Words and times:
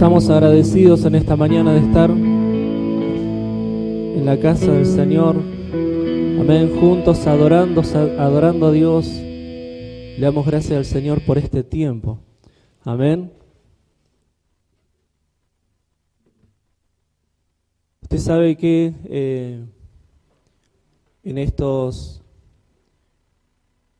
Estamos 0.00 0.30
agradecidos 0.30 1.04
en 1.04 1.14
esta 1.14 1.36
mañana 1.36 1.74
de 1.74 1.80
estar 1.80 2.08
en 2.08 2.24
la 4.24 4.40
casa 4.40 4.72
del 4.72 4.86
Señor. 4.86 5.36
Amén, 5.36 6.74
juntos 6.80 7.26
adorando, 7.26 7.82
adorando 8.18 8.68
a 8.68 8.72
Dios. 8.72 9.06
Le 9.08 10.18
damos 10.18 10.46
gracias 10.46 10.78
al 10.78 10.86
Señor 10.86 11.22
por 11.26 11.36
este 11.36 11.62
tiempo. 11.62 12.18
Amén. 12.82 13.30
Usted 18.00 18.18
sabe 18.20 18.56
que 18.56 18.94
eh, 19.04 19.62
en 21.24 21.36
estos 21.36 22.22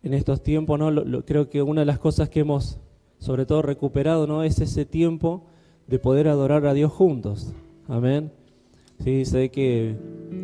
en 0.03 0.14
estos 0.14 0.43
tiempos, 0.43 0.79
¿no? 0.79 1.25
creo 1.27 1.51
que 1.51 1.61
una 1.61 1.82
de 1.82 1.87
las 1.87 1.98
cosas 1.98 2.30
que 2.30 2.41
hemos 2.41 2.79
sobre 3.19 3.45
todo 3.45 3.61
recuperado, 3.61 4.27
¿no? 4.27 4.43
Es 4.43 4.61
ese 4.61 4.87
tiempo 4.87 5.50
de 5.91 5.99
poder 5.99 6.29
adorar 6.29 6.65
a 6.67 6.73
Dios 6.73 6.93
juntos. 6.93 7.53
Amén. 7.89 8.30
Sí, 9.03 9.25
sé 9.25 9.49
que 9.49 9.97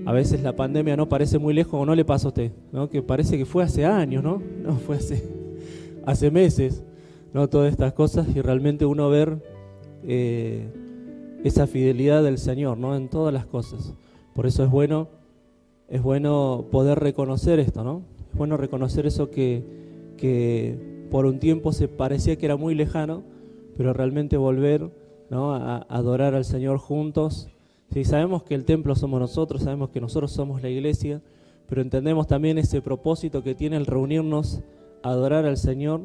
a 0.05 0.13
veces 0.13 0.43
la 0.43 0.57
pandemia 0.57 0.97
no 0.97 1.09
parece 1.09 1.39
muy 1.39 1.55
lejos 1.55 1.81
o 1.81 1.87
no 1.87 1.95
le 1.95 2.05
pasa 2.05 2.27
a 2.27 2.31
usted, 2.31 2.51
¿no? 2.73 2.91
Que 2.91 3.01
parece 3.01 3.39
que 3.39 3.45
fue 3.45 3.63
hace 3.63 3.85
años, 3.87 4.25
¿no? 4.25 4.43
No, 4.63 4.75
fue 4.75 4.97
hace, 4.97 6.31
meses, 6.33 6.83
¿no? 7.33 7.49
Todas 7.49 7.71
estas 7.71 7.93
cosas 7.93 8.27
y 8.35 8.41
realmente 8.41 8.87
uno 8.87 9.09
ver 9.09 9.41
eh, 10.03 10.69
esa 11.45 11.69
fidelidad 11.69 12.25
del 12.25 12.39
Señor, 12.39 12.77
¿no? 12.77 12.97
En 12.97 13.09
todas 13.09 13.33
las 13.33 13.47
cosas. 13.47 13.95
Por 14.35 14.47
eso 14.47 14.65
es 14.65 14.71
bueno, 14.71 15.09
es 15.89 16.03
bueno 16.03 16.67
poder 16.73 16.99
reconocer 16.99 17.61
esto, 17.61 17.85
¿no? 17.85 18.03
Es 18.33 18.37
bueno 18.37 18.57
reconocer 18.57 19.07
eso 19.07 19.31
que, 19.31 19.63
que 20.17 21.07
por 21.09 21.25
un 21.25 21.39
tiempo 21.39 21.73
se 21.73 21.87
parecía 21.87 22.35
que 22.37 22.47
era 22.47 22.57
muy 22.57 22.75
lejano, 22.75 23.23
pero 23.77 23.93
realmente 23.93 24.37
volver 24.37 24.91
¿no? 25.31 25.55
a, 25.55 25.79
adorar 25.89 26.35
al 26.35 26.45
Señor 26.45 26.79
juntos. 26.79 27.49
Sí, 27.93 28.05
sabemos 28.05 28.43
que 28.43 28.55
el 28.55 28.65
templo 28.65 28.95
somos 28.95 29.21
nosotros, 29.21 29.63
sabemos 29.63 29.91
que 29.91 30.01
nosotros 30.01 30.33
somos 30.33 30.63
la 30.63 30.69
iglesia, 30.69 31.21
pero 31.69 31.83
entendemos 31.83 32.27
también 32.27 32.59
ese 32.59 32.81
propósito 32.81 33.43
que 33.43 33.55
tiene 33.55 33.77
el 33.77 33.87
reunirnos 33.87 34.61
adorar 35.03 35.47
al 35.47 35.57
Señor 35.57 36.03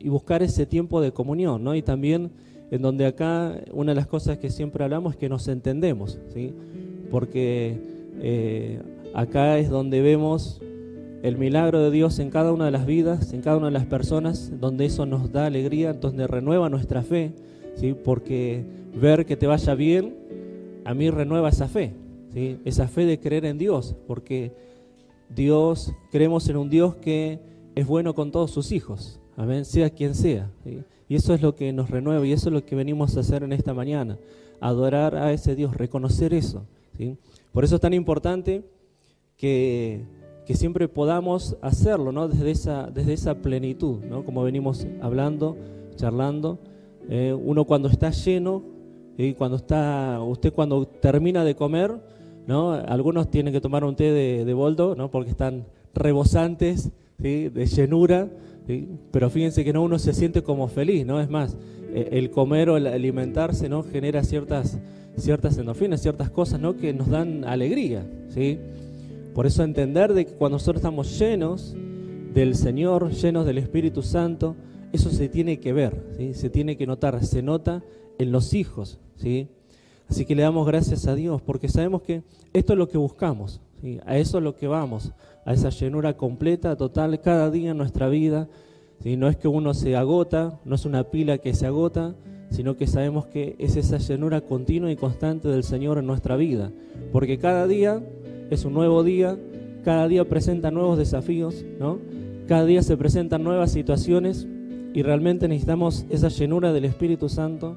y 0.00 0.08
buscar 0.08 0.42
ese 0.42 0.66
tiempo 0.66 1.00
de 1.00 1.12
comunión, 1.12 1.64
¿no? 1.64 1.74
Y 1.74 1.82
también 1.82 2.30
en 2.70 2.82
donde 2.82 3.06
acá 3.06 3.54
una 3.72 3.92
de 3.92 3.96
las 3.96 4.06
cosas 4.06 4.38
que 4.38 4.50
siempre 4.50 4.84
hablamos 4.84 5.14
es 5.14 5.18
que 5.18 5.28
nos 5.28 5.48
entendemos, 5.48 6.18
¿sí? 6.32 6.52
Porque 7.10 7.78
eh, 8.20 8.82
acá 9.14 9.58
es 9.58 9.70
donde 9.70 10.02
vemos 10.02 10.60
el 11.22 11.36
milagro 11.36 11.82
de 11.82 11.90
Dios 11.90 12.18
en 12.18 12.30
cada 12.30 12.52
una 12.52 12.66
de 12.66 12.70
las 12.70 12.86
vidas, 12.86 13.32
en 13.32 13.42
cada 13.42 13.56
una 13.56 13.66
de 13.66 13.72
las 13.72 13.86
personas, 13.86 14.52
donde 14.60 14.84
eso 14.84 15.06
nos 15.06 15.32
da 15.32 15.46
alegría, 15.46 15.92
donde 15.92 16.26
renueva 16.26 16.68
nuestra 16.68 17.02
fe, 17.02 17.32
¿sí? 17.78 17.94
porque 17.94 18.64
ver 18.94 19.26
que 19.26 19.36
te 19.36 19.46
vaya 19.46 19.74
bien, 19.74 20.14
a 20.84 20.94
mí 20.94 21.10
renueva 21.10 21.48
esa 21.48 21.68
fe, 21.68 21.92
¿sí? 22.32 22.58
esa 22.64 22.88
fe 22.88 23.06
de 23.06 23.18
creer 23.18 23.44
en 23.44 23.58
Dios, 23.58 23.94
porque 24.06 24.52
Dios, 25.34 25.92
creemos 26.10 26.48
en 26.48 26.56
un 26.56 26.70
Dios 26.70 26.96
que 26.96 27.38
es 27.74 27.86
bueno 27.86 28.14
con 28.14 28.30
todos 28.30 28.50
sus 28.50 28.72
hijos, 28.72 29.20
amén, 29.36 29.64
sea 29.64 29.90
quien 29.90 30.14
sea. 30.14 30.50
Y 31.08 31.14
eso 31.14 31.34
es 31.34 31.42
lo 31.42 31.54
que 31.54 31.72
nos 31.72 31.90
renueva 31.90 32.26
y 32.26 32.32
eso 32.32 32.48
es 32.48 32.52
lo 32.52 32.64
que 32.64 32.76
venimos 32.76 33.16
a 33.16 33.20
hacer 33.20 33.42
en 33.42 33.52
esta 33.52 33.74
mañana, 33.74 34.18
adorar 34.60 35.16
a 35.16 35.32
ese 35.32 35.54
Dios, 35.54 35.76
reconocer 35.76 36.34
eso. 36.34 36.64
¿sí? 36.96 37.16
Por 37.52 37.64
eso 37.64 37.76
es 37.76 37.80
tan 37.80 37.94
importante 37.94 38.62
que 39.36 40.04
que 40.48 40.56
siempre 40.56 40.88
podamos 40.88 41.58
hacerlo, 41.60 42.10
¿no? 42.10 42.26
Desde 42.26 42.50
esa, 42.50 42.86
desde 42.86 43.12
esa 43.12 43.34
plenitud, 43.34 43.98
¿no? 44.02 44.24
Como 44.24 44.42
venimos 44.42 44.86
hablando, 45.02 45.58
charlando. 45.96 46.58
Eh, 47.08 47.32
uno 47.32 47.64
cuando 47.64 47.88
está 47.88 48.10
lleno, 48.10 48.62
y 49.18 49.34
cuando 49.34 49.56
está, 49.56 50.20
usted 50.22 50.52
cuando 50.52 50.86
termina 50.86 51.44
de 51.44 51.56
comer, 51.56 51.92
¿no? 52.46 52.72
Algunos 52.72 53.28
tienen 53.30 53.52
que 53.52 53.60
tomar 53.60 53.82
un 53.82 53.96
té 53.96 54.12
de, 54.12 54.54
boldo, 54.54 54.94
¿no? 54.94 55.10
Porque 55.10 55.30
están 55.30 55.64
rebosantes, 55.92 56.92
De 57.18 57.66
llenura, 57.66 58.28
Pero 59.10 59.28
fíjense 59.28 59.64
que 59.64 59.72
no 59.72 59.82
uno 59.82 59.98
se 59.98 60.12
siente 60.12 60.42
como 60.42 60.68
feliz, 60.68 61.04
¿no? 61.04 61.20
Es 61.20 61.28
más, 61.28 61.56
eh, 61.92 62.10
el 62.12 62.30
comer 62.30 62.70
o 62.70 62.76
el 62.76 62.86
alimentarse, 62.86 63.68
¿no? 63.68 63.82
Genera 63.82 64.22
ciertas, 64.22 64.78
ciertas 65.16 65.58
endorfinas, 65.58 66.00
ciertas 66.00 66.30
cosas, 66.30 66.60
¿no? 66.60 66.76
Que 66.76 66.92
nos 66.92 67.08
dan 67.08 67.44
alegría, 67.44 68.06
¿sí? 68.28 68.58
Por 69.34 69.46
eso 69.46 69.64
entender 69.64 70.14
de 70.14 70.26
que 70.26 70.32
cuando 70.32 70.56
nosotros 70.56 70.76
estamos 70.76 71.18
llenos 71.18 71.74
del 72.34 72.54
Señor, 72.54 73.10
llenos 73.10 73.46
del 73.46 73.58
Espíritu 73.58 74.02
Santo, 74.02 74.54
eso 74.92 75.10
se 75.10 75.28
tiene 75.28 75.60
que 75.60 75.72
ver, 75.72 76.02
¿sí? 76.16 76.34
se 76.34 76.50
tiene 76.50 76.76
que 76.76 76.86
notar, 76.86 77.24
se 77.24 77.42
nota 77.42 77.82
en 78.18 78.32
los 78.32 78.54
hijos. 78.54 78.98
¿sí? 79.16 79.48
Así 80.08 80.24
que 80.24 80.34
le 80.34 80.42
damos 80.42 80.66
gracias 80.66 81.06
a 81.06 81.14
Dios 81.14 81.42
porque 81.42 81.68
sabemos 81.68 82.02
que 82.02 82.22
esto 82.52 82.72
es 82.72 82.78
lo 82.78 82.88
que 82.88 82.98
buscamos, 82.98 83.60
a 84.06 84.18
eso 84.18 84.38
es 84.38 84.44
lo 84.44 84.56
que 84.56 84.66
vamos, 84.66 85.12
a 85.44 85.52
esa 85.52 85.70
llenura 85.70 86.16
completa, 86.16 86.76
total, 86.76 87.20
cada 87.20 87.50
día 87.50 87.70
en 87.70 87.78
nuestra 87.78 88.08
vida. 88.08 88.48
¿sí? 89.02 89.16
No 89.16 89.28
es 89.28 89.36
que 89.36 89.48
uno 89.48 89.74
se 89.74 89.96
agota, 89.96 90.58
no 90.64 90.74
es 90.74 90.84
una 90.84 91.04
pila 91.04 91.38
que 91.38 91.54
se 91.54 91.66
agota, 91.66 92.14
sino 92.50 92.76
que 92.76 92.86
sabemos 92.86 93.26
que 93.26 93.56
es 93.58 93.76
esa 93.76 93.98
llenura 93.98 94.40
continua 94.40 94.90
y 94.90 94.96
constante 94.96 95.48
del 95.48 95.64
Señor 95.64 95.98
en 95.98 96.06
nuestra 96.06 96.36
vida. 96.36 96.72
Porque 97.12 97.38
cada 97.38 97.66
día 97.66 98.02
es 98.50 98.64
un 98.64 98.72
nuevo 98.72 99.04
día, 99.04 99.38
cada 99.84 100.08
día 100.08 100.26
presenta 100.26 100.70
nuevos 100.70 100.96
desafíos, 100.96 101.64
¿no? 101.78 101.98
Cada 102.46 102.64
día 102.64 102.82
se 102.82 102.96
presentan 102.96 103.44
nuevas 103.44 103.70
situaciones 103.70 104.48
y 104.94 105.02
realmente 105.02 105.48
necesitamos 105.48 106.06
esa 106.08 106.28
llenura 106.28 106.72
del 106.72 106.84
Espíritu 106.84 107.28
Santo 107.28 107.76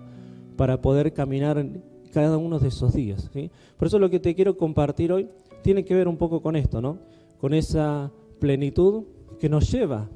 para 0.56 0.82
poder 0.82 1.14
caminar 1.14 1.66
cada 2.12 2.38
uno 2.38 2.60
de 2.60 2.70
esos 2.70 2.94
días. 2.94 3.30
¿sí? 3.34 3.52
Por 3.78 3.88
eso 3.88 4.00
lo 4.00 4.10
que 4.10 4.20
te 4.20 4.36
quiero 4.36 4.58
compartir 4.58 5.12
hoy 5.12 5.30
tiene 5.62 5.84
que 5.86 5.96
ver 5.96 6.08
un 6.08 6.18
poco 6.18 6.42
con 6.42 6.56
esto, 6.56 6.82
¿no? 6.82 6.98
Con 7.40 7.54
esa 7.54 8.12
plenitud 8.40 9.04
que 9.40 9.50
nos 9.50 9.72
lleva 9.72 10.10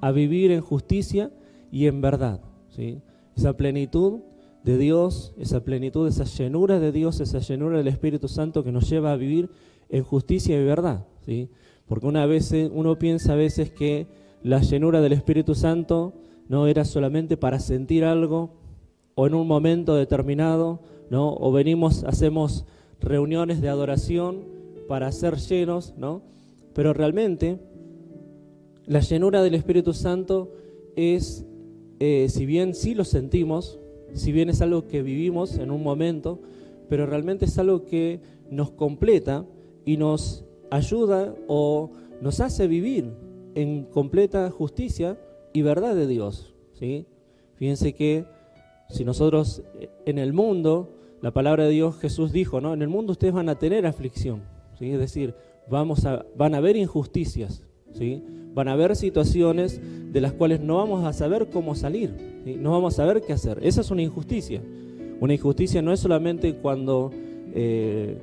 a 0.00 0.10
vivir 0.12 0.50
en 0.50 0.60
justicia 0.60 1.30
y 1.70 1.86
en 1.86 2.00
verdad. 2.00 2.40
¿sí? 2.70 3.00
Esa 3.36 3.56
plenitud 3.56 4.20
de 4.64 4.78
Dios, 4.78 5.34
esa 5.38 5.64
plenitud, 5.64 6.06
esa 6.06 6.24
llenura 6.24 6.78
de 6.80 6.92
Dios, 6.92 7.20
esa 7.20 7.38
llenura 7.38 7.78
del 7.78 7.88
Espíritu 7.88 8.28
Santo 8.28 8.62
que 8.62 8.72
nos 8.72 8.88
lleva 8.88 9.12
a 9.12 9.16
vivir 9.16 9.50
en 9.88 10.04
justicia 10.04 10.60
y 10.60 10.64
verdad. 10.64 11.06
¿sí? 11.24 11.48
Porque 11.86 12.06
una 12.06 12.26
vez, 12.26 12.52
uno 12.72 12.98
piensa 12.98 13.32
a 13.32 13.36
veces 13.36 13.70
que 13.70 14.06
la 14.42 14.60
llenura 14.60 15.00
del 15.00 15.12
Espíritu 15.12 15.54
Santo 15.54 16.14
no 16.52 16.66
era 16.66 16.84
solamente 16.84 17.38
para 17.38 17.58
sentir 17.58 18.04
algo 18.04 18.50
o 19.14 19.26
en 19.26 19.32
un 19.32 19.48
momento 19.48 19.94
determinado, 19.94 20.80
¿no? 21.08 21.34
o 21.34 21.50
venimos, 21.50 22.04
hacemos 22.04 22.66
reuniones 23.00 23.62
de 23.62 23.70
adoración 23.70 24.40
para 24.86 25.10
ser 25.12 25.36
llenos, 25.38 25.94
¿no? 25.96 26.20
pero 26.74 26.92
realmente 26.92 27.58
la 28.84 29.00
llenura 29.00 29.42
del 29.42 29.54
Espíritu 29.54 29.94
Santo 29.94 30.52
es, 30.94 31.46
eh, 32.00 32.26
si 32.28 32.44
bien 32.44 32.74
sí 32.74 32.94
lo 32.94 33.04
sentimos, 33.06 33.80
si 34.12 34.30
bien 34.30 34.50
es 34.50 34.60
algo 34.60 34.88
que 34.88 35.00
vivimos 35.00 35.56
en 35.56 35.70
un 35.70 35.82
momento, 35.82 36.38
pero 36.90 37.06
realmente 37.06 37.46
es 37.46 37.56
algo 37.56 37.86
que 37.86 38.20
nos 38.50 38.72
completa 38.72 39.46
y 39.86 39.96
nos 39.96 40.44
ayuda 40.70 41.34
o 41.48 41.92
nos 42.20 42.40
hace 42.40 42.66
vivir 42.66 43.10
en 43.54 43.84
completa 43.84 44.50
justicia 44.50 45.16
y 45.52 45.62
verdad 45.62 45.94
de 45.94 46.06
Dios. 46.06 46.54
¿sí? 46.74 47.06
Fíjense 47.56 47.92
que 47.92 48.24
si 48.90 49.04
nosotros 49.04 49.62
eh, 49.80 49.88
en 50.06 50.18
el 50.18 50.32
mundo, 50.32 50.90
la 51.20 51.32
palabra 51.32 51.64
de 51.64 51.70
Dios 51.70 51.96
Jesús 51.96 52.32
dijo, 52.32 52.60
¿no? 52.60 52.74
En 52.74 52.82
el 52.82 52.88
mundo 52.88 53.12
ustedes 53.12 53.32
van 53.32 53.48
a 53.48 53.58
tener 53.58 53.86
aflicción, 53.86 54.42
¿sí? 54.78 54.90
Es 54.90 54.98
decir, 54.98 55.34
vamos 55.70 56.04
a, 56.04 56.26
van 56.36 56.54
a 56.54 56.58
haber 56.58 56.76
injusticias, 56.76 57.62
¿sí? 57.92 58.22
Van 58.54 58.68
a 58.68 58.72
haber 58.72 58.96
situaciones 58.96 59.80
de 60.12 60.20
las 60.20 60.32
cuales 60.32 60.60
no 60.60 60.76
vamos 60.76 61.04
a 61.04 61.12
saber 61.12 61.48
cómo 61.50 61.74
salir, 61.74 62.42
no 62.58 62.72
vamos 62.72 62.94
a 62.94 62.96
saber 62.98 63.22
qué 63.22 63.32
hacer. 63.32 63.58
Esa 63.62 63.80
es 63.80 63.90
una 63.90 64.02
injusticia. 64.02 64.60
Una 65.20 65.34
injusticia 65.34 65.80
no 65.80 65.92
es 65.92 66.00
solamente 66.00 66.56
cuando 66.56 67.10
eh, 67.54 68.18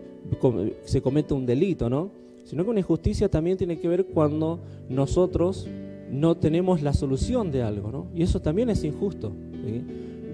se 0.83 1.01
comete 1.01 1.33
un 1.33 1.45
delito, 1.45 1.89
¿no? 1.89 2.11
Sino 2.43 2.63
que 2.63 2.69
una 2.71 2.79
injusticia 2.79 3.29
también 3.29 3.57
tiene 3.57 3.79
que 3.79 3.87
ver 3.87 4.05
cuando 4.07 4.59
nosotros 4.89 5.67
no 6.11 6.37
tenemos 6.37 6.81
la 6.81 6.93
solución 6.93 7.51
de 7.51 7.63
algo, 7.63 7.91
¿no? 7.91 8.07
Y 8.13 8.23
eso 8.23 8.41
también 8.41 8.69
es 8.69 8.83
injusto. 8.83 9.31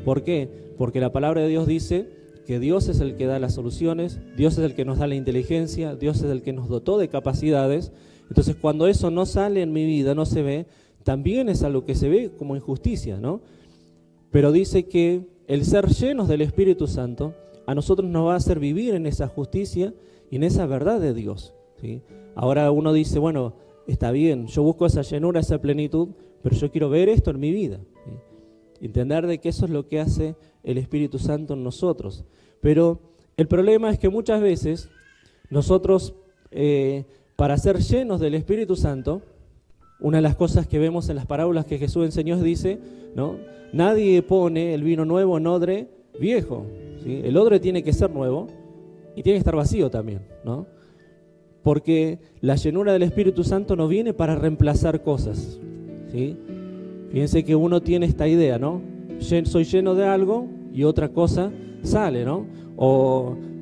¿Por 0.04 0.24
qué? 0.24 0.50
Porque 0.78 1.00
la 1.00 1.12
palabra 1.12 1.42
de 1.42 1.48
Dios 1.48 1.68
dice 1.68 2.10
que 2.46 2.60
Dios 2.60 2.88
es 2.90 3.00
el 3.00 3.16
que 3.16 3.26
da 3.26 3.40
las 3.40 3.54
soluciones, 3.54 4.20
Dios 4.38 4.58
es 4.58 4.64
el 4.64 4.76
que 4.76 4.86
nos 4.86 5.00
da 5.00 5.08
la 5.08 5.16
inteligencia, 5.16 5.96
Dios 5.96 6.18
es 6.18 6.30
el 6.30 6.44
que 6.44 6.54
nos 6.54 6.70
dotó 6.70 6.98
de 6.98 7.08
capacidades. 7.08 7.92
Entonces, 8.30 8.56
cuando 8.56 8.88
eso 8.88 9.10
no 9.12 9.26
sale 9.26 9.62
en 9.62 9.74
mi 9.74 9.86
vida, 9.86 10.16
no 10.16 10.26
se 10.26 10.42
ve, 10.42 10.68
también 11.04 11.50
es 11.50 11.64
algo 11.64 11.86
que 11.86 11.96
se 11.96 12.10
ve 12.10 12.32
como 12.38 12.56
injusticia, 12.56 13.18
¿no? 13.18 13.42
Pero 14.32 14.52
dice 14.52 14.88
que 14.88 15.28
el 15.48 15.66
ser 15.66 15.88
llenos 15.88 16.28
del 16.28 16.42
Espíritu 16.42 16.88
Santo 16.88 17.34
a 17.66 17.76
nosotros 17.76 18.10
nos 18.10 18.28
va 18.28 18.34
a 18.34 18.38
hacer 18.38 18.60
vivir 18.60 18.96
en 18.96 19.06
esa 19.06 19.28
justicia 19.28 19.94
y 20.30 20.38
en 20.38 20.44
esa 20.44 20.66
verdad 20.66 21.00
de 21.00 21.14
Dios. 21.14 21.54
¿sí? 21.82 22.02
Ahora 22.36 22.72
uno 22.72 22.94
dice, 22.94 23.20
bueno, 23.20 23.54
está 23.88 24.12
bien, 24.12 24.48
yo 24.48 24.64
busco 24.64 24.86
esa 24.86 25.02
llenura, 25.02 25.40
esa 25.40 25.60
plenitud, 25.60 26.10
pero 26.42 26.56
yo 26.56 26.72
quiero 26.72 26.90
ver 26.90 27.10
esto 27.10 27.32
en 27.32 27.40
mi 27.40 27.52
vida. 27.52 27.80
Entender 28.82 29.26
de 29.26 29.40
que 29.40 29.50
eso 29.50 29.66
es 29.66 29.72
lo 29.72 29.88
que 29.88 30.00
hace 30.00 30.36
el 30.64 30.78
Espíritu 30.78 31.18
Santo 31.18 31.54
en 31.54 31.64
nosotros. 31.64 32.26
Pero 32.62 33.00
el 33.38 33.48
problema 33.48 33.90
es 33.90 34.00
que 34.00 34.10
muchas 34.10 34.42
veces 34.42 34.90
nosotros, 35.50 36.16
eh, 36.52 37.06
para 37.36 37.58
ser 37.58 37.80
llenos 37.80 38.20
del 38.20 38.36
Espíritu 38.36 38.76
Santo, 38.76 39.22
una 40.00 40.18
de 40.18 40.24
las 40.24 40.36
cosas 40.36 40.68
que 40.68 40.80
vemos 40.80 41.10
en 41.10 41.16
las 41.16 41.26
parábolas 41.26 41.66
que 41.66 41.78
Jesús 41.78 42.06
enseñó 42.06 42.38
dice, 42.42 42.80
¿no? 43.16 43.38
Nadie 43.72 44.22
pone 44.22 44.74
el 44.74 44.84
vino 44.84 45.06
nuevo 45.06 45.38
en 45.38 45.48
odre 45.48 45.88
viejo. 46.20 46.66
El 47.06 47.38
odre 47.38 47.60
tiene 47.60 47.84
que 47.84 47.94
ser 47.94 48.10
nuevo 48.10 48.48
y 49.16 49.24
tiene 49.24 49.38
que 49.38 49.40
estar 49.40 49.56
vacío 49.56 49.90
también, 49.90 50.22
¿no? 50.44 50.68
Porque 51.66 52.20
la 52.42 52.58
llenura 52.58 52.94
del 52.94 53.02
Espíritu 53.02 53.44
Santo 53.44 53.76
no 53.76 53.88
viene 53.88 54.14
para 54.14 54.36
reemplazar 54.36 55.02
cosas, 55.02 55.60
¿sí? 56.12 56.38
Fíjense 57.10 57.44
que 57.44 57.56
uno 57.56 57.82
tiene 57.82 58.06
esta 58.06 58.28
idea, 58.28 58.60
¿no? 58.60 58.84
Soy 59.18 59.64
lleno 59.64 59.96
de 59.96 60.06
algo 60.06 60.46
y 60.72 60.84
otra 60.84 61.10
cosa 61.10 61.52
sale, 61.82 62.24
¿no? 62.24 62.46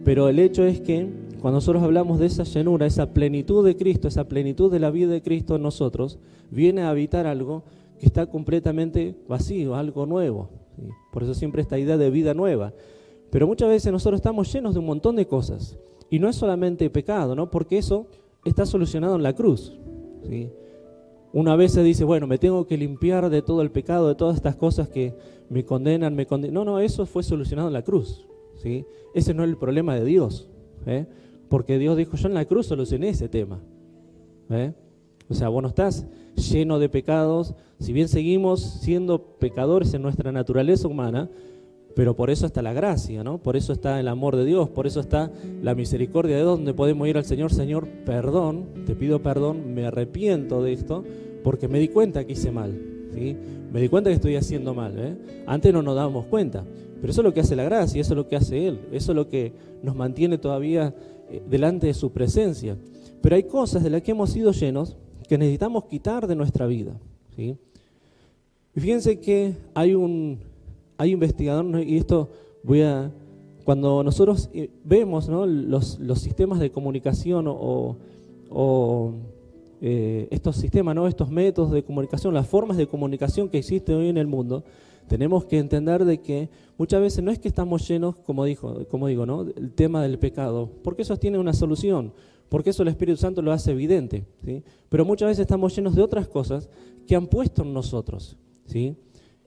Pero 0.03 0.27
el 0.27 0.39
hecho 0.39 0.65
es 0.65 0.81
que 0.81 1.07
cuando 1.39 1.59
nosotros 1.59 1.81
hablamos 1.81 2.19
de 2.19 2.25
esa 2.25 2.44
llenura, 2.44 2.85
esa 2.85 3.13
plenitud 3.13 3.65
de 3.65 3.77
Cristo, 3.77 4.09
esa 4.09 4.25
plenitud 4.25 4.69
de 4.69 4.79
la 4.79 4.91
vida 4.91 5.09
de 5.13 5.21
Cristo 5.21 5.55
en 5.55 5.61
nosotros, 5.61 6.19
viene 6.51 6.81
a 6.81 6.89
habitar 6.89 7.25
algo 7.25 7.63
que 8.01 8.05
está 8.05 8.25
completamente 8.25 9.15
vacío, 9.29 9.75
algo 9.75 10.05
nuevo. 10.05 10.50
Por 11.13 11.23
eso 11.23 11.33
siempre 11.33 11.61
esta 11.61 11.79
idea 11.79 11.95
de 11.95 12.09
vida 12.09 12.33
nueva. 12.33 12.73
Pero 13.29 13.47
muchas 13.47 13.69
veces 13.69 13.94
nosotros 13.94 14.17
estamos 14.17 14.51
llenos 14.51 14.73
de 14.73 14.81
un 14.81 14.88
montón 14.88 15.15
de 15.15 15.25
cosas. 15.25 15.77
Y 16.13 16.19
no 16.19 16.30
es 16.30 16.36
solamente 16.36 16.88
pecado, 16.92 17.33
¿no? 17.33 17.50
Porque 17.50 17.80
eso 17.80 18.06
está 18.45 18.68
solucionado 18.68 19.15
en 19.15 19.24
la 19.24 19.33
cruz. 19.33 19.75
¿sí? 20.30 20.51
Una 21.31 21.56
vez 21.56 21.71
se 21.71 21.81
dice, 21.81 22.04
bueno, 22.04 22.27
me 22.27 22.38
tengo 22.38 22.68
que 22.68 22.77
limpiar 22.77 23.31
de 23.31 23.42
todo 23.42 23.63
el 23.63 23.71
pecado, 23.71 24.10
de 24.10 24.13
todas 24.13 24.36
estas 24.36 24.56
cosas 24.56 24.89
que 24.89 25.15
me 25.50 25.65
condenan, 25.65 26.13
me 26.13 26.27
condenan. 26.27 26.54
No, 26.54 26.65
no, 26.65 26.80
eso 26.80 27.07
fue 27.07 27.24
solucionado 27.24 27.68
en 27.68 27.74
la 27.74 27.81
cruz. 27.81 28.27
¿sí? 28.57 28.86
Ese 29.15 29.33
no 29.33 29.44
es 29.44 29.50
el 29.50 29.57
problema 29.57 29.95
de 29.95 30.06
Dios. 30.06 30.48
¿eh? 30.86 31.07
Porque 31.50 31.80
Dios 31.80 31.98
dijo, 31.98 32.15
yo 32.15 32.27
en 32.27 32.36
la 32.36 32.45
cruz 32.45 32.68
solucioné 32.68 33.10
ese 33.10 33.27
tema. 33.27 33.63
¿eh? 34.51 34.71
O 35.30 35.33
sea, 35.33 35.50
vos 35.50 35.63
no 35.63 35.69
estás 35.69 36.06
lleno 36.36 36.77
de 36.77 36.89
pecados, 36.89 37.56
si 37.80 37.92
bien 37.92 38.07
seguimos 38.07 38.62
siendo 38.62 39.38
pecadores 39.39 39.95
en 39.95 40.04
nuestra 40.04 40.31
naturaleza 40.31 40.88
humana, 40.88 41.31
pero 41.95 42.16
por 42.16 42.30
eso 42.30 42.45
está 42.45 42.62
la 42.62 42.74
gracia, 42.74 43.24
¿no? 43.24 43.38
Por 43.38 43.56
eso 43.56 43.74
está 43.74 44.00
el 44.00 44.07
amor 44.07 44.36
de 44.36 44.45
Dios, 44.45 44.69
por 44.69 44.88
eso 44.88 45.00
está 45.00 45.31
la 45.62 45.75
misericordia 45.75 46.38
de 46.38 46.44
donde 46.44 46.74
podemos 46.74 47.07
ir 47.07 47.18
al 47.18 47.25
Señor, 47.25 47.54
Señor, 47.54 47.88
perdón, 48.06 48.66
te 48.86 48.95
pido 48.95 49.22
perdón, 49.22 49.74
me 49.74 49.86
arrepiento 49.86 50.63
de 50.63 50.74
esto, 50.74 51.04
porque 51.44 51.68
me 51.68 51.80
di 51.80 51.90
cuenta 51.90 52.25
que 52.25 52.34
hice 52.34 52.51
mal, 52.51 52.80
¿sí? 53.13 53.36
Me 53.72 53.81
di 53.81 53.90
cuenta 53.90 54.10
que 54.10 54.16
estoy 54.16 54.36
haciendo 54.36 54.74
mal, 54.74 54.98
¿eh? 54.98 55.18
Antes 55.45 55.74
no 55.74 55.81
nos 55.81 55.95
dábamos 55.95 56.25
cuenta, 56.25 56.63
pero 57.00 57.12
eso 57.12 57.22
es 57.22 57.25
lo 57.25 57.34
que 57.34 57.42
hace 57.42 57.56
la 57.56 57.63
gracia, 57.63 58.01
eso 58.01 58.13
es 58.13 58.18
lo 58.18 58.28
que 58.28 58.36
hace 58.36 58.68
Él, 58.68 58.80
eso 58.92 59.12
es 59.12 59.16
lo 59.16 59.30
que 59.30 59.54
nos 59.84 59.96
mantiene 59.96 60.38
todavía 60.38 60.96
eh, 61.30 61.42
delante 61.50 61.88
de 61.88 61.94
su 61.94 62.12
presencia. 62.12 62.78
Pero 63.22 63.36
hay 63.36 63.44
cosas 63.44 63.84
de 63.84 63.89
las 63.89 64.01
que 64.01 64.12
hemos 64.12 64.31
sido 64.31 64.51
llenos 64.51 64.96
que 65.28 65.38
necesitamos 65.38 65.86
quitar 65.86 66.28
de 66.28 66.36
nuestra 66.36 66.66
vida. 66.68 66.94
¿sí? 67.36 67.57
Y 68.75 68.80
fíjense 68.80 69.19
que 69.19 69.56
hay 69.74 69.96
un 69.96 70.39
hay 70.98 71.12
investigadores, 71.12 71.88
y 71.88 71.98
esto 71.98 72.30
voy 72.63 72.81
a, 72.81 73.12
cuando 73.63 74.04
nosotros 74.04 74.50
eh, 74.54 74.69
vemos 74.84 75.28
los, 75.28 76.00
los, 76.00 76.19
sistemas 76.19 76.60
de 76.60 76.72
comunicación 76.72 77.45
o, 77.48 77.98
eh, 79.81 80.28
estos 80.31 80.56
sistemas, 80.57 80.95
¿no? 80.95 81.07
estos 81.07 81.30
métodos 81.30 81.72
de 81.72 81.84
comunicación, 81.84 82.34
las 82.34 82.48
formas 82.48 82.78
de 82.78 82.88
comunicación 82.88 83.50
que 83.50 83.57
existen 83.57 83.95
hoy 83.95 84.10
en 84.10 84.18
el 84.18 84.28
mundo, 84.28 84.63
tenemos 85.07 85.45
que 85.45 85.57
entender 85.57 86.06
de 86.06 86.22
que 86.22 86.50
muchas 86.78 87.01
veces 87.01 87.24
no 87.24 87.31
es 87.31 87.39
que 87.39 87.50
estamos 87.50 87.88
llenos, 87.88 88.16
como, 88.18 88.46
dijo, 88.46 88.86
como 88.89 89.07
digo, 89.07 89.25
¿no? 89.25 89.42
el 89.42 89.74
tema 89.74 90.01
del 90.01 90.18
pecado, 90.19 90.69
porque 90.84 91.01
eso 91.01 91.18
tiene 91.18 91.38
una 91.38 91.54
solución 91.54 92.13
porque 92.54 92.69
eso 92.69 92.84
el 92.84 92.89
Espíritu 92.89 93.18
Santo 93.18 93.42
lo 93.42 93.51
hace 93.51 93.72
evidente. 93.72 94.28
¿sí? 94.46 94.62
Pero 94.88 95.06
muchas 95.06 95.28
veces 95.28 95.42
estamos 95.42 95.75
llenos 95.75 95.96
de 95.96 96.04
otras 96.04 96.28
cosas 96.28 96.69
que 97.07 97.16
han 97.16 97.25
puesto 97.25 97.63
en 97.63 97.74
nosotros. 97.74 98.38
¿sí? 98.68 98.96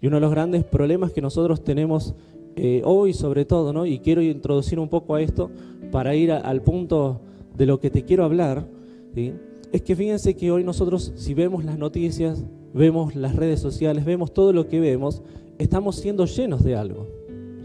Y 0.00 0.06
uno 0.06 0.16
de 0.16 0.20
los 0.20 0.30
grandes 0.30 0.64
problemas 0.64 1.12
que 1.12 1.22
nosotros 1.22 1.64
tenemos 1.64 2.14
eh, 2.58 2.80
hoy 2.84 3.12
sobre 3.12 3.44
todo, 3.44 3.74
¿no? 3.74 3.84
y 3.84 3.98
quiero 3.98 4.22
introducir 4.22 4.78
un 4.78 4.88
poco 4.88 5.14
a 5.14 5.20
esto 5.20 5.50
para 5.92 6.14
ir 6.14 6.32
al 6.32 6.62
punto 6.62 7.20
de 7.54 7.66
lo 7.66 7.80
que 7.80 7.90
te 7.90 8.02
quiero 8.02 8.24
hablar, 8.24 8.66
¿sí? 9.14 9.34
es 9.72 9.82
que 9.82 9.94
fíjense 9.94 10.34
que 10.34 10.50
hoy 10.50 10.64
nosotros 10.64 11.12
si 11.16 11.34
vemos 11.34 11.66
las 11.66 11.78
noticias, 11.78 12.42
vemos 12.72 13.14
las 13.14 13.36
redes 13.36 13.60
sociales, 13.60 14.06
vemos 14.06 14.32
todo 14.32 14.54
lo 14.54 14.68
que 14.68 14.80
vemos, 14.80 15.22
estamos 15.58 15.96
siendo 15.96 16.24
llenos 16.24 16.64
de 16.64 16.76
algo. 16.76 17.06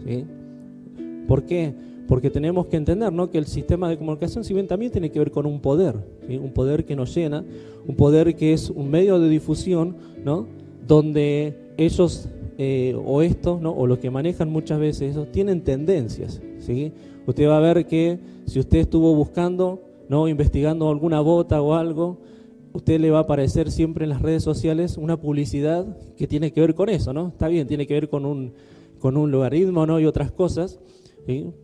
¿sí? 0.06 0.26
¿Por 1.26 1.44
qué? 1.44 1.72
Porque 2.06 2.28
tenemos 2.28 2.66
que 2.66 2.76
entender 2.76 3.14
¿no? 3.14 3.30
que 3.30 3.38
el 3.38 3.46
sistema 3.46 3.88
de 3.88 3.96
comunicación, 3.96 4.44
si 4.44 4.52
bien 4.52 4.66
también 4.66 4.92
tiene 4.92 5.10
que 5.10 5.18
ver 5.18 5.30
con 5.30 5.46
un 5.46 5.60
poder, 5.60 5.96
un 6.28 6.52
poder 6.52 6.84
que 6.84 6.96
nos 6.96 7.14
llena, 7.14 7.44
un 7.86 7.96
poder 7.96 8.36
que 8.36 8.52
es 8.52 8.68
un 8.68 8.90
medio 8.90 9.18
de 9.18 9.30
difusión, 9.30 9.96
¿no? 10.22 10.46
donde 10.86 11.71
ellos 11.84 12.28
eh, 12.58 12.94
o 13.04 13.22
estos, 13.22 13.60
¿no? 13.60 13.72
o 13.72 13.86
los 13.86 13.98
que 13.98 14.10
manejan 14.10 14.50
muchas 14.50 14.78
veces 14.78 15.12
eso, 15.12 15.26
tienen 15.26 15.62
tendencias. 15.62 16.40
¿sí? 16.58 16.92
Usted 17.26 17.48
va 17.48 17.58
a 17.58 17.60
ver 17.60 17.86
que 17.86 18.18
si 18.46 18.58
usted 18.58 18.78
estuvo 18.78 19.14
buscando, 19.14 19.82
¿no? 20.08 20.28
investigando 20.28 20.88
alguna 20.88 21.20
bota 21.20 21.60
o 21.62 21.74
algo, 21.74 22.18
usted 22.72 23.00
le 23.00 23.10
va 23.10 23.18
a 23.18 23.22
aparecer 23.22 23.70
siempre 23.70 24.04
en 24.04 24.10
las 24.10 24.22
redes 24.22 24.42
sociales 24.42 24.96
una 24.96 25.20
publicidad 25.20 25.96
que 26.16 26.26
tiene 26.26 26.52
que 26.52 26.60
ver 26.60 26.74
con 26.74 26.88
eso, 26.88 27.12
¿no? 27.12 27.28
Está 27.28 27.48
bien, 27.48 27.66
tiene 27.66 27.86
que 27.86 27.94
ver 27.94 28.08
con 28.08 28.24
un, 28.24 28.52
con 28.98 29.16
un 29.16 29.30
logaritmo 29.30 29.84
¿no? 29.84 30.00
y 30.00 30.06
otras 30.06 30.30
cosas, 30.30 30.78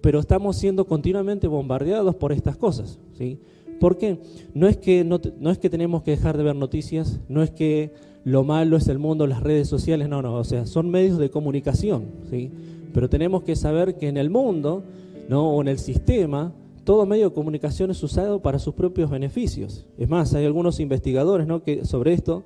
pero 0.00 0.20
estamos 0.20 0.56
siendo 0.56 0.86
continuamente 0.86 1.46
bombardeados 1.46 2.14
por 2.16 2.32
estas 2.32 2.56
cosas. 2.56 2.98
¿sí? 3.12 3.38
¿Por 3.78 3.96
qué? 3.96 4.18
No 4.54 4.66
es, 4.66 4.76
que 4.76 5.04
no, 5.04 5.20
es 5.50 5.58
que 5.58 5.70
tenemos 5.70 6.02
que 6.02 6.12
dejar 6.12 6.36
de 6.36 6.42
ver 6.42 6.56
noticias, 6.56 7.20
no 7.28 7.42
es 7.42 7.50
que 7.50 7.92
lo 8.28 8.44
malo 8.44 8.76
es 8.76 8.88
el 8.88 8.98
mundo, 8.98 9.26
las 9.26 9.42
redes 9.42 9.68
sociales, 9.68 10.06
no, 10.06 10.20
no, 10.20 10.34
o 10.34 10.44
sea, 10.44 10.66
son 10.66 10.90
medios 10.90 11.16
de 11.16 11.30
comunicación, 11.30 12.04
¿sí? 12.28 12.50
pero 12.92 13.08
tenemos 13.08 13.42
que 13.42 13.56
saber 13.56 13.96
que 13.96 14.06
en 14.06 14.18
el 14.18 14.28
mundo 14.28 14.82
¿no? 15.30 15.50
o 15.50 15.62
en 15.62 15.68
el 15.68 15.78
sistema, 15.78 16.52
todo 16.84 17.06
medio 17.06 17.30
de 17.30 17.34
comunicación 17.34 17.90
es 17.90 18.02
usado 18.02 18.42
para 18.42 18.58
sus 18.58 18.74
propios 18.74 19.10
beneficios. 19.10 19.86
Es 19.96 20.10
más, 20.10 20.34
hay 20.34 20.44
algunos 20.44 20.78
investigadores 20.78 21.46
¿no? 21.46 21.62
que, 21.62 21.86
sobre 21.86 22.12
esto 22.12 22.44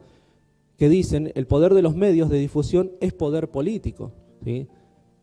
que 0.79 0.89
dicen 0.89 1.33
el 1.35 1.49
poder 1.49 1.75
de 1.75 1.83
los 1.83 1.97
medios 1.97 2.31
de 2.31 2.39
difusión 2.39 2.93
es 3.01 3.13
poder 3.13 3.51
político. 3.51 4.13
¿sí? 4.45 4.69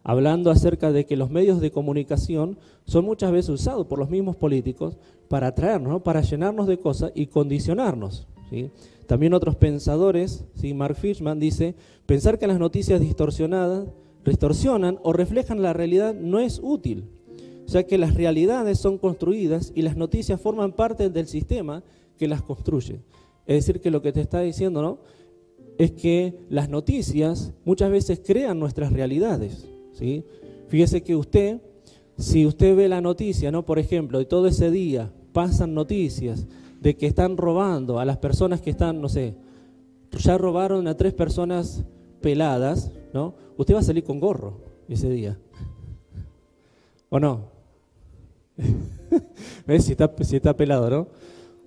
hablando 0.04 0.52
acerca 0.52 0.92
de 0.92 1.06
que 1.06 1.16
los 1.16 1.30
medios 1.30 1.62
de 1.62 1.72
comunicación 1.72 2.58
son 2.84 3.06
muchas 3.06 3.32
veces 3.32 3.50
usados 3.50 3.88
por 3.88 3.98
los 3.98 4.10
mismos 4.10 4.36
políticos 4.36 4.98
para 5.30 5.48
atraernos, 5.48 6.02
para 6.02 6.20
llenarnos 6.20 6.68
de 6.68 6.80
cosas 6.80 7.14
y 7.16 7.28
condicionarnos. 7.28 8.28
También 9.08 9.34
otros 9.34 9.56
pensadores, 9.56 10.46
¿sí? 10.56 10.74
Mark 10.74 10.96
Fishman 10.96 11.40
dice, 11.40 11.76
pensar 12.06 12.38
que 12.38 12.48
las 12.48 12.60
noticias 12.60 13.00
distorsionadas 13.00 13.88
distorsionan 14.26 15.00
o 15.04 15.14
reflejan 15.14 15.62
la 15.62 15.74
realidad 15.74 16.14
no 16.14 16.40
es 16.40 16.60
útil, 16.62 17.06
ya 17.68 17.84
que 17.84 17.98
las 17.98 18.14
realidades 18.14 18.80
son 18.80 18.98
construidas 18.98 19.72
y 19.76 19.82
las 19.82 19.98
noticias 19.98 20.40
forman 20.40 20.74
parte 20.74 21.10
del 21.10 21.28
sistema 21.28 21.84
que 22.18 22.28
las 22.28 22.42
construye. 22.42 23.00
Es 23.46 23.66
decir, 23.66 23.82
que 23.82 23.92
lo 23.92 24.02
que 24.02 24.12
te 24.12 24.22
está 24.22 24.42
diciendo 24.42 24.82
¿no? 24.82 25.00
es 25.78 25.92
que 25.92 26.36
las 26.50 26.70
noticias 26.70 27.54
muchas 27.66 27.90
veces 27.90 28.22
crean 28.24 28.60
nuestras 28.60 28.92
realidades. 28.92 29.68
¿sí? 29.94 30.24
Fíjese 30.68 31.02
que 31.02 31.16
usted, 31.16 31.62
si 32.18 32.46
usted 32.46 32.76
ve 32.76 32.90
la 32.90 33.02
noticia, 33.02 33.52
¿no? 33.52 33.66
Por 33.66 33.80
ejemplo, 33.80 34.20
de 34.20 34.26
todo 34.26 34.48
ese 34.48 34.70
día 34.70 35.12
pasan 35.32 35.74
noticias 35.74 36.46
de 36.80 36.96
que 36.96 37.08
están 37.08 37.38
robando 37.38 38.00
a 38.00 38.06
las 38.06 38.18
personas 38.18 38.62
que 38.62 38.70
están, 38.70 39.02
no 39.02 39.10
sé, 39.10 39.36
ya 40.18 40.38
robaron 40.38 40.88
a 40.88 40.96
tres 40.96 41.14
personas 41.14 41.84
peladas, 42.22 42.92
¿no? 43.14 43.36
Usted 43.58 43.76
va 43.76 43.80
a 43.80 43.84
salir 43.84 44.04
con 44.04 44.20
gorro 44.20 44.62
ese 44.88 45.10
día. 45.10 45.38
¿O 47.10 47.20
no? 47.20 47.50
¿Ves? 49.68 49.86
Si 49.86 49.92
está, 49.92 50.14
si 50.22 50.36
está 50.36 50.56
pelado, 50.56 50.90
¿no? 50.90 51.08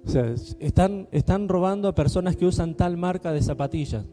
O 0.05 0.11
sea, 0.11 0.35
están, 0.59 1.09
están 1.13 1.49
robando 1.49 1.89
a 1.89 1.95
personas 1.95 2.37
que 2.37 2.47
usan 2.47 2.75
tal 2.75 2.97
marca 2.97 3.33
de 3.33 3.43
zapatillas. 3.43 4.05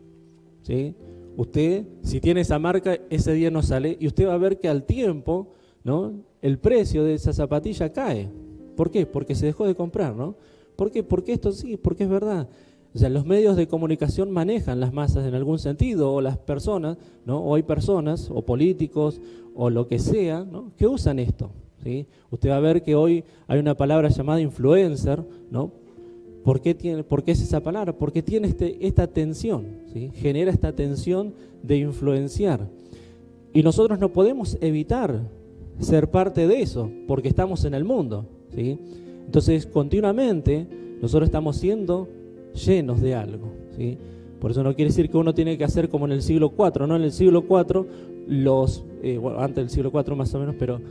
¿Sí? 0.61 0.95
Usted, 1.35 1.85
si 2.03 2.19
tiene 2.19 2.41
esa 2.41 2.59
marca, 2.59 2.97
ese 3.09 3.33
día 3.33 3.49
no 3.49 3.63
sale 3.63 3.97
y 3.99 4.07
usted 4.07 4.27
va 4.27 4.33
a 4.33 4.37
ver 4.37 4.59
que 4.59 4.67
al 4.67 4.83
tiempo, 4.83 5.53
¿no? 5.83 6.13
El 6.41 6.59
precio 6.59 7.03
de 7.03 7.13
esa 7.13 7.33
zapatilla 7.33 7.91
cae. 7.91 8.29
¿Por 8.75 8.91
qué? 8.91 9.05
Porque 9.05 9.35
se 9.35 9.45
dejó 9.45 9.65
de 9.65 9.75
comprar, 9.75 10.15
¿no? 10.15 10.35
¿Por 10.79 10.91
qué? 10.91 11.03
Porque 11.03 11.33
esto 11.33 11.51
sí, 11.51 11.75
porque 11.75 12.05
es 12.05 12.09
verdad. 12.09 12.47
O 12.95 12.97
sea, 12.97 13.09
los 13.09 13.25
medios 13.25 13.57
de 13.57 13.67
comunicación 13.67 14.31
manejan 14.31 14.79
las 14.79 14.93
masas 14.93 15.27
en 15.27 15.35
algún 15.35 15.59
sentido, 15.59 16.13
o 16.13 16.21
las 16.21 16.37
personas, 16.37 16.97
¿no? 17.25 17.39
O 17.39 17.55
hay 17.55 17.63
personas, 17.63 18.31
o 18.33 18.43
políticos, 18.43 19.19
o 19.55 19.69
lo 19.69 19.89
que 19.89 19.99
sea, 19.99 20.45
¿no? 20.49 20.71
Que 20.77 20.87
usan 20.87 21.19
esto, 21.19 21.51
¿sí? 21.83 22.05
Usted 22.31 22.49
va 22.49 22.55
a 22.55 22.61
ver 22.61 22.81
que 22.81 22.95
hoy 22.95 23.25
hay 23.49 23.59
una 23.59 23.75
palabra 23.75 24.07
llamada 24.07 24.39
influencer, 24.39 25.21
¿no? 25.51 25.73
¿Por 26.45 26.61
qué, 26.61 26.73
tiene, 26.73 27.03
¿Por 27.03 27.25
qué 27.25 27.33
es 27.33 27.41
esa 27.41 27.59
palabra? 27.59 27.91
Porque 27.91 28.23
tiene 28.23 28.47
este, 28.47 28.77
esta 28.87 29.05
tensión, 29.05 29.65
¿sí? 29.91 30.11
genera 30.13 30.49
esta 30.49 30.71
tensión 30.71 31.33
de 31.61 31.75
influenciar. 31.75 32.69
Y 33.53 33.63
nosotros 33.63 33.99
no 33.99 34.13
podemos 34.13 34.57
evitar 34.61 35.19
ser 35.81 36.09
parte 36.09 36.47
de 36.47 36.61
eso, 36.61 36.89
porque 37.05 37.27
estamos 37.27 37.65
en 37.65 37.73
el 37.73 37.83
mundo. 37.83 38.25
¿sí? 38.55 38.79
Entonces, 39.29 39.67
continuamente 39.67 40.65
nosotros 41.03 41.27
estamos 41.27 41.57
siendo 41.57 42.07
llenos 42.65 42.99
de 42.99 43.13
algo. 43.13 43.51
¿sí? 43.77 43.95
Por 44.41 44.49
eso 44.49 44.63
no 44.63 44.73
quiere 44.73 44.89
decir 44.89 45.07
que 45.07 45.17
uno 45.17 45.35
tiene 45.35 45.55
que 45.55 45.63
hacer 45.63 45.87
como 45.87 46.07
en 46.07 46.13
el 46.13 46.23
siglo 46.23 46.51
IV, 46.57 46.87
¿no? 46.87 46.95
En 46.95 47.03
el 47.03 47.11
siglo 47.11 47.45
IV, 47.47 47.85
los, 48.27 48.83
eh, 49.03 49.21
antes 49.37 49.55
del 49.57 49.69
siglo 49.69 49.91
IV 49.93 50.15
más 50.15 50.33
o 50.33 50.39
menos, 50.39 50.55
pero 50.57 50.81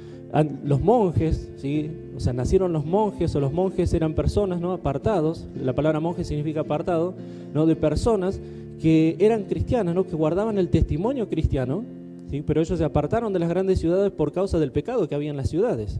los 0.62 0.80
monjes, 0.80 1.50
¿sí? 1.56 1.90
O 2.16 2.20
sea, 2.20 2.32
nacieron 2.32 2.72
los 2.72 2.86
monjes 2.86 3.34
o 3.34 3.40
los 3.40 3.52
monjes 3.52 3.92
eran 3.92 4.14
personas, 4.14 4.60
¿no? 4.60 4.72
Apartados, 4.72 5.48
la 5.60 5.72
palabra 5.72 5.98
monje 5.98 6.22
significa 6.22 6.60
apartado, 6.60 7.14
¿no? 7.52 7.66
De 7.66 7.74
personas 7.74 8.40
que 8.80 9.16
eran 9.18 9.46
cristianas, 9.46 9.96
¿no? 9.96 10.06
Que 10.06 10.14
guardaban 10.14 10.58
el 10.58 10.68
testimonio 10.68 11.28
cristiano, 11.28 11.82
¿sí? 12.30 12.44
Pero 12.46 12.60
ellos 12.60 12.78
se 12.78 12.84
apartaron 12.84 13.32
de 13.32 13.40
las 13.40 13.48
grandes 13.48 13.80
ciudades 13.80 14.12
por 14.12 14.30
causa 14.30 14.60
del 14.60 14.70
pecado 14.70 15.08
que 15.08 15.16
había 15.16 15.30
en 15.30 15.36
las 15.36 15.50
ciudades, 15.50 15.98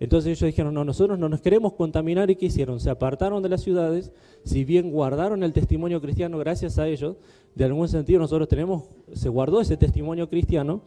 Entonces 0.00 0.30
ellos 0.30 0.46
dijeron, 0.46 0.74
no, 0.74 0.84
nosotros 0.84 1.18
no 1.18 1.28
nos 1.28 1.40
queremos 1.40 1.74
contaminar 1.74 2.30
y 2.30 2.36
¿qué 2.36 2.46
hicieron? 2.46 2.80
Se 2.80 2.90
apartaron 2.90 3.42
de 3.42 3.48
las 3.48 3.62
ciudades, 3.62 4.12
si 4.44 4.64
bien 4.64 4.90
guardaron 4.90 5.42
el 5.42 5.52
testimonio 5.52 6.00
cristiano 6.00 6.38
gracias 6.38 6.78
a 6.78 6.88
ellos, 6.88 7.16
de 7.54 7.64
algún 7.64 7.88
sentido 7.88 8.18
nosotros 8.18 8.48
tenemos, 8.48 8.84
se 9.12 9.28
guardó 9.28 9.60
ese 9.60 9.76
testimonio 9.76 10.28
cristiano, 10.28 10.82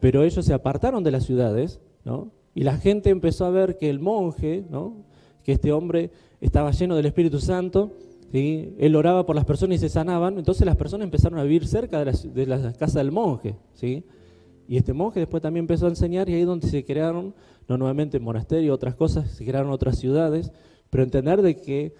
pero 0.00 0.22
ellos 0.22 0.44
se 0.44 0.54
apartaron 0.54 1.02
de 1.02 1.10
las 1.10 1.24
ciudades, 1.24 1.80
¿no? 2.04 2.30
Y 2.54 2.62
la 2.62 2.76
gente 2.76 3.10
empezó 3.10 3.46
a 3.46 3.50
ver 3.50 3.78
que 3.78 3.90
el 3.90 3.98
monje, 3.98 4.64
¿no? 4.70 4.94
Que 5.42 5.52
este 5.52 5.72
hombre 5.72 6.10
estaba 6.40 6.70
lleno 6.70 6.94
del 6.94 7.06
Espíritu 7.06 7.40
Santo, 7.40 7.90
¿sí? 8.30 8.74
Él 8.78 8.94
oraba 8.94 9.26
por 9.26 9.34
las 9.34 9.44
personas 9.44 9.76
y 9.76 9.78
se 9.80 9.88
sanaban, 9.88 10.38
entonces 10.38 10.64
las 10.64 10.76
personas 10.76 11.06
empezaron 11.06 11.38
a 11.38 11.42
vivir 11.42 11.66
cerca 11.66 11.98
de 11.98 12.04
la, 12.04 12.12
de 12.12 12.46
la 12.46 12.72
casa 12.74 12.98
del 13.00 13.10
monje, 13.10 13.56
¿sí? 13.74 14.04
Y 14.68 14.76
este 14.76 14.92
monje 14.92 15.20
después 15.20 15.42
también 15.42 15.64
empezó 15.64 15.86
a 15.86 15.90
enseñar 15.90 16.28
y 16.28 16.34
ahí 16.34 16.40
es 16.40 16.46
donde 16.46 16.68
se 16.68 16.84
crearon 16.84 17.34
no 17.68 17.78
nuevamente 17.78 18.18
monasterios, 18.18 18.74
otras 18.74 18.94
cosas, 18.94 19.30
se 19.30 19.44
crearon 19.44 19.70
otras 19.70 19.98
ciudades, 19.98 20.52
pero 20.90 21.02
entender 21.02 21.42
de 21.42 21.56
que 21.56 21.94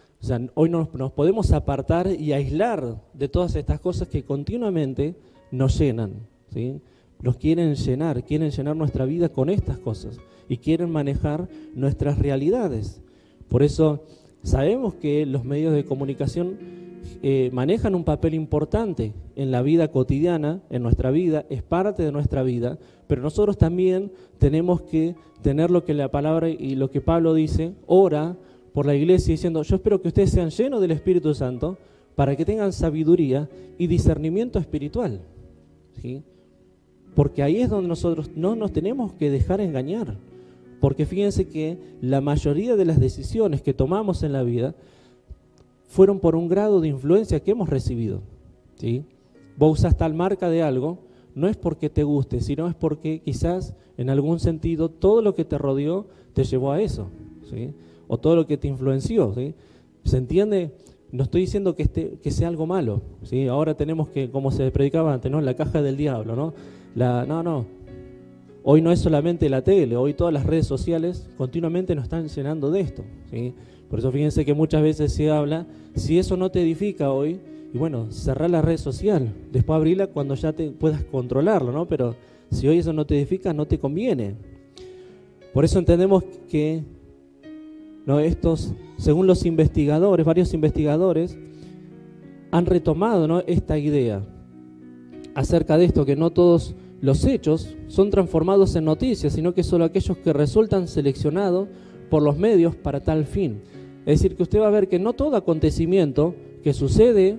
hoy 0.55 0.71
nos, 0.71 0.93
nos 0.95 1.13
podemos 1.13 1.53
apartar 1.53 2.09
y 2.09 2.33
aislar 2.33 3.03
de 3.13 3.29
todas 3.29 3.55
estas 3.57 3.81
cosas 3.81 4.09
que 4.09 4.25
continuamente 4.25 5.17
nos 5.51 5.79
llenan, 5.79 6.27
¿sí? 6.53 6.81
nos 7.23 7.37
quieren 7.37 7.75
llenar, 7.75 8.25
quieren 8.25 8.51
llenar 8.51 8.77
nuestra 8.77 9.05
vida 9.05 9.31
con 9.31 9.49
estas 9.49 9.79
cosas 9.79 10.19
y 10.49 10.59
quieren 10.59 10.91
manejar 10.91 11.49
nuestras 11.75 12.19
realidades. 12.19 13.01
Por 13.49 13.63
eso 13.63 14.05
sabemos 14.43 14.95
que 14.95 15.25
los 15.25 15.45
medios 15.45 15.73
de 15.73 15.85
comunicación 15.85 16.59
eh, 17.23 17.51
manejan 17.53 17.95
un 17.95 18.05
papel 18.05 18.35
importante 18.35 19.13
en 19.37 19.51
la 19.51 19.63
vida 19.63 19.89
cotidiana, 19.89 20.63
en 20.71 20.83
nuestra 20.83 21.11
vida, 21.11 21.47
es 21.51 21.63
parte 21.63 22.03
de 22.03 22.13
nuestra 22.13 22.43
vida, 22.43 22.79
pero 23.07 23.23
nosotros 23.23 23.59
también 23.59 24.13
tenemos 24.39 24.83
que 24.83 25.15
tener 25.43 25.71
lo 25.71 25.85
que 25.85 25.95
la 25.95 26.11
palabra 26.11 26.49
y 26.49 26.75
lo 26.75 26.91
que 26.91 27.01
Pablo 27.01 27.35
dice, 27.35 27.75
ora 27.87 28.37
por 28.73 28.87
la 28.87 28.95
iglesia 28.95 29.33
diciendo, 29.33 29.63
yo 29.63 29.77
espero 29.77 30.03
que 30.03 30.09
ustedes 30.09 30.31
sean 30.31 30.51
llenos 30.51 30.81
del 30.81 30.91
Espíritu 30.91 31.35
Santo 31.35 31.79
para 32.15 32.37
que 32.37 32.45
tengan 32.45 32.73
sabiduría 32.73 33.49
y 33.79 33.87
discernimiento 33.87 34.59
espiritual. 34.59 35.21
¿sí? 36.01 36.23
Porque 37.15 37.43
ahí 37.43 37.61
es 37.61 37.71
donde 37.71 37.89
nosotros 37.89 38.31
no 38.35 38.57
nos 38.57 38.73
tenemos 38.73 39.13
que 39.13 39.31
dejar 39.31 39.61
engañar. 39.61 40.17
Porque 40.81 41.07
fíjense 41.07 41.47
que 41.47 41.79
la 42.01 42.21
mayoría 42.21 42.77
de 42.77 42.85
las 42.85 43.01
decisiones 43.01 43.63
que 43.63 43.75
tomamos 43.75 44.23
en 44.23 44.33
la 44.33 44.43
vida 44.43 44.75
fueron 45.95 46.19
por 46.19 46.35
un 46.35 46.49
grado 46.49 46.81
de 46.81 46.89
influencia 46.89 47.39
que 47.39 47.53
hemos 47.53 47.69
recibido. 47.69 48.21
¿sí? 48.75 49.05
Vos 49.57 49.79
usas 49.79 49.97
tal 49.97 50.13
marca 50.13 50.51
de 50.51 50.61
algo, 50.61 50.99
no 51.37 51.47
es 51.47 51.57
porque 51.57 51.89
te 51.89 52.03
guste, 52.03 52.41
sino 52.41 52.67
es 52.67 52.75
porque 52.75 53.21
quizás 53.21 53.77
en 53.97 54.11
algún 54.11 54.41
sentido 54.41 54.89
todo 54.89 55.23
lo 55.23 55.37
que 55.37 55.45
te 55.45 55.57
rodeó 55.57 56.09
te 56.33 56.43
llevó 56.43 56.73
a 56.73 56.83
eso, 56.83 57.11
¿sí? 57.49 57.71
o 58.09 58.19
todo 58.19 58.35
lo 58.35 58.45
que 58.45 58.57
te 58.57 58.67
influenció. 58.67 59.35
¿sí? 59.35 59.55
¿Se 60.03 60.17
entiende? 60.17 60.73
No 61.13 61.23
estoy 61.23 61.43
diciendo 61.43 61.77
que, 61.77 61.85
este, 61.85 62.19
que 62.21 62.33
sea 62.33 62.49
algo 62.49 62.67
malo. 62.67 63.01
¿sí? 63.23 63.47
Ahora 63.47 63.77
tenemos 63.77 64.09
que, 64.09 64.33
como 64.33 64.51
se 64.51 64.69
predicaba 64.73 65.15
antes, 65.15 65.31
¿no? 65.31 65.41
la 65.41 65.55
caja 65.55 65.81
del 65.81 65.97
diablo. 65.97 66.35
¿no? 66.35 66.55
La, 66.97 67.25
no, 67.25 67.45
no. 67.45 67.67
Hoy 68.65 68.83
no 68.83 68.91
es 68.91 68.99
solamente 68.99 69.49
la 69.49 69.63
tele, 69.63 69.95
hoy 69.95 70.15
todas 70.15 70.35
las 70.35 70.45
redes 70.45 70.67
sociales 70.67 71.29
continuamente 71.37 71.95
nos 71.95 72.05
están 72.05 72.27
llenando 72.27 72.73
de 72.73 72.81
esto. 72.81 73.05
¿sí? 73.31 73.55
Por 73.95 74.01
eso 74.01 74.11
fíjense 74.11 74.45
que 74.45 74.55
muchas 74.55 74.83
veces 74.83 75.13
se 75.13 75.31
habla, 75.31 75.69
si 75.95 76.19
eso 76.19 76.37
no 76.37 76.51
te 76.51 76.61
edifica 76.61 77.13
hoy, 77.13 77.39
y 77.73 77.79
bueno, 77.79 78.11
cerrar 78.11 78.51
la 78.51 78.61
red 78.61 78.77
social, 78.77 79.33
después 79.53 79.77
abrirla 79.77 80.09
cuando 80.09 80.35
ya 80.35 80.53
te 80.53 80.73
puedas 80.73 81.05
controlarlo, 81.05 81.71
¿no? 81.71 81.87
Pero 81.87 82.17
si 82.51 82.67
hoy 82.67 82.79
eso 82.79 82.93
no 82.93 83.07
te 83.07 83.17
edifica, 83.17 83.53
no 83.53 83.67
te 83.67 83.79
conviene. 83.79 84.35
Por 85.53 85.65
eso 85.65 85.79
entendemos 85.79 86.25
que 86.51 86.83
¿no? 88.05 88.19
estos, 88.19 88.75
según 88.97 89.29
los 89.29 89.47
investigadores, 89.47 90.27
varios 90.27 90.53
investigadores, 90.55 91.39
han 92.51 92.67
retomado 92.67 93.29
¿no? 93.29 93.45
esta 93.47 93.79
idea 93.79 94.25
acerca 95.37 95.79
de 95.79 95.85
esto, 95.85 96.05
que 96.05 96.17
no 96.17 96.31
todos 96.31 96.75
los 97.01 97.25
hechos 97.25 97.77
son 97.87 98.11
transformados 98.11 98.75
en 98.75 98.87
noticias, 98.87 99.35
sino 99.35 99.55
que 99.55 99.63
solo 99.63 99.85
aquellos 99.85 100.19
que 100.19 100.33
resultan 100.33 100.89
seleccionados 100.89 101.69
por 102.11 102.25
los 102.25 102.37
medios 102.37 102.75
para 102.75 102.99
tal 102.99 103.25
fin. 103.25 103.61
Es 104.07 104.21
decir, 104.21 104.37
que 104.37 104.43
usted 104.43 104.61
va 104.61 104.69
a 104.69 104.71
ver 104.71 104.89
que 104.89 104.99
no 104.99 105.15
todo 105.15 105.37
acontecimiento 105.37 106.35
que 106.63 106.75
sucede 106.75 107.39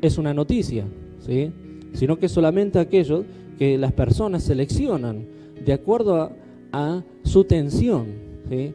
es 0.00 0.18
una 0.18 0.32
noticia, 0.32 0.84
¿sí? 1.20 1.50
sino 1.92 2.18
que 2.18 2.28
solamente 2.28 2.78
aquello 2.78 3.24
que 3.58 3.78
las 3.78 3.92
personas 3.92 4.44
seleccionan 4.44 5.26
de 5.64 5.72
acuerdo 5.72 6.30
a, 6.72 7.02
su 7.22 7.44
tensión. 7.44 8.06
¿sí? 8.48 8.74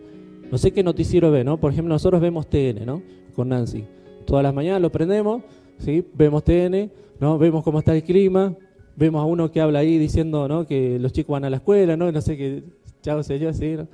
No 0.52 0.58
sé 0.58 0.72
qué 0.72 0.84
noticiero 0.84 1.32
ve, 1.32 1.44
¿no? 1.44 1.60
Por 1.60 1.72
ejemplo, 1.72 1.94
nosotros 1.94 2.22
vemos 2.22 2.48
TN, 2.48 2.86
¿no? 2.86 3.04
Con 3.36 3.50
Nancy. 3.50 3.84
Todas 4.26 4.42
las 4.42 4.54
mañanas 4.54 4.82
lo 4.82 4.90
prendemos, 4.90 5.44
¿sí? 5.78 6.04
Vemos 6.14 6.44
TN, 6.44 6.90
¿no? 7.20 7.38
Vemos 7.38 7.64
cómo 7.64 7.80
está 7.80 7.94
el 7.94 8.04
clima, 8.04 8.56
vemos 8.96 9.22
a 9.22 9.26
uno 9.26 9.52
que 9.52 9.62
habla 9.62 9.80
ahí 9.80 9.98
diciendo, 9.98 10.48
¿no? 10.48 10.66
Que 10.66 10.98
los 10.98 11.12
chicos 11.12 11.34
van 11.34 11.46
a 11.46 11.50
la 11.50 11.58
escuela, 11.58 11.98
¿no? 11.98 12.12
No 12.12 12.22
sé 12.22 12.38
qué, 12.38 12.64
chao, 13.02 13.22
sé 13.22 13.38
yo, 13.38 13.54
¿sí? 13.54 13.76
¿no? 13.76 13.88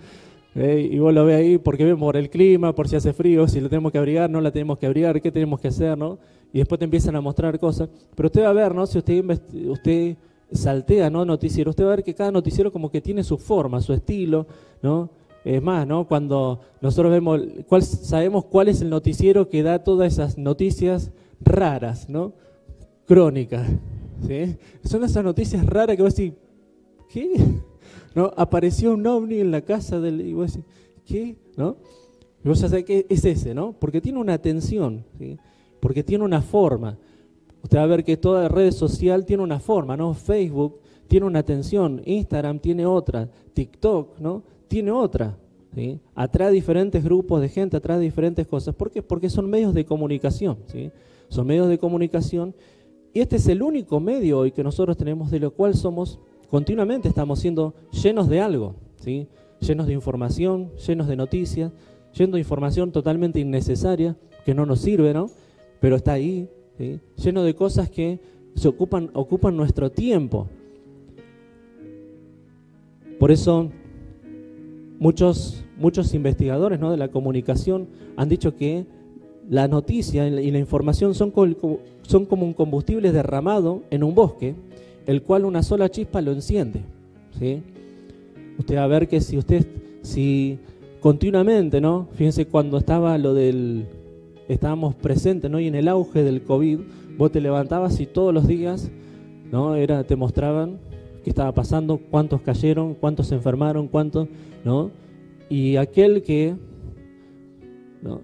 Y 0.55 0.97
vos 0.99 1.13
lo 1.13 1.25
ves 1.25 1.35
ahí 1.35 1.57
porque 1.57 1.83
vemos 1.83 1.99
por 1.99 2.15
el 2.15 2.29
clima, 2.29 2.73
por 2.73 2.87
si 2.87 2.95
hace 2.95 3.11
frío, 3.11 3.45
si 3.45 3.59
lo 3.59 3.67
tenemos 3.67 3.91
que 3.91 3.97
abrigar, 3.97 4.29
no 4.29 4.39
la 4.39 4.51
tenemos 4.51 4.77
que 4.77 4.85
abrigar, 4.85 5.21
qué 5.21 5.29
tenemos 5.29 5.59
que 5.59 5.67
hacer, 5.67 5.97
¿no? 5.97 6.17
Y 6.53 6.59
después 6.59 6.79
te 6.79 6.85
empiezan 6.85 7.13
a 7.17 7.21
mostrar 7.21 7.59
cosas. 7.59 7.89
Pero 8.15 8.27
usted 8.27 8.43
va 8.43 8.49
a 8.51 8.53
ver, 8.53 8.73
¿no? 8.73 8.85
Si 8.87 8.97
usted, 8.97 9.25
usted 9.67 10.15
saltea, 10.53 11.09
¿no? 11.09 11.25
Noticiero, 11.25 11.71
usted 11.71 11.83
va 11.83 11.87
a 11.91 11.95
ver 11.97 12.05
que 12.05 12.13
cada 12.13 12.31
noticiero 12.31 12.71
como 12.71 12.89
que 12.89 13.01
tiene 13.01 13.21
su 13.25 13.37
forma, 13.37 13.81
su 13.81 13.91
estilo, 13.91 14.47
¿no? 14.81 15.09
Es 15.43 15.61
más, 15.61 15.85
¿no? 15.85 16.07
Cuando 16.07 16.61
nosotros 16.79 17.11
vemos, 17.11 17.41
cuál, 17.67 17.83
sabemos 17.83 18.45
cuál 18.45 18.69
es 18.69 18.81
el 18.81 18.89
noticiero 18.89 19.49
que 19.49 19.61
da 19.61 19.83
todas 19.83 20.13
esas 20.13 20.37
noticias 20.37 21.11
raras, 21.41 22.07
¿no? 22.07 22.31
Crónicas, 23.05 23.67
¿sí? 24.25 24.55
Son 24.85 25.03
esas 25.03 25.23
noticias 25.23 25.65
raras 25.65 25.97
que 25.97 26.01
vos 26.01 26.15
decís, 26.15 26.33
¿qué? 27.09 27.33
¿No? 28.15 28.31
Apareció 28.35 28.93
un 28.93 29.05
ovni 29.05 29.39
en 29.39 29.51
la 29.51 29.61
casa 29.61 29.99
del... 29.99 30.21
Y 30.21 30.33
vos 30.33 30.53
decís, 30.53 30.65
¿qué? 31.05 31.35
¿No? 31.57 31.77
Y 32.43 32.47
vos 32.47 32.59
sabés 32.59 32.85
que 32.85 33.05
es 33.09 33.25
ese, 33.25 33.53
¿no? 33.53 33.73
Porque 33.73 34.01
tiene 34.01 34.19
una 34.19 34.33
atención, 34.33 35.03
¿sí? 35.19 35.37
Porque 35.79 36.03
tiene 36.03 36.23
una 36.23 36.41
forma. 36.41 36.97
Usted 37.61 37.77
va 37.77 37.83
a 37.83 37.87
ver 37.87 38.03
que 38.03 38.17
toda 38.17 38.47
red 38.47 38.71
social 38.71 39.25
tiene 39.25 39.43
una 39.43 39.59
forma, 39.59 39.97
¿no? 39.97 40.13
Facebook 40.13 40.79
tiene 41.07 41.25
una 41.25 41.39
atención, 41.39 42.01
Instagram 42.05 42.59
tiene 42.59 42.85
otra, 42.85 43.29
TikTok, 43.53 44.19
¿no? 44.19 44.43
Tiene 44.67 44.91
otra, 44.91 45.37
¿sí? 45.73 45.99
Atrae 46.15 46.51
diferentes 46.51 47.03
grupos 47.03 47.41
de 47.41 47.49
gente, 47.49 47.77
atrae 47.77 47.99
diferentes 47.99 48.47
cosas. 48.47 48.73
¿Por 48.73 48.91
qué? 48.91 49.03
Porque 49.03 49.29
son 49.29 49.49
medios 49.49 49.73
de 49.73 49.85
comunicación, 49.85 50.57
¿sí? 50.67 50.91
Son 51.29 51.45
medios 51.45 51.67
de 51.67 51.77
comunicación 51.77 52.53
y 53.15 53.21
este 53.21 53.37
es 53.37 53.47
el 53.47 53.63
único 53.63 54.01
medio 54.01 54.39
hoy 54.39 54.51
que 54.51 54.61
nosotros 54.61 54.97
tenemos 54.97 55.31
de 55.31 55.39
lo 55.39 55.51
cual 55.51 55.73
somos 55.73 56.19
continuamente 56.49 57.07
estamos 57.07 57.39
siendo 57.39 57.73
llenos 57.91 58.29
de 58.29 58.41
algo, 58.41 58.75
¿sí? 58.97 59.27
llenos 59.59 59.87
de 59.87 59.93
información, 59.93 60.71
llenos 60.87 61.07
de 61.07 61.15
noticias, 61.15 61.71
llenos 62.13 62.33
de 62.33 62.39
información 62.39 62.91
totalmente 62.91 63.39
innecesaria, 63.39 64.15
que 64.45 64.53
no 64.53 64.65
nos 64.65 64.81
sirve, 64.81 65.13
¿no? 65.13 65.29
pero 65.79 65.95
está 65.95 66.13
ahí, 66.13 66.49
¿sí? 66.77 66.99
lleno 67.17 67.43
de 67.43 67.55
cosas 67.55 67.89
que 67.89 68.19
se 68.55 68.67
ocupan, 68.67 69.09
ocupan 69.13 69.57
nuestro 69.57 69.91
tiempo. 69.91 70.47
Por 73.19 73.31
eso 73.31 73.69
muchos, 74.99 75.63
muchos 75.77 76.13
investigadores 76.13 76.79
¿no? 76.79 76.91
de 76.91 76.97
la 76.97 77.09
comunicación 77.09 77.87
han 78.17 78.29
dicho 78.29 78.55
que 78.55 78.85
la 79.49 79.67
noticia 79.67 80.27
y 80.27 80.51
la 80.51 80.59
información 80.59 81.13
son, 81.13 81.33
son 82.01 82.25
como 82.25 82.45
un 82.45 82.53
combustible 82.53 83.11
derramado 83.11 83.83
en 83.91 84.03
un 84.03 84.15
bosque 84.15 84.55
el 85.05 85.21
cual 85.21 85.45
una 85.45 85.63
sola 85.63 85.89
chispa 85.89 86.21
lo 86.21 86.31
enciende. 86.31 86.81
¿sí? 87.37 87.61
Usted 88.57 88.77
va 88.77 88.83
a 88.83 88.87
ver 88.87 89.07
que 89.07 89.21
si 89.21 89.37
usted, 89.37 89.65
si 90.01 90.59
continuamente, 90.99 91.81
¿no? 91.81 92.07
Fíjense 92.13 92.47
cuando 92.47 92.77
estaba 92.77 93.17
lo 93.17 93.33
del, 93.33 93.85
estábamos 94.47 94.95
presentes, 94.95 95.51
¿no? 95.51 95.59
Y 95.59 95.67
en 95.67 95.75
el 95.75 95.87
auge 95.87 96.23
del 96.23 96.43
COVID, 96.43 96.79
vos 97.17 97.31
te 97.31 97.41
levantabas 97.41 97.99
y 97.99 98.05
todos 98.05 98.33
los 98.33 98.47
días, 98.47 98.89
¿no? 99.51 99.75
Era, 99.75 100.03
te 100.03 100.15
mostraban 100.15 100.79
qué 101.23 101.29
estaba 101.29 101.51
pasando, 101.51 101.97
cuántos 101.97 102.41
cayeron, 102.41 102.93
cuántos 102.95 103.27
se 103.27 103.35
enfermaron, 103.35 103.87
cuántos, 103.87 104.27
¿no? 104.63 104.91
Y 105.49 105.75
aquel 105.75 106.23
que, 106.23 106.55
¿no? 108.01 108.21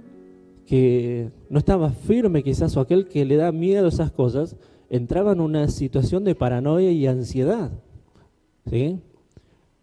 que 0.65 1.29
no 1.49 1.59
estaba 1.59 1.89
firme 1.89 2.43
quizás, 2.43 2.77
o 2.77 2.79
aquel 2.79 3.07
que 3.07 3.25
le 3.25 3.35
da 3.35 3.51
miedo 3.51 3.87
a 3.87 3.89
esas 3.89 4.11
cosas, 4.11 4.55
entraba 4.91 5.31
en 5.31 5.39
una 5.39 5.69
situación 5.69 6.25
de 6.25 6.35
paranoia 6.35 6.91
y 6.91 7.07
ansiedad. 7.07 7.71
¿Sí? 8.69 8.99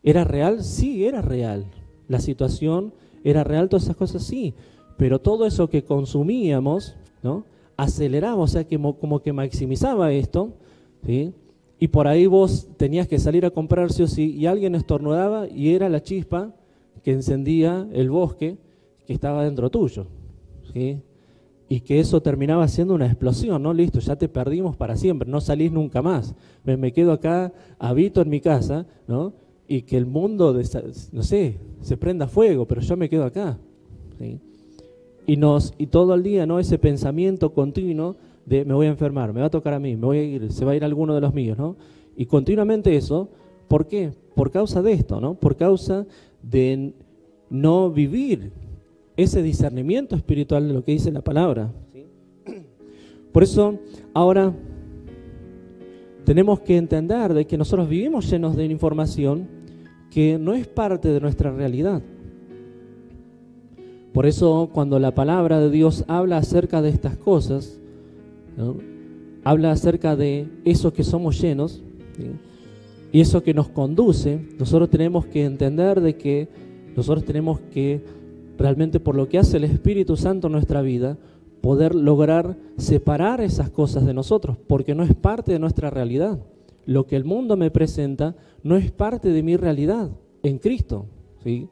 ¿Era 0.02 0.22
real? 0.22 0.62
Sí, 0.62 1.06
era 1.06 1.22
real. 1.22 1.64
La 2.08 2.20
situación 2.20 2.92
era 3.24 3.42
real, 3.42 3.70
todas 3.70 3.84
esas 3.84 3.96
cosas 3.96 4.22
sí. 4.22 4.54
Pero 4.98 5.18
todo 5.18 5.46
eso 5.46 5.68
que 5.68 5.82
consumíamos, 5.82 6.94
¿no? 7.22 7.44
Aceleraba, 7.78 8.36
o 8.36 8.46
sea, 8.46 8.64
que 8.64 8.78
como, 8.78 9.20
que 9.20 9.32
maximizaba 9.32 10.12
esto, 10.12 10.52
¿sí? 11.06 11.32
Y 11.80 11.88
por 11.88 12.06
ahí 12.06 12.26
vos 12.26 12.68
tenías 12.76 13.08
que 13.08 13.18
salir 13.18 13.46
a 13.46 13.50
comprar 13.50 13.90
sí 13.92 14.02
o 14.02 14.08
sí, 14.08 14.36
y 14.36 14.44
alguien 14.44 14.74
estornudaba 14.74 15.48
y 15.48 15.74
era 15.74 15.88
la 15.88 16.02
chispa 16.02 16.52
que 17.02 17.12
encendía 17.12 17.88
el 17.92 18.10
bosque 18.10 18.58
que 19.06 19.14
estaba 19.14 19.44
dentro 19.44 19.70
tuyo. 19.70 20.06
¿sí? 20.72 21.00
Y 21.68 21.80
que 21.80 22.00
eso 22.00 22.22
terminaba 22.22 22.66
siendo 22.68 22.94
una 22.94 23.06
explosión, 23.06 23.62
¿no? 23.62 23.74
Listo, 23.74 24.00
ya 24.00 24.16
te 24.16 24.28
perdimos 24.28 24.76
para 24.76 24.96
siempre, 24.96 25.28
no 25.28 25.40
salís 25.40 25.70
nunca 25.70 26.00
más. 26.00 26.34
Me, 26.64 26.92
quedo 26.92 27.12
acá, 27.12 27.52
habito 27.78 28.22
en 28.22 28.30
mi 28.30 28.40
casa, 28.40 28.86
¿no? 29.06 29.34
Y 29.66 29.82
que 29.82 29.98
el 29.98 30.06
mundo, 30.06 30.58
no 31.12 31.22
sé, 31.22 31.58
se 31.82 31.96
prenda 31.98 32.26
fuego, 32.26 32.66
pero 32.66 32.80
yo 32.80 32.96
me 32.96 33.10
quedo 33.10 33.24
acá. 33.24 33.58
¿sí? 34.18 34.40
Y, 35.26 35.36
nos, 35.36 35.74
y 35.76 35.88
todo 35.88 36.14
el 36.14 36.22
día, 36.22 36.46
¿no? 36.46 36.58
Ese 36.58 36.78
pensamiento 36.78 37.52
continuo 37.52 38.16
de 38.46 38.64
me 38.64 38.72
voy 38.72 38.86
a 38.86 38.90
enfermar, 38.90 39.34
me 39.34 39.40
va 39.40 39.46
a 39.46 39.50
tocar 39.50 39.74
a 39.74 39.78
mí, 39.78 39.94
me 39.94 40.06
voy 40.06 40.18
a 40.18 40.22
ir, 40.22 40.50
se 40.50 40.64
va 40.64 40.72
a 40.72 40.76
ir 40.76 40.84
alguno 40.84 41.14
de 41.14 41.20
los 41.20 41.34
míos, 41.34 41.58
¿no? 41.58 41.76
Y 42.16 42.24
continuamente 42.24 42.96
eso, 42.96 43.28
¿por 43.68 43.86
qué? 43.86 44.12
Por 44.34 44.50
causa 44.50 44.80
de 44.80 44.92
esto, 44.92 45.20
¿no? 45.20 45.34
Por 45.34 45.56
causa 45.56 46.06
de 46.42 46.94
no 47.50 47.90
vivir 47.90 48.52
ese 49.18 49.42
discernimiento 49.42 50.14
espiritual 50.14 50.68
de 50.68 50.74
lo 50.74 50.84
que 50.84 50.92
dice 50.92 51.10
la 51.10 51.22
palabra. 51.22 51.72
Por 53.32 53.42
eso 53.42 53.76
ahora 54.14 54.54
tenemos 56.24 56.60
que 56.60 56.76
entender 56.76 57.34
de 57.34 57.44
que 57.44 57.58
nosotros 57.58 57.88
vivimos 57.88 58.30
llenos 58.30 58.54
de 58.54 58.66
información 58.66 59.48
que 60.08 60.38
no 60.38 60.54
es 60.54 60.68
parte 60.68 61.08
de 61.08 61.20
nuestra 61.20 61.50
realidad. 61.50 62.00
Por 64.12 64.24
eso 64.24 64.70
cuando 64.72 65.00
la 65.00 65.14
palabra 65.14 65.58
de 65.58 65.70
Dios 65.70 66.04
habla 66.06 66.38
acerca 66.38 66.80
de 66.80 66.90
estas 66.90 67.16
cosas, 67.16 67.80
habla 69.42 69.72
acerca 69.72 70.14
de 70.14 70.46
eso 70.64 70.92
que 70.92 71.02
somos 71.02 71.40
llenos 71.40 71.82
y 73.10 73.20
eso 73.20 73.42
que 73.42 73.52
nos 73.52 73.68
conduce, 73.68 74.38
nosotros 74.60 74.90
tenemos 74.90 75.26
que 75.26 75.44
entender 75.44 76.00
de 76.00 76.16
que 76.16 76.48
nosotros 76.94 77.24
tenemos 77.24 77.60
que 77.72 78.17
realmente 78.58 79.00
por 79.00 79.14
lo 79.14 79.28
que 79.28 79.38
hace 79.38 79.56
el 79.56 79.64
Espíritu 79.64 80.16
Santo 80.16 80.48
en 80.48 80.52
nuestra 80.52 80.82
vida, 80.82 81.16
poder 81.60 81.94
lograr 81.94 82.56
separar 82.76 83.40
esas 83.40 83.70
cosas 83.70 84.04
de 84.04 84.14
nosotros, 84.14 84.56
porque 84.66 84.94
no 84.94 85.04
es 85.04 85.14
parte 85.14 85.52
de 85.52 85.58
nuestra 85.58 85.90
realidad. 85.90 86.38
Lo 86.84 87.06
que 87.06 87.16
el 87.16 87.24
mundo 87.24 87.56
me 87.56 87.70
presenta 87.70 88.36
no 88.62 88.76
es 88.76 88.90
parte 88.90 89.30
de 89.30 89.42
mi 89.42 89.56
realidad 89.56 90.10
en 90.42 90.58
Cristo, 90.58 91.06
¿sí? 91.42 91.68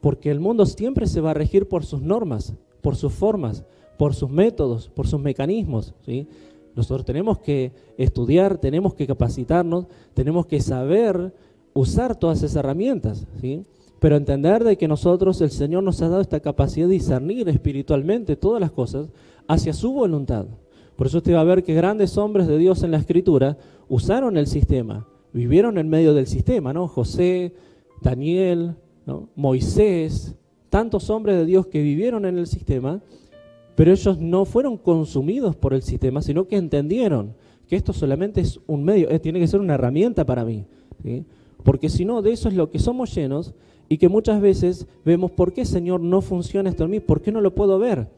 Porque 0.00 0.30
el 0.30 0.40
mundo 0.40 0.66
siempre 0.66 1.06
se 1.06 1.20
va 1.20 1.30
a 1.30 1.34
regir 1.34 1.68
por 1.68 1.84
sus 1.84 2.02
normas, 2.02 2.54
por 2.80 2.96
sus 2.96 3.12
formas, 3.12 3.64
por 3.98 4.14
sus 4.14 4.30
métodos, 4.30 4.88
por 4.88 5.06
sus 5.06 5.20
mecanismos, 5.20 5.94
¿sí? 6.04 6.26
Nosotros 6.74 7.04
tenemos 7.04 7.38
que 7.38 7.72
estudiar, 7.98 8.58
tenemos 8.58 8.94
que 8.94 9.06
capacitarnos, 9.06 9.86
tenemos 10.12 10.46
que 10.46 10.60
saber 10.60 11.34
usar 11.72 12.16
todas 12.16 12.38
esas 12.38 12.56
herramientas, 12.56 13.26
¿sí? 13.40 13.64
Pero 14.04 14.16
entender 14.16 14.62
de 14.64 14.76
que 14.76 14.86
nosotros, 14.86 15.40
el 15.40 15.50
Señor 15.50 15.82
nos 15.82 16.02
ha 16.02 16.10
dado 16.10 16.20
esta 16.20 16.40
capacidad 16.40 16.86
de 16.86 16.92
discernir 16.92 17.48
espiritualmente 17.48 18.36
todas 18.36 18.60
las 18.60 18.70
cosas 18.70 19.08
hacia 19.48 19.72
su 19.72 19.94
voluntad. 19.94 20.44
Por 20.94 21.06
eso 21.06 21.16
usted 21.16 21.32
va 21.32 21.40
a 21.40 21.44
ver 21.44 21.62
que 21.62 21.72
grandes 21.72 22.18
hombres 22.18 22.46
de 22.46 22.58
Dios 22.58 22.82
en 22.82 22.90
la 22.90 22.98
Escritura 22.98 23.56
usaron 23.88 24.36
el 24.36 24.46
sistema, 24.46 25.08
vivieron 25.32 25.78
en 25.78 25.88
medio 25.88 26.12
del 26.12 26.26
sistema, 26.26 26.74
¿no? 26.74 26.86
José, 26.86 27.54
Daniel, 28.02 28.74
Moisés, 29.36 30.34
tantos 30.68 31.08
hombres 31.08 31.38
de 31.38 31.46
Dios 31.46 31.68
que 31.68 31.80
vivieron 31.80 32.26
en 32.26 32.36
el 32.36 32.46
sistema, 32.46 33.00
pero 33.74 33.90
ellos 33.90 34.18
no 34.18 34.44
fueron 34.44 34.76
consumidos 34.76 35.56
por 35.56 35.72
el 35.72 35.80
sistema, 35.80 36.20
sino 36.20 36.46
que 36.46 36.58
entendieron 36.58 37.32
que 37.66 37.76
esto 37.76 37.94
solamente 37.94 38.42
es 38.42 38.60
un 38.66 38.84
medio, 38.84 39.08
eh, 39.08 39.18
tiene 39.18 39.40
que 39.40 39.46
ser 39.46 39.60
una 39.60 39.76
herramienta 39.76 40.26
para 40.26 40.44
mí. 40.44 40.66
Porque 41.62 41.88
si 41.88 42.04
no, 42.04 42.20
de 42.20 42.32
eso 42.32 42.50
es 42.50 42.54
lo 42.54 42.68
que 42.70 42.78
somos 42.78 43.14
llenos 43.14 43.54
y 43.88 43.98
que 43.98 44.08
muchas 44.08 44.40
veces 44.40 44.86
vemos, 45.04 45.30
¿por 45.30 45.52
qué 45.52 45.64
Señor 45.64 46.00
no 46.00 46.20
funciona 46.20 46.70
esto 46.70 46.84
en 46.84 46.90
mí? 46.90 47.00
¿Por 47.00 47.20
qué 47.20 47.32
no 47.32 47.40
lo 47.40 47.54
puedo 47.54 47.78
ver? 47.78 48.08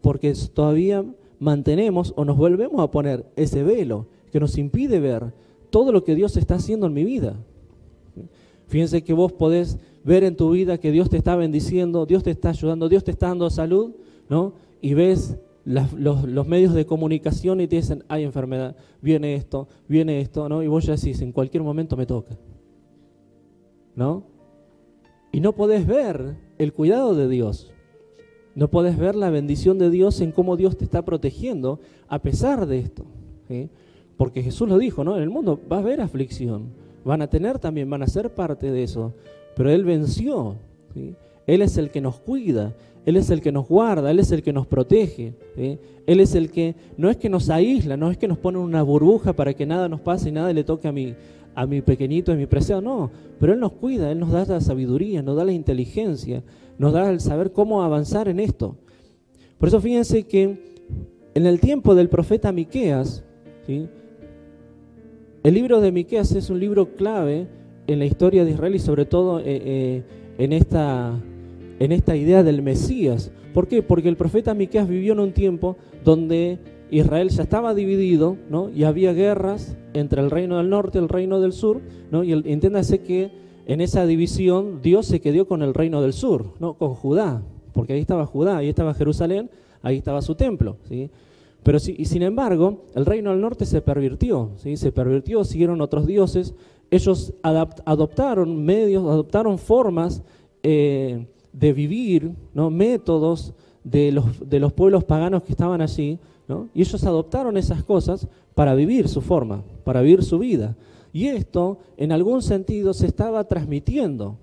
Porque 0.00 0.32
todavía 0.52 1.04
mantenemos 1.38 2.12
o 2.16 2.24
nos 2.24 2.36
volvemos 2.36 2.80
a 2.80 2.90
poner 2.90 3.26
ese 3.36 3.62
velo 3.62 4.06
que 4.30 4.40
nos 4.40 4.58
impide 4.58 5.00
ver 5.00 5.32
todo 5.70 5.92
lo 5.92 6.04
que 6.04 6.14
Dios 6.14 6.36
está 6.36 6.56
haciendo 6.56 6.86
en 6.86 6.94
mi 6.94 7.04
vida. 7.04 7.36
Fíjense 8.68 9.02
que 9.02 9.12
vos 9.12 9.32
podés 9.32 9.78
ver 10.04 10.24
en 10.24 10.36
tu 10.36 10.50
vida 10.50 10.78
que 10.78 10.92
Dios 10.92 11.10
te 11.10 11.16
está 11.16 11.36
bendiciendo, 11.36 12.06
Dios 12.06 12.22
te 12.22 12.30
está 12.30 12.50
ayudando, 12.50 12.88
Dios 12.88 13.04
te 13.04 13.10
está 13.10 13.28
dando 13.28 13.50
salud, 13.50 13.92
¿no? 14.28 14.54
Y 14.80 14.94
ves 14.94 15.36
los, 15.64 16.46
medios 16.46 16.74
de 16.74 16.86
comunicación 16.86 17.60
y 17.60 17.66
te 17.66 17.76
dicen, 17.76 18.04
hay 18.08 18.24
enfermedad, 18.24 18.76
viene 19.02 19.34
esto, 19.34 19.68
viene 19.88 20.20
esto, 20.20 20.48
¿no? 20.48 20.62
Y 20.62 20.68
vos 20.68 20.84
ya 20.84 20.94
decís, 20.94 21.20
en 21.20 21.32
cualquier 21.32 21.62
momento 21.62 21.96
me 21.96 22.06
toca, 22.06 22.36
¿no? 23.94 24.24
Y 25.32 25.40
no 25.40 25.52
podés 25.54 25.86
ver 25.86 26.36
el 26.58 26.72
cuidado 26.72 27.14
de 27.14 27.28
Dios. 27.28 27.72
No 28.54 28.68
podés 28.68 28.98
ver 28.98 29.14
la 29.14 29.30
bendición 29.30 29.78
de 29.78 29.90
Dios 29.90 30.20
en 30.20 30.32
cómo 30.32 30.56
Dios 30.56 30.76
te 30.76 30.84
está 30.84 31.02
protegiendo 31.02 31.80
a 32.08 32.20
pesar 32.20 32.66
de 32.66 32.80
esto. 32.80 33.04
Porque 34.16 34.42
Jesús 34.42 34.68
lo 34.68 34.78
dijo, 34.78 35.04
¿no? 35.04 35.16
En 35.16 35.22
el 35.22 35.30
mundo 35.30 35.60
va 35.70 35.76
a 35.76 35.80
haber 35.80 36.00
aflicción. 36.00 36.72
Van 37.04 37.22
a 37.22 37.28
tener 37.28 37.58
también, 37.58 37.88
van 37.88 38.02
a 38.02 38.06
ser 38.06 38.34
parte 38.34 38.70
de 38.70 38.82
eso. 38.82 39.14
Pero 39.56 39.70
Él 39.70 39.84
venció. 39.84 40.56
Él 41.46 41.62
es 41.62 41.78
el 41.78 41.90
que 41.90 42.00
nos 42.00 42.20
cuida. 42.20 42.74
Él 43.06 43.16
es 43.16 43.30
el 43.30 43.40
que 43.40 43.50
nos 43.50 43.66
guarda, 43.66 44.10
Él 44.10 44.18
es 44.18 44.30
el 44.30 44.42
que 44.42 44.52
nos 44.52 44.66
protege. 44.66 45.32
Él 45.56 46.20
es 46.20 46.34
el 46.34 46.50
que 46.50 46.74
no 46.96 47.08
es 47.08 47.16
que 47.16 47.30
nos 47.30 47.48
aísla, 47.48 47.96
no 47.96 48.10
es 48.10 48.18
que 48.18 48.28
nos 48.28 48.38
pone 48.38 48.58
una 48.58 48.82
burbuja 48.82 49.32
para 49.32 49.54
que 49.54 49.64
nada 49.64 49.88
nos 49.88 50.00
pase 50.00 50.28
y 50.28 50.32
nada 50.32 50.52
le 50.52 50.64
toque 50.64 50.86
a 50.86 50.92
mí, 50.92 51.14
a 51.54 51.66
mi 51.66 51.82
pequeñito, 51.82 52.32
a 52.32 52.36
mi 52.36 52.46
preciado, 52.46 52.80
no, 52.80 53.10
pero 53.38 53.52
Él 53.52 53.60
nos 53.60 53.72
cuida, 53.72 54.10
Él 54.10 54.20
nos 54.20 54.30
da 54.30 54.44
la 54.44 54.60
sabiduría, 54.60 55.22
nos 55.22 55.36
da 55.36 55.44
la 55.44 55.52
inteligencia, 55.52 56.42
nos 56.78 56.92
da 56.92 57.10
el 57.10 57.20
saber 57.20 57.52
cómo 57.52 57.82
avanzar 57.82 58.28
en 58.28 58.40
esto. 58.40 58.76
Por 59.58 59.68
eso 59.68 59.80
fíjense 59.80 60.24
que 60.24 60.70
en 61.34 61.46
el 61.46 61.60
tiempo 61.60 61.94
del 61.94 62.08
profeta 62.08 62.52
Miqueas, 62.52 63.24
el 63.66 65.54
libro 65.54 65.80
de 65.80 65.92
Miqueas 65.92 66.32
es 66.32 66.50
un 66.50 66.58
libro 66.58 66.94
clave 66.94 67.46
en 67.86 67.98
la 67.98 68.04
historia 68.04 68.44
de 68.44 68.52
Israel 68.52 68.74
y 68.74 68.78
sobre 68.78 69.04
todo 69.04 69.40
eh, 69.40 69.44
eh, 69.46 70.02
en, 70.38 70.52
esta, 70.52 71.18
en 71.78 71.92
esta 71.92 72.16
idea 72.16 72.42
del 72.42 72.62
Mesías. 72.62 73.32
¿Por 73.52 73.68
qué? 73.68 73.82
Porque 73.82 74.08
el 74.08 74.16
profeta 74.16 74.54
Miqueas 74.54 74.88
vivió 74.88 75.12
en 75.12 75.20
un 75.20 75.32
tiempo 75.32 75.76
donde 76.04 76.58
Israel 76.90 77.28
ya 77.30 77.42
estaba 77.42 77.74
dividido, 77.74 78.36
¿no? 78.48 78.70
Y 78.70 78.84
había 78.84 79.12
guerras 79.12 79.76
entre 79.92 80.22
el 80.22 80.30
reino 80.30 80.58
del 80.58 80.70
norte 80.70 80.98
y 80.98 81.02
el 81.02 81.08
reino 81.08 81.40
del 81.40 81.52
sur, 81.52 81.80
¿no? 82.10 82.24
Y 82.24 82.32
entiéndase 82.32 83.00
que 83.00 83.30
en 83.66 83.80
esa 83.80 84.06
división 84.06 84.80
Dios 84.82 85.06
se 85.06 85.20
quedó 85.20 85.46
con 85.46 85.62
el 85.62 85.74
reino 85.74 86.02
del 86.02 86.12
sur, 86.12 86.54
¿no? 86.58 86.74
Con 86.74 86.94
Judá, 86.94 87.42
porque 87.72 87.92
ahí 87.92 88.00
estaba 88.00 88.26
Judá, 88.26 88.58
ahí 88.58 88.68
estaba 88.68 88.94
Jerusalén, 88.94 89.50
ahí 89.82 89.98
estaba 89.98 90.22
su 90.22 90.34
templo, 90.34 90.76
¿sí? 90.88 91.10
Pero 91.62 91.78
y 91.86 92.04
sin 92.06 92.22
embargo, 92.22 92.84
el 92.94 93.04
reino 93.04 93.30
del 93.30 93.40
norte 93.40 93.66
se 93.66 93.82
pervirtió, 93.82 94.50
¿sí? 94.56 94.76
Se 94.76 94.92
pervirtió, 94.92 95.44
siguieron 95.44 95.80
otros 95.80 96.06
dioses, 96.06 96.54
ellos 96.90 97.34
adoptaron 97.42 98.64
medios, 98.64 99.04
adoptaron 99.04 99.58
formas 99.58 100.22
eh, 100.62 101.26
de 101.52 101.72
vivir, 101.72 102.32
¿no? 102.54 102.70
métodos 102.70 103.54
de 103.84 104.12
los, 104.12 104.48
de 104.48 104.60
los 104.60 104.72
pueblos 104.72 105.04
paganos 105.04 105.42
que 105.42 105.52
estaban 105.52 105.80
allí, 105.80 106.18
y 106.74 106.82
ellos 106.82 107.04
adoptaron 107.04 107.56
esas 107.56 107.84
cosas 107.84 108.28
para 108.54 108.74
vivir 108.74 109.08
su 109.08 109.20
forma, 109.20 109.62
para 109.84 110.02
vivir 110.02 110.22
su 110.22 110.38
vida. 110.38 110.76
Y 111.12 111.26
esto, 111.26 111.78
en 111.96 112.12
algún 112.12 112.42
sentido, 112.42 112.94
se 112.94 113.06
estaba 113.06 113.44
transmitiendo. 113.44 114.36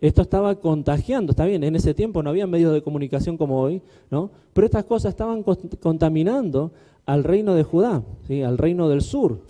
Esto 0.00 0.22
estaba 0.22 0.56
contagiando, 0.56 1.30
está 1.30 1.46
bien, 1.46 1.64
en 1.64 1.74
ese 1.74 1.94
tiempo 1.94 2.22
no 2.22 2.30
había 2.30 2.46
medios 2.46 2.72
de 2.72 2.82
comunicación 2.82 3.36
como 3.38 3.60
hoy, 3.60 3.80
¿no? 4.10 4.30
pero 4.52 4.66
estas 4.66 4.84
cosas 4.84 5.10
estaban 5.10 5.42
contaminando 5.42 6.72
al 7.06 7.24
reino 7.24 7.54
de 7.54 7.62
Judá, 7.62 8.02
al 8.44 8.58
reino 8.58 8.88
del 8.88 9.00
sur 9.00 9.40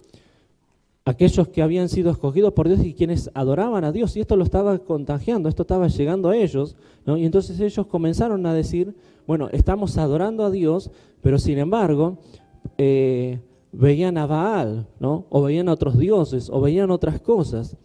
aquellos 1.06 1.46
que 1.48 1.62
habían 1.62 1.88
sido 1.88 2.10
escogidos 2.10 2.52
por 2.52 2.66
Dios 2.66 2.84
y 2.84 2.92
quienes 2.92 3.30
adoraban 3.32 3.84
a 3.84 3.92
Dios, 3.92 4.16
y 4.16 4.20
esto 4.20 4.34
lo 4.34 4.42
estaba 4.42 4.76
contagiando, 4.80 5.48
esto 5.48 5.62
estaba 5.62 5.86
llegando 5.86 6.28
a 6.28 6.36
ellos, 6.36 6.74
y 7.06 7.24
entonces 7.24 7.60
ellos 7.60 7.86
comenzaron 7.86 8.44
a 8.44 8.52
decir, 8.52 8.92
bueno, 9.24 9.48
estamos 9.52 9.96
adorando 9.98 10.44
a 10.44 10.50
Dios, 10.50 10.90
pero 11.22 11.38
sin 11.38 11.58
embargo, 11.58 12.18
eh, 12.76 13.38
veían 13.70 14.18
a 14.18 14.26
Baal, 14.26 14.88
¿no? 14.98 15.26
O 15.28 15.42
veían 15.42 15.68
a 15.68 15.74
otros 15.74 15.96
dioses, 15.96 16.50
o 16.50 16.60
veían 16.60 16.90
otras 16.90 17.20
cosas. 17.20 17.76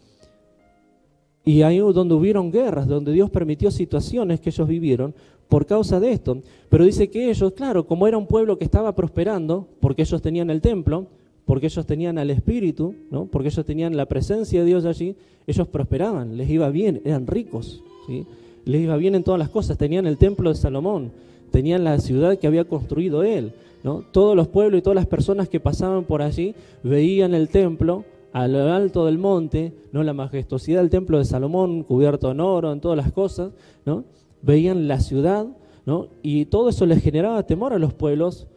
Y 1.46 1.62
ahí 1.62 1.78
donde 1.78 2.16
hubieron 2.16 2.52
guerras, 2.52 2.88
donde 2.88 3.12
Dios 3.12 3.30
permitió 3.30 3.70
situaciones 3.70 4.40
que 4.40 4.50
ellos 4.50 4.68
vivieron 4.68 5.14
por 5.48 5.68
causa 5.68 6.00
de 6.00 6.12
esto. 6.12 6.40
Pero 6.70 6.86
dice 6.86 7.12
que 7.12 7.30
ellos, 7.30 7.54
claro, 7.54 7.86
como 7.86 8.08
era 8.08 8.18
un 8.18 8.26
pueblo 8.26 8.58
que 8.58 8.66
estaba 8.66 8.96
prosperando, 8.96 9.68
porque 9.80 10.02
ellos 10.02 10.22
tenían 10.24 10.50
el 10.50 10.62
templo, 10.62 11.08
porque 11.46 11.68
ellos 11.68 11.86
tenían 11.86 12.18
al 12.18 12.30
Espíritu, 12.30 12.96
¿no? 13.10 13.26
porque 13.26 13.50
ellos 13.50 13.66
tenían 13.66 13.98
la 13.98 14.06
presencia 14.06 14.62
de 14.62 14.66
Dios 14.66 14.86
allí, 14.86 15.16
ellos 15.48 15.68
prosperaban, 15.68 16.38
les 16.38 16.50
iba 16.50 16.70
bien, 16.70 17.02
eran 17.04 17.28
ricos, 17.28 17.84
¿sí? 18.08 18.26
les 18.66 18.82
iba 18.82 18.96
bien 18.98 19.16
en 19.16 19.24
todas 19.24 19.40
las 19.40 19.50
cosas, 19.50 19.78
tenían 19.78 20.06
el 20.08 20.18
templo 20.18 20.50
de 20.50 20.56
Salomón, 20.56 21.12
tenían 21.52 21.84
la 21.84 22.00
ciudad 22.00 22.38
que 22.38 22.48
había 22.48 22.66
construido 22.66 23.24
él. 23.24 23.54
¿no? 23.84 24.04
Todos 24.12 24.36
los 24.36 24.48
pueblos 24.48 24.80
y 24.80 24.82
todas 24.82 24.96
las 24.96 25.08
personas 25.08 25.50
que 25.50 25.60
pasaban 25.60 26.04
por 26.04 26.22
allí 26.22 26.56
veían 26.84 27.34
el 27.34 27.50
templo 27.50 28.06
a 28.34 28.48
lo 28.48 28.72
alto 28.72 29.06
del 29.06 29.18
monte, 29.18 29.74
¿no? 29.92 30.04
la 30.04 30.14
majestuosidad 30.14 30.80
del 30.80 30.90
templo 30.90 31.18
de 31.18 31.26
Salomón, 31.26 31.84
cubierto 31.84 32.32
en 32.32 32.40
oro, 32.40 32.72
en 32.72 32.80
todas 32.80 32.98
las 32.98 33.12
cosas, 33.12 33.52
¿no? 33.86 34.06
veían 34.42 34.88
la 34.88 35.00
ciudad, 35.00 35.48
¿no? 35.86 36.08
y 36.22 36.46
todo 36.46 36.70
eso 36.70 36.86
les 36.86 37.04
generaba 37.04 37.46
temor 37.46 37.74
a 37.74 37.80
los 37.80 37.94
pueblos 37.94 38.48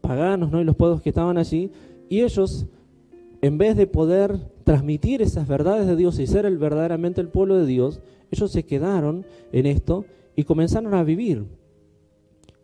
paganos 0.00 0.52
¿no? 0.52 0.60
y 0.60 0.64
los 0.64 0.76
pueblos 0.76 1.00
que 1.00 1.08
estaban 1.08 1.38
allí, 1.38 1.70
y 2.08 2.22
ellos, 2.22 2.66
en 3.42 3.58
vez 3.58 3.76
de 3.76 3.86
poder 3.86 4.38
transmitir 4.64 5.22
esas 5.22 5.46
verdades 5.46 5.86
de 5.86 5.96
Dios 5.96 6.18
y 6.18 6.26
ser 6.26 6.46
el, 6.46 6.58
verdaderamente 6.58 7.20
el 7.20 7.28
pueblo 7.28 7.56
de 7.56 7.66
Dios, 7.66 8.00
ellos 8.30 8.50
se 8.50 8.64
quedaron 8.64 9.24
en 9.52 9.66
esto 9.66 10.04
y 10.36 10.44
comenzaron 10.44 10.94
a 10.94 11.04
vivir 11.04 11.44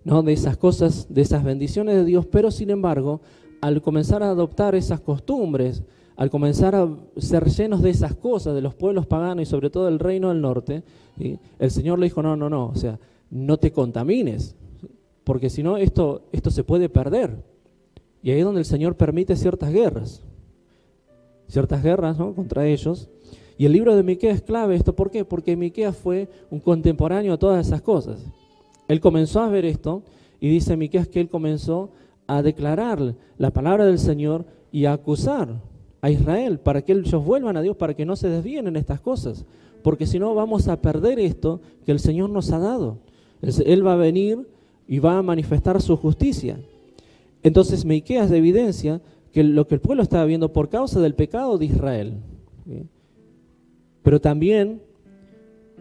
¿no? 0.05 0.23
de 0.23 0.33
esas 0.33 0.57
cosas, 0.57 1.07
de 1.13 1.23
esas 1.23 1.45
bendiciones 1.45 1.95
de 1.97 2.05
Dios, 2.05 2.27
pero 2.27 2.51
sin 2.51 2.71
embargo, 2.71 3.21
al 3.61 3.83
comenzar 3.83 4.23
a 4.23 4.31
adoptar 4.31 4.75
esas 4.75 5.01
costumbres, 5.01 5.83
al 6.17 6.31
comenzar 6.31 6.75
a 6.75 6.89
ser 7.17 7.47
llenos 7.47 7.83
de 7.83 7.91
esas 7.91 8.15
cosas, 8.15 8.55
de 8.55 8.61
los 8.61 8.75
pueblos 8.75 9.07
paganos 9.07 9.43
y 9.43 9.47
sobre 9.47 9.71
todo 9.71 9.87
del 9.87 9.99
reino 9.99 10.29
del 10.29 10.41
norte, 10.41 10.83
el 11.59 11.71
Señor 11.71 11.99
le 11.99 12.07
dijo, 12.07 12.23
no, 12.23 12.37
no, 12.37 12.51
no, 12.51 12.69
o 12.69 12.75
sea, 12.75 12.99
no 13.31 13.59
te 13.59 13.73
contamines, 13.73 14.57
porque 15.25 15.51
si 15.51 15.63
no, 15.63 15.77
esto, 15.77 16.29
esto 16.33 16.51
se 16.51 16.65
puede 16.65 16.89
perder. 16.89 17.43
Y 18.23 18.31
ahí 18.31 18.39
es 18.39 18.45
donde 18.45 18.61
el 18.61 18.67
Señor 18.67 18.97
permite 18.97 19.37
ciertas 19.37 19.73
guerras, 19.73 20.23
ciertas 21.49 21.83
guerras 21.83 22.19
¿no? 22.19 22.35
contra 22.35 22.67
ellos. 22.67 23.09
Y 23.57 23.67
el 23.67 23.73
libro 23.73 23.97
de 23.97 24.03
Miqueas 24.03 24.37
es 24.37 24.43
clave 24.43 24.75
esto, 24.75 24.95
¿por 24.95 25.11
qué? 25.11 25.25
Porque 25.25 25.57
Miqueas 25.57 25.97
fue 25.97 26.29
un 26.51 26.61
contemporáneo 26.61 27.35
a 27.35 27.39
todas 27.39 27.67
esas 27.67 27.83
cosas. 27.83 28.21
Él 28.89 29.01
comenzó 29.01 29.41
a 29.41 29.49
ver 29.49 29.65
esto 29.65 30.03
y 30.41 30.49
dice 30.49 30.77
Miqueas 30.77 31.09
que 31.09 31.21
él 31.21 31.29
comenzó 31.29 31.91
a 32.27 32.43
declarar 32.43 33.15
la 33.39 33.51
palabra 33.51 33.85
del 33.85 33.99
Señor 33.99 34.45
y 34.73 34.85
a 34.85 34.93
acusar 34.93 35.61
a 36.01 36.11
Israel 36.11 36.59
para 36.59 36.83
que 36.83 36.93
ellos 36.93 37.25
vuelvan 37.25 37.57
a 37.57 37.63
Dios, 37.63 37.77
para 37.77 37.95
que 37.95 38.07
no 38.07 38.17
se 38.17 38.29
desvíen 38.29 38.67
en 38.67 38.77
estas 38.77 39.01
cosas, 39.01 39.45
porque 39.83 40.07
si 40.07 40.19
no 40.19 40.35
vamos 40.35 40.69
a 40.69 40.81
perder 40.81 41.19
esto 41.19 41.61
que 41.85 41.93
el 41.93 42.01
Señor 42.01 42.31
nos 42.31 42.51
ha 42.53 42.59
dado. 42.59 42.99
Él 43.43 43.87
va 43.87 43.95
a 43.95 43.97
venir 43.97 44.47
y 44.87 44.99
va 44.99 45.19
a 45.19 45.23
manifestar 45.23 45.81
su 45.81 45.97
justicia. 45.97 46.59
Entonces 47.43 47.85
Miqueas 47.85 48.31
evidencia 48.31 49.01
que 49.33 49.45
lo 49.45 49.67
que 49.67 49.77
el 49.77 49.81
pueblo 49.81 50.03
estaba 50.03 50.25
viendo 50.25 50.53
por 50.53 50.69
causa 50.69 51.01
del 51.01 51.15
pecado 51.15 51.57
de 51.59 51.67
Israel. 51.67 52.15
Pero 54.03 54.21
también 54.21 54.83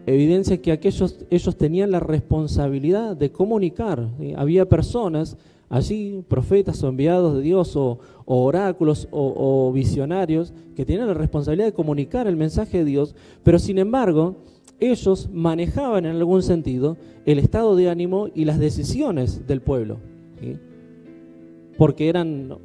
evidencia 0.06 0.60
que 0.60 0.72
aquellos, 0.72 1.18
ellos 1.30 1.56
tenían 1.56 1.90
la 1.90 2.00
responsabilidad 2.00 3.16
de 3.16 3.32
comunicar. 3.32 4.08
Había 4.36 4.68
personas 4.68 5.36
allí, 5.68 6.24
profetas 6.28 6.82
o 6.82 6.88
enviados 6.88 7.36
de 7.36 7.42
Dios 7.42 7.76
o, 7.76 7.98
oráculos 8.24 9.08
o, 9.10 9.34
o, 9.36 9.72
visionarios, 9.72 10.52
que 10.76 10.84
tenían 10.84 11.08
la 11.08 11.14
responsabilidad 11.14 11.66
de 11.66 11.72
comunicar 11.72 12.26
el 12.26 12.36
mensaje 12.36 12.78
de 12.78 12.84
Dios, 12.84 13.14
pero 13.42 13.58
sin 13.58 13.78
embargo 13.78 14.36
ellos 14.78 15.28
manejaban 15.32 16.06
en 16.06 16.16
algún 16.16 16.42
sentido 16.42 16.96
el 17.26 17.38
estado 17.38 17.76
de 17.76 17.90
ánimo 17.90 18.28
y 18.34 18.46
las 18.46 18.58
decisiones 18.58 19.46
del 19.46 19.60
pueblo 19.60 19.98
porque 21.80 22.10
eran 22.10 22.58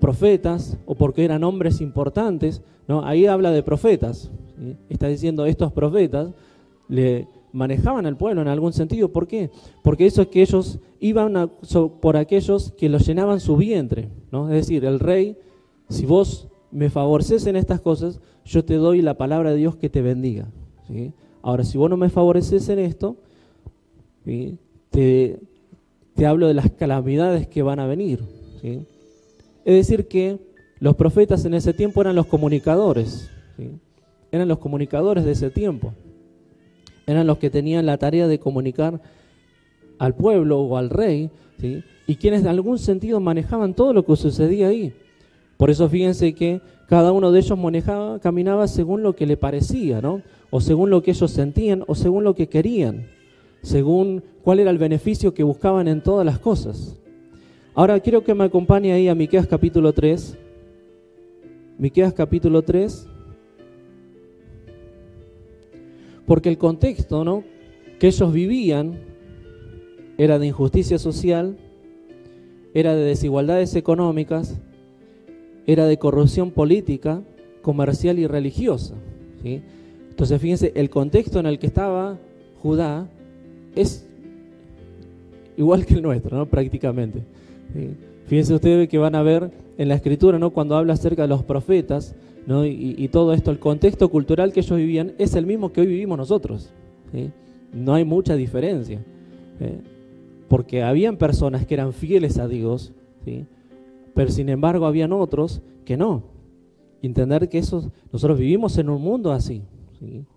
profetas 0.00 0.78
o 0.86 0.94
porque 0.94 1.22
eran 1.22 1.44
hombres 1.44 1.82
importantes, 1.82 2.62
¿no? 2.88 3.04
Ahí 3.04 3.26
habla 3.26 3.50
de 3.50 3.62
profetas. 3.62 4.30
Está 4.88 5.08
diciendo 5.08 5.44
estos 5.44 5.70
profetas 5.70 6.32
le 6.88 7.28
manejaban 7.52 8.06
al 8.06 8.16
pueblo 8.16 8.40
en 8.40 8.48
algún 8.48 8.72
sentido. 8.72 9.12
¿Por 9.12 9.26
qué? 9.26 9.50
Porque 9.82 10.06
eso 10.06 10.22
es 10.22 10.28
que 10.28 10.40
ellos 10.40 10.78
iban 10.98 11.50
por 12.00 12.16
aquellos 12.16 12.72
que 12.72 12.88
los 12.88 13.06
llenaban 13.06 13.38
su 13.38 13.54
vientre, 13.58 14.08
¿no? 14.30 14.48
Es 14.48 14.66
decir, 14.66 14.86
el 14.86 14.98
rey, 14.98 15.36
si 15.90 16.06
vos 16.06 16.48
me 16.70 16.88
favoreces 16.88 17.46
en 17.46 17.56
estas 17.56 17.82
cosas, 17.82 18.18
yo 18.46 18.64
te 18.64 18.76
doy 18.76 19.02
la 19.02 19.18
palabra 19.18 19.50
de 19.50 19.58
Dios 19.58 19.76
que 19.76 19.90
te 19.90 20.00
bendiga. 20.00 20.48
Ahora, 21.42 21.64
si 21.64 21.76
vos 21.76 21.90
no 21.90 21.98
me 21.98 22.08
favoreces 22.08 22.66
en 22.70 22.78
esto, 22.78 23.14
te, 24.90 25.38
te 26.14 26.26
hablo 26.26 26.48
de 26.48 26.54
las 26.54 26.70
calamidades 26.70 27.46
que 27.46 27.62
van 27.62 27.80
a 27.80 27.86
venir. 27.86 28.20
Es 28.62 28.84
decir, 29.64 30.08
que 30.08 30.38
los 30.78 30.96
profetas 30.96 31.44
en 31.44 31.54
ese 31.54 31.72
tiempo 31.72 32.00
eran 32.00 32.16
los 32.16 32.26
comunicadores, 32.26 33.30
eran 34.30 34.48
los 34.48 34.58
comunicadores 34.58 35.24
de 35.24 35.32
ese 35.32 35.50
tiempo, 35.50 35.94
eran 37.06 37.26
los 37.26 37.38
que 37.38 37.50
tenían 37.50 37.86
la 37.86 37.98
tarea 37.98 38.26
de 38.28 38.38
comunicar 38.38 39.00
al 39.98 40.14
pueblo 40.14 40.60
o 40.60 40.76
al 40.76 40.90
rey, 40.90 41.30
y 42.06 42.16
quienes 42.16 42.42
de 42.42 42.50
algún 42.50 42.78
sentido 42.78 43.20
manejaban 43.20 43.74
todo 43.74 43.92
lo 43.92 44.04
que 44.04 44.16
sucedía 44.16 44.68
ahí. 44.68 44.92
Por 45.56 45.70
eso 45.70 45.88
fíjense 45.88 46.34
que 46.34 46.60
cada 46.88 47.12
uno 47.12 47.30
de 47.30 47.38
ellos 47.38 47.56
manejaba, 47.56 48.18
caminaba 48.18 48.66
según 48.66 49.02
lo 49.02 49.14
que 49.14 49.26
le 49.26 49.36
parecía, 49.36 50.00
¿no? 50.00 50.22
o 50.50 50.60
según 50.60 50.90
lo 50.90 51.02
que 51.02 51.12
ellos 51.12 51.30
sentían, 51.30 51.84
o 51.86 51.94
según 51.94 52.24
lo 52.24 52.34
que 52.34 52.48
querían 52.48 53.06
según 53.62 54.22
cuál 54.42 54.60
era 54.60 54.70
el 54.70 54.78
beneficio 54.78 55.32
que 55.32 55.42
buscaban 55.42 55.88
en 55.88 56.02
todas 56.02 56.26
las 56.26 56.38
cosas. 56.38 57.00
Ahora 57.74 57.98
quiero 58.00 58.22
que 58.22 58.34
me 58.34 58.44
acompañe 58.44 58.92
ahí 58.92 59.08
a 59.08 59.14
Miqueas 59.14 59.46
capítulo 59.46 59.92
3. 59.92 60.36
Miqueas 61.78 62.12
capítulo 62.12 62.62
3. 62.62 63.08
Porque 66.26 66.48
el 66.48 66.58
contexto, 66.58 67.24
¿no? 67.24 67.44
que 67.98 68.08
ellos 68.08 68.32
vivían 68.32 68.98
era 70.18 70.40
de 70.40 70.48
injusticia 70.48 70.98
social, 70.98 71.56
era 72.74 72.96
de 72.96 73.04
desigualdades 73.04 73.76
económicas, 73.76 74.60
era 75.66 75.86
de 75.86 75.98
corrupción 75.98 76.50
política, 76.50 77.22
comercial 77.62 78.18
y 78.18 78.26
religiosa. 78.26 78.96
Entonces 79.44 80.40
fíjense, 80.40 80.72
el 80.74 80.90
contexto 80.90 81.38
en 81.38 81.46
el 81.46 81.60
que 81.60 81.68
estaba 81.68 82.18
Judá 82.60 83.08
es 83.74 84.06
igual 85.56 85.86
que 85.86 85.94
el 85.94 86.02
nuestro, 86.02 86.36
¿no? 86.36 86.46
Prácticamente. 86.46 87.22
Fíjense 88.26 88.54
ustedes 88.54 88.88
que 88.88 88.98
van 88.98 89.14
a 89.14 89.22
ver 89.22 89.50
en 89.78 89.88
la 89.88 89.94
escritura, 89.94 90.38
¿no? 90.38 90.50
Cuando 90.50 90.76
habla 90.76 90.94
acerca 90.94 91.22
de 91.22 91.28
los 91.28 91.42
profetas, 91.42 92.14
¿no? 92.46 92.66
Y, 92.66 93.08
todo 93.08 93.32
esto, 93.32 93.50
el 93.50 93.58
contexto 93.58 94.08
cultural 94.08 94.52
que 94.52 94.60
ellos 94.60 94.76
vivían 94.76 95.12
es 95.18 95.34
el 95.34 95.46
mismo 95.46 95.72
que 95.72 95.80
hoy 95.80 95.86
vivimos 95.86 96.18
nosotros. 96.18 96.70
No 97.72 97.94
hay 97.94 98.04
mucha 98.04 98.36
diferencia. 98.36 99.02
Porque 100.48 100.82
habían 100.82 101.16
personas 101.16 101.66
que 101.66 101.74
eran 101.74 101.92
fieles 101.92 102.38
a 102.38 102.48
Dios, 102.48 102.92
pero 104.14 104.30
sin 104.30 104.48
embargo 104.48 104.86
habían 104.86 105.12
otros 105.12 105.62
que 105.84 105.96
no. 105.96 106.24
Entender 107.02 107.48
que 107.48 107.58
eso, 107.58 107.90
nosotros 108.12 108.38
vivimos 108.38 108.78
en 108.78 108.88
un 108.88 109.02
mundo 109.02 109.32
así, 109.32 109.62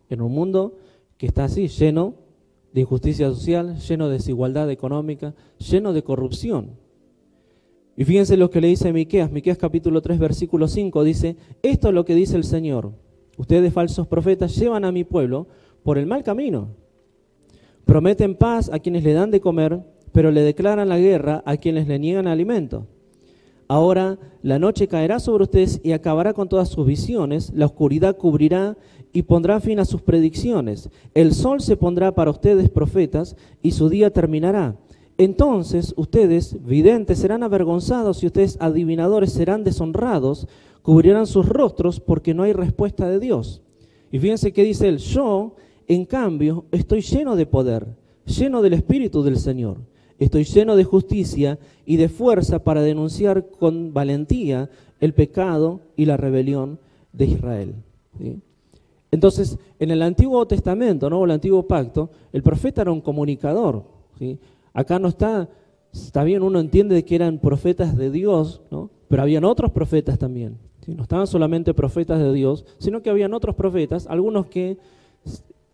en 0.10 0.21
un 0.21 0.32
mundo 0.32 0.78
que 1.17 1.28
está 1.28 1.45
así, 1.45 1.67
lleno 1.67 2.24
de 2.75 2.81
injusticia 2.81 3.29
social, 3.29 3.77
lleno 3.77 4.09
de 4.09 4.15
desigualdad 4.15 4.69
económica, 4.69 5.33
lleno 5.59 5.93
de 5.93 6.03
corrupción. 6.03 6.71
Y 7.95 8.03
fíjense 8.03 8.35
lo 8.35 8.49
que 8.49 8.59
le 8.59 8.67
dice 8.67 8.91
Miqueas, 8.91 9.31
Miqueas 9.31 9.57
capítulo 9.57 10.01
3 10.01 10.19
versículo 10.19 10.67
5 10.67 11.05
dice, 11.05 11.38
esto 11.63 11.88
es 11.88 11.93
lo 11.93 12.03
que 12.03 12.15
dice 12.15 12.35
el 12.35 12.43
Señor. 12.43 12.91
Ustedes 13.38 13.71
falsos 13.71 14.07
profetas 14.07 14.57
llevan 14.57 14.83
a 14.83 14.91
mi 14.91 15.05
pueblo 15.05 15.47
por 15.83 15.97
el 15.97 16.05
mal 16.05 16.23
camino. 16.23 16.75
Prometen 17.85 18.35
paz 18.35 18.69
a 18.69 18.79
quienes 18.79 19.05
le 19.05 19.13
dan 19.13 19.31
de 19.31 19.39
comer, 19.39 19.79
pero 20.11 20.29
le 20.31 20.41
declaran 20.41 20.89
la 20.89 20.99
guerra 20.99 21.43
a 21.45 21.55
quienes 21.55 21.88
le 21.88 21.97
niegan 21.97 22.27
alimento. 22.27 22.88
Ahora 23.67 24.19
la 24.43 24.60
noche 24.60 24.88
caerá 24.88 25.19
sobre 25.19 25.43
ustedes 25.43 25.82
y 25.84 25.93
acabará 25.93 26.34
con 26.34 26.47
todas 26.47 26.69
sus 26.69 26.86
visiones, 26.86 27.51
la 27.56 27.65
oscuridad 27.65 28.15
cubrirá 28.15 28.78
y 29.12 29.23
pondrá 29.23 29.60
fin 29.60 29.80
a 29.80 29.86
sus 29.86 30.01
predicciones. 30.01 30.89
El 31.13 31.34
sol 31.34 31.62
se 31.62 31.78
pondrá 31.78 32.13
para 32.13 32.32
ustedes 32.32 32.69
profetas 32.69 33.36
y 33.62 33.71
su 33.71 33.89
día 33.89 34.12
terminará. 34.12 34.75
Entonces 35.17 35.93
ustedes, 35.97 36.63
videntes, 36.63 37.19
serán 37.19 37.41
avergonzados 37.41 38.21
y 38.21 38.28
ustedes, 38.28 38.58
adivinadores, 38.60 39.32
serán 39.32 39.63
deshonrados, 39.63 40.47
cubrirán 40.82 41.25
sus 41.25 41.47
rostros 41.47 41.99
porque 41.99 42.34
no 42.34 42.43
hay 42.43 42.54
respuesta 42.54 43.10
de 43.10 43.19
Dios. 43.19 43.62
Y 44.12 44.19
fíjense 44.19 44.54
que 44.54 44.63
dice 44.63 44.89
él, 44.89 44.97
yo, 44.97 45.56
en 45.88 46.06
cambio, 46.06 46.65
estoy 46.71 47.01
lleno 47.01 47.36
de 47.36 47.45
poder, 47.45 47.88
lleno 48.25 48.62
del 48.62 48.73
Espíritu 48.73 49.23
del 49.23 49.38
Señor. 49.38 49.78
Estoy 50.19 50.43
lleno 50.43 50.75
de 50.75 50.84
justicia 50.84 51.60
y 51.86 51.97
de 51.97 52.10
fuerza 52.10 52.63
para 52.63 52.82
denunciar 52.82 53.47
con 53.49 53.93
valentía 53.93 54.69
el 54.99 55.13
pecado 55.13 55.82
y 55.95 56.06
la 56.06 56.17
rebelión 56.17 56.80
de 57.13 57.25
Israel. 57.25 57.75
Entonces, 59.12 59.58
en 59.80 59.91
el 59.91 60.01
Antiguo 60.01 60.45
Testamento, 60.47 61.10
¿no? 61.10 61.23
el 61.25 61.32
Antiguo 61.32 61.67
Pacto, 61.67 62.10
el 62.34 62.43
profeta 62.43 62.82
era 62.82 62.91
un 62.91 63.01
comunicador. 63.01 63.84
Acá 64.73 64.99
no 64.99 65.08
está, 65.08 65.49
está 65.93 66.23
bien, 66.23 66.43
uno 66.43 66.60
entiende 66.60 67.04
que 67.06 67.15
eran 67.15 67.39
profetas 67.39 67.95
de 67.95 68.12
Dios, 68.12 68.62
¿no? 68.71 68.89
pero 69.08 69.21
habían 69.21 69.45
otros 69.45 69.71
profetas 69.71 70.17
también. 70.17 70.58
No 70.88 71.04
estaban 71.04 71.28
solamente 71.28 71.73
profetas 71.73 72.19
de 72.19 72.32
Dios, 72.32 72.65
sino 72.78 73.01
que 73.01 73.10
habían 73.10 73.34
otros 73.34 73.56
profetas, 73.56 74.06
algunos 74.08 74.47
que 74.47 74.78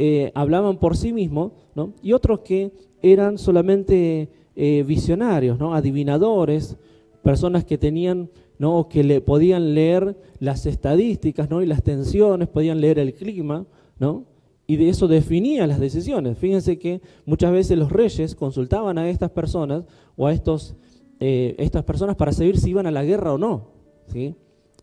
eh, 0.04 0.32
hablaban 0.34 0.78
por 0.78 0.98
sí 0.98 1.14
mismos, 1.14 1.52
¿no? 1.76 1.94
y 2.02 2.14
otros 2.14 2.40
que 2.40 2.72
eran 3.04 3.38
solamente 3.38 4.30
eh, 4.56 4.84
visionarios, 4.84 5.60
¿no? 5.60 5.76
adivinadores, 5.76 6.76
personas 7.22 7.66
que 7.66 7.78
tenían 7.78 8.32
¿no? 8.58 8.90
que 8.90 9.04
le 9.04 9.22
podían 9.22 9.76
leer 9.76 10.18
las 10.40 10.66
estadísticas 10.66 11.52
¿no? 11.52 11.62
y 11.62 11.68
las 11.68 11.84
tensiones, 11.84 12.48
podían 12.48 12.82
leer 12.82 12.98
el 12.98 13.14
clima, 13.14 13.68
¿no? 14.00 14.26
y 14.66 14.78
de 14.78 14.90
eso 14.90 15.08
definía 15.08 15.68
las 15.68 15.80
decisiones. 15.80 16.36
Fíjense 16.36 16.80
que 16.80 17.00
muchas 17.28 17.52
veces 17.52 17.78
los 17.78 17.92
reyes 17.92 18.34
consultaban 18.34 18.98
a 18.98 19.08
estas 19.08 19.30
personas 19.30 19.84
o 20.18 20.26
a 20.26 20.34
estos, 20.34 20.74
eh, 21.20 21.54
estas 21.60 21.84
personas 21.84 22.16
para 22.16 22.32
saber 22.32 22.58
si 22.58 22.72
iban 22.72 22.88
a 22.88 22.92
la 22.92 23.04
guerra 23.04 23.34
o 23.34 23.38
no. 23.38 23.68
¿sí? 24.08 24.34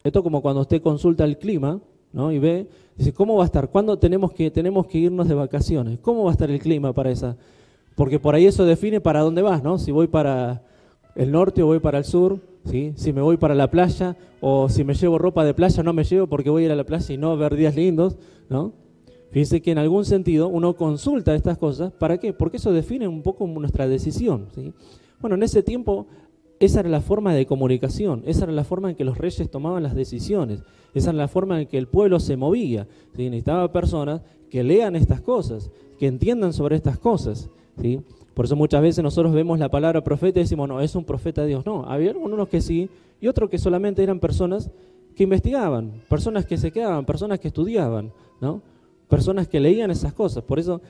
Esto 0.04 0.22
como 0.22 0.42
cuando 0.42 0.60
usted 0.60 0.80
consulta 0.80 1.24
el 1.24 1.38
clima 1.38 1.80
¿no? 2.12 2.30
y 2.30 2.38
ve, 2.38 2.68
dice, 2.98 3.14
¿cómo 3.14 3.36
va 3.36 3.44
a 3.44 3.46
estar? 3.46 3.70
¿Cuándo 3.70 3.98
tenemos 3.98 4.32
que, 4.32 4.50
tenemos 4.50 4.86
que 4.86 4.98
irnos 4.98 5.28
de 5.28 5.34
vacaciones? 5.34 5.98
¿Cómo 6.00 6.24
va 6.24 6.30
a 6.30 6.32
estar 6.32 6.50
el 6.50 6.58
clima 6.58 6.92
para 6.92 7.10
esa? 7.10 7.36
Porque 7.94 8.18
por 8.18 8.34
ahí 8.34 8.46
eso 8.46 8.66
define 8.66 9.00
para 9.00 9.20
dónde 9.20 9.42
vas, 9.42 9.62
¿no? 9.62 9.78
Si 9.78 9.92
voy 9.92 10.08
para 10.08 10.62
el 11.14 11.32
norte 11.32 11.62
o 11.62 11.66
voy 11.66 11.78
para 11.78 11.98
el 11.98 12.04
sur, 12.04 12.40
si 12.64 13.12
me 13.12 13.22
voy 13.22 13.38
para 13.38 13.54
la 13.54 13.70
playa 13.70 14.16
o 14.40 14.68
si 14.68 14.84
me 14.84 14.94
llevo 14.94 15.18
ropa 15.18 15.44
de 15.44 15.54
playa, 15.54 15.82
no 15.82 15.92
me 15.92 16.04
llevo 16.04 16.26
porque 16.26 16.50
voy 16.50 16.64
a 16.64 16.66
ir 16.66 16.72
a 16.72 16.76
la 16.76 16.84
playa 16.84 17.14
y 17.14 17.16
no 17.16 17.36
ver 17.36 17.56
días 17.56 17.74
lindos, 17.74 18.18
¿no? 18.48 18.72
Fíjense 19.30 19.60
que 19.60 19.72
en 19.72 19.78
algún 19.78 20.04
sentido 20.04 20.48
uno 20.48 20.74
consulta 20.76 21.34
estas 21.34 21.58
cosas, 21.58 21.92
¿para 21.92 22.18
qué? 22.18 22.32
Porque 22.32 22.58
eso 22.58 22.72
define 22.72 23.08
un 23.08 23.22
poco 23.22 23.46
nuestra 23.46 23.88
decisión, 23.88 24.48
¿sí? 24.54 24.72
Bueno, 25.20 25.36
en 25.36 25.42
ese 25.42 25.62
tiempo 25.62 26.06
esa 26.60 26.80
era 26.80 26.88
la 26.88 27.00
forma 27.00 27.34
de 27.34 27.46
comunicación, 27.46 28.22
esa 28.26 28.44
era 28.44 28.52
la 28.52 28.64
forma 28.64 28.90
en 28.90 28.96
que 28.96 29.04
los 29.04 29.18
reyes 29.18 29.50
tomaban 29.50 29.82
las 29.82 29.94
decisiones, 29.94 30.62
esa 30.94 31.10
era 31.10 31.18
la 31.18 31.28
forma 31.28 31.60
en 31.60 31.68
que 31.68 31.78
el 31.78 31.86
pueblo 31.86 32.18
se 32.20 32.36
movía. 32.36 32.88
¿sí? 33.14 33.24
Necesitaba 33.24 33.72
personas 33.72 34.22
que 34.50 34.64
lean 34.64 34.96
estas 34.96 35.20
cosas, 35.20 35.70
que 35.98 36.06
entiendan 36.06 36.52
sobre 36.52 36.76
estas 36.76 36.98
cosas. 36.98 37.50
¿sí? 37.80 38.00
Por 38.34 38.46
eso 38.46 38.56
muchas 38.56 38.82
veces 38.82 39.04
nosotros 39.04 39.32
vemos 39.32 39.58
la 39.58 39.68
palabra 39.68 40.02
profeta 40.02 40.40
y 40.40 40.42
decimos, 40.42 40.68
no, 40.68 40.80
es 40.80 40.94
un 40.94 41.04
profeta 41.04 41.42
de 41.42 41.48
Dios. 41.48 41.66
No, 41.66 41.84
había 41.84 42.10
algunos 42.10 42.48
que 42.48 42.60
sí 42.60 42.88
y 43.20 43.28
otros 43.28 43.50
que 43.50 43.58
solamente 43.58 44.02
eran 44.02 44.20
personas 44.20 44.70
que 45.14 45.24
investigaban, 45.24 46.02
personas 46.08 46.46
que 46.46 46.56
se 46.56 46.70
quedaban, 46.70 47.04
personas 47.04 47.40
que 47.40 47.48
estudiaban, 47.48 48.12
¿no? 48.40 48.62
personas 49.08 49.48
que 49.48 49.60
leían 49.60 49.90
esas 49.90 50.12
cosas. 50.12 50.44
Por 50.44 50.58
eso 50.58 50.80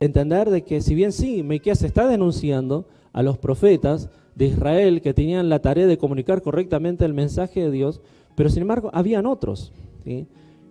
entender 0.00 0.50
de 0.50 0.62
que 0.62 0.80
si 0.80 0.94
bien 0.94 1.12
sí, 1.12 1.42
Miqueas 1.42 1.82
está 1.82 2.06
denunciando 2.06 2.86
a 3.12 3.22
los 3.22 3.38
profetas 3.38 4.10
de 4.38 4.46
Israel 4.46 5.02
que 5.02 5.12
tenían 5.12 5.48
la 5.48 5.58
tarea 5.58 5.88
de 5.88 5.98
comunicar 5.98 6.42
correctamente 6.42 7.04
el 7.04 7.12
mensaje 7.12 7.60
de 7.60 7.72
Dios, 7.72 8.00
pero 8.36 8.48
sin 8.48 8.62
embargo 8.62 8.88
habían 8.94 9.26
otros. 9.26 9.72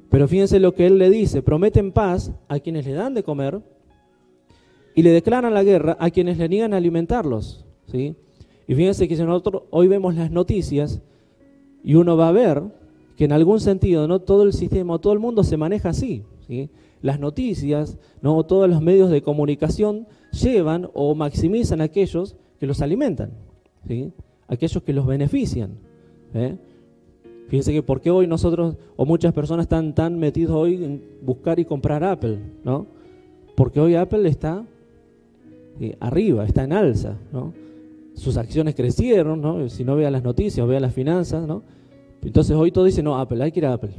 Pero 0.09 0.27
fíjense 0.29 0.61
lo 0.61 0.73
que 0.73 0.87
él 0.87 0.97
le 0.97 1.09
dice, 1.09 1.41
prometen 1.41 1.91
paz 1.91 2.31
a 2.47 2.59
quienes 2.59 2.85
le 2.85 2.93
dan 2.93 3.13
de 3.13 3.23
comer 3.23 3.61
y 4.95 5.03
le 5.03 5.11
declaran 5.11 5.53
la 5.53 5.63
guerra 5.63 5.97
a 5.99 6.09
quienes 6.09 6.37
le 6.37 6.47
niegan 6.47 6.73
a 6.73 6.77
alimentarlos. 6.77 7.65
¿sí? 7.91 8.15
Y 8.69 8.73
fíjense 8.73 9.05
que 9.09 9.17
si 9.17 9.23
nosotros 9.23 9.63
hoy 9.69 9.89
vemos 9.89 10.15
las 10.15 10.31
noticias 10.31 11.01
y 11.83 11.95
uno 11.95 12.15
va 12.15 12.29
a 12.29 12.31
ver 12.31 12.63
que 13.17 13.25
en 13.25 13.33
algún 13.33 13.59
sentido 13.59 14.07
no 14.07 14.19
todo 14.19 14.43
el 14.43 14.53
sistema, 14.53 14.97
todo 14.97 15.11
el 15.11 15.19
mundo 15.19 15.43
se 15.43 15.57
maneja 15.57 15.89
así. 15.89 16.23
¿sí? 16.47 16.69
Las 17.01 17.19
noticias, 17.19 17.97
no 18.21 18.41
todos 18.45 18.69
los 18.69 18.81
medios 18.81 19.09
de 19.09 19.21
comunicación 19.21 20.07
llevan 20.31 20.89
o 20.93 21.15
maximizan 21.15 21.81
a 21.81 21.85
aquellos 21.85 22.37
que 22.59 22.65
los 22.65 22.81
alimentan, 22.81 23.33
aquellos 24.47 24.83
que 24.83 24.93
los 24.93 25.05
benefician. 25.05 25.71
¿eh? 26.33 26.55
Fíjense 27.47 27.73
que 27.73 27.83
por 27.83 28.01
qué 28.01 28.11
hoy 28.11 28.27
nosotros 28.27 28.75
o 28.95 29.05
muchas 29.05 29.33
personas 29.33 29.65
están 29.65 29.95
tan 29.95 30.19
metidos 30.19 30.55
hoy 30.55 30.83
en 30.83 31.01
buscar 31.21 31.59
y 31.59 31.65
comprar 31.65 32.03
Apple, 32.03 32.39
¿no? 32.63 32.87
Porque 33.55 33.79
hoy 33.79 33.95
Apple 33.95 34.27
está 34.27 34.65
eh, 35.79 35.95
arriba, 35.99 36.45
está 36.45 36.63
en 36.63 36.73
alza. 36.73 37.17
Sus 38.13 38.37
acciones 38.37 38.75
crecieron. 38.75 39.69
Si 39.69 39.83
no 39.83 39.95
vea 39.95 40.11
las 40.11 40.23
noticias 40.23 40.63
o 40.63 40.67
vea 40.67 40.79
las 40.79 40.93
finanzas, 40.93 41.47
¿no? 41.47 41.63
Entonces 42.21 42.55
hoy 42.55 42.71
todo 42.71 42.83
dice, 42.83 43.01
no, 43.01 43.17
Apple, 43.17 43.41
hay 43.41 43.51
que 43.51 43.59
ir 43.59 43.65
a 43.65 43.73
Apple, 43.73 43.91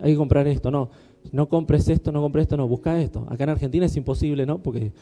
hay 0.00 0.12
que 0.12 0.16
comprar 0.16 0.48
esto, 0.48 0.70
no, 0.70 0.90
no 1.30 1.48
compres 1.48 1.88
esto, 1.88 2.10
no 2.10 2.20
compres 2.20 2.44
esto, 2.44 2.56
no, 2.56 2.66
busca 2.66 3.00
esto. 3.00 3.26
Acá 3.28 3.44
en 3.44 3.50
Argentina 3.50 3.86
es 3.86 3.96
imposible, 3.96 4.46
¿no? 4.46 4.58
Porque, 4.58 4.92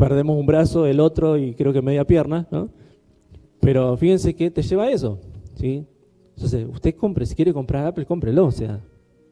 perdemos 0.00 0.38
un 0.38 0.46
brazo, 0.46 0.86
el 0.86 0.98
otro 0.98 1.36
y 1.36 1.52
creo 1.52 1.74
que 1.74 1.82
media 1.82 2.06
pierna, 2.06 2.48
¿no? 2.50 2.70
Pero 3.60 3.94
fíjense 3.98 4.34
que 4.34 4.50
te 4.50 4.62
lleva 4.62 4.84
a 4.84 4.90
eso, 4.90 5.18
¿sí? 5.56 5.84
Entonces, 6.36 6.66
usted 6.72 6.94
compre, 6.94 7.26
si 7.26 7.34
quiere 7.34 7.52
comprar 7.52 7.86
Apple, 7.86 8.06
cómprelo, 8.06 8.46
o 8.46 8.50
sea, 8.50 8.80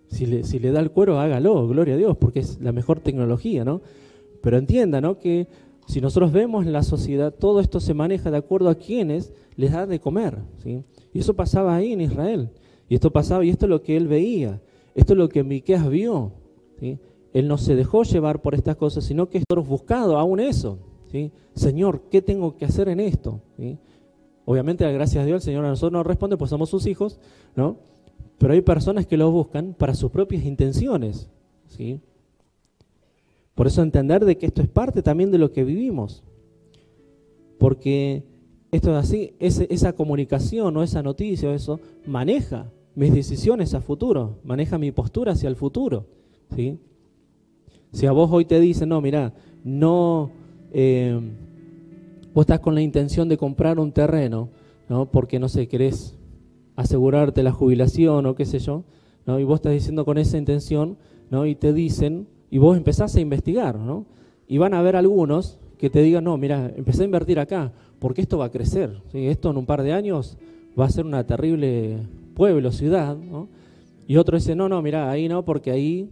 si 0.08 0.26
le, 0.26 0.70
da 0.70 0.80
el 0.80 0.90
cuero, 0.90 1.18
hágalo, 1.18 1.66
gloria 1.66 1.94
a 1.94 1.96
Dios, 1.96 2.18
porque 2.18 2.40
es 2.40 2.60
la 2.60 2.72
mejor 2.72 3.00
tecnología, 3.00 3.64
¿no? 3.64 3.80
Pero 4.42 4.58
entienda, 4.58 5.00
¿no? 5.00 5.18
Que 5.18 5.48
si 5.86 6.02
nosotros 6.02 6.32
vemos 6.32 6.66
en 6.66 6.74
la 6.74 6.82
sociedad, 6.82 7.32
todo 7.32 7.60
esto 7.60 7.80
se 7.80 7.94
maneja 7.94 8.30
de 8.30 8.36
acuerdo 8.36 8.68
a 8.68 8.74
quienes 8.74 9.32
les 9.56 9.72
da 9.72 9.86
de 9.86 10.00
comer, 10.00 10.36
¿sí? 10.62 10.84
Y 11.14 11.20
eso 11.20 11.32
pasaba 11.32 11.76
ahí 11.76 11.94
en 11.94 12.02
Israel. 12.02 12.50
Y 12.90 12.94
esto 12.94 13.10
pasaba, 13.10 13.42
y 13.42 13.48
esto 13.48 13.64
es 13.64 13.70
lo 13.70 13.80
que 13.80 13.96
él 13.96 14.06
veía. 14.06 14.60
Esto 14.94 15.14
es 15.14 15.18
lo 15.18 15.30
que 15.30 15.42
Miqueas 15.42 15.88
vio. 15.88 16.32
¿sí? 16.78 16.98
Él 17.32 17.48
no 17.48 17.58
se 17.58 17.76
dejó 17.76 18.02
llevar 18.02 18.40
por 18.40 18.54
estas 18.54 18.76
cosas, 18.76 19.04
sino 19.04 19.28
que 19.28 19.38
nosotros 19.38 19.68
buscado 19.68 20.18
aún 20.18 20.40
eso. 20.40 20.78
¿sí? 21.10 21.30
Señor, 21.54 22.02
¿qué 22.10 22.22
tengo 22.22 22.56
que 22.56 22.64
hacer 22.64 22.88
en 22.88 23.00
esto? 23.00 23.40
Obviamente, 24.44 24.90
gracias 24.92 25.22
a 25.22 25.26
Dios, 25.26 25.42
el 25.42 25.46
Señor 25.52 25.64
a 25.64 25.68
nosotros 25.68 25.92
nos 25.92 26.06
responde, 26.06 26.36
pues 26.36 26.50
somos 26.50 26.70
sus 26.70 26.86
hijos, 26.86 27.18
¿no? 27.54 27.76
Pero 28.38 28.52
hay 28.54 28.62
personas 28.62 29.06
que 29.06 29.16
lo 29.16 29.30
buscan 29.30 29.74
para 29.74 29.94
sus 29.94 30.10
propias 30.10 30.44
intenciones, 30.44 31.28
¿sí? 31.66 32.00
Por 33.54 33.66
eso 33.66 33.82
entender 33.82 34.24
de 34.24 34.38
que 34.38 34.46
esto 34.46 34.62
es 34.62 34.68
parte 34.68 35.02
también 35.02 35.30
de 35.30 35.38
lo 35.38 35.52
que 35.52 35.64
vivimos. 35.64 36.22
Porque 37.58 38.22
esto 38.70 38.90
es 38.90 38.96
así, 38.96 39.34
esa 39.40 39.92
comunicación 39.94 40.76
o 40.76 40.82
esa 40.82 41.02
noticia 41.02 41.48
o 41.48 41.52
eso 41.52 41.80
maneja 42.06 42.70
mis 42.94 43.12
decisiones 43.12 43.74
a 43.74 43.80
futuro, 43.80 44.38
maneja 44.44 44.78
mi 44.78 44.92
postura 44.92 45.32
hacia 45.32 45.48
el 45.48 45.56
futuro. 45.56 46.06
¿sí? 46.54 46.78
Si 47.92 48.06
a 48.06 48.12
vos 48.12 48.30
hoy 48.32 48.44
te 48.44 48.60
dicen, 48.60 48.90
no, 48.90 49.00
mira, 49.00 49.32
no, 49.64 50.30
eh, 50.72 51.18
vos 52.34 52.42
estás 52.42 52.60
con 52.60 52.74
la 52.74 52.82
intención 52.82 53.28
de 53.28 53.36
comprar 53.36 53.78
un 53.78 53.92
terreno, 53.92 54.50
¿no? 54.88 55.10
porque 55.10 55.38
no 55.38 55.48
sé, 55.48 55.68
querés 55.68 56.16
asegurarte 56.76 57.42
la 57.42 57.52
jubilación 57.52 58.26
o 58.26 58.34
qué 58.34 58.44
sé 58.44 58.58
yo, 58.58 58.84
¿no? 59.26 59.38
y 59.40 59.44
vos 59.44 59.56
estás 59.56 59.72
diciendo 59.72 60.04
con 60.04 60.18
esa 60.18 60.38
intención, 60.38 60.96
¿no? 61.30 61.46
y 61.46 61.54
te 61.54 61.72
dicen, 61.72 62.28
y 62.50 62.58
vos 62.58 62.76
empezás 62.76 63.16
a 63.16 63.20
investigar, 63.20 63.78
¿no? 63.78 64.06
y 64.46 64.58
van 64.58 64.74
a 64.74 64.78
haber 64.78 64.96
algunos 64.96 65.58
que 65.78 65.90
te 65.90 66.02
digan, 66.02 66.24
no, 66.24 66.36
mira, 66.36 66.72
empecé 66.76 67.02
a 67.02 67.06
invertir 67.06 67.38
acá, 67.38 67.72
porque 67.98 68.20
esto 68.20 68.38
va 68.38 68.46
a 68.46 68.50
crecer, 68.50 69.02
esto 69.12 69.50
en 69.50 69.56
un 69.56 69.66
par 69.66 69.82
de 69.82 69.92
años 69.92 70.36
va 70.78 70.84
a 70.84 70.90
ser 70.90 71.04
una 71.04 71.26
terrible 71.26 71.98
pueblo, 72.34 72.70
ciudad, 72.70 73.16
¿no? 73.16 73.48
y 74.06 74.16
otro 74.16 74.36
dice, 74.36 74.54
no, 74.54 74.68
no, 74.68 74.80
mira, 74.82 75.10
ahí 75.10 75.28
no, 75.28 75.44
porque 75.44 75.70
ahí, 75.70 76.10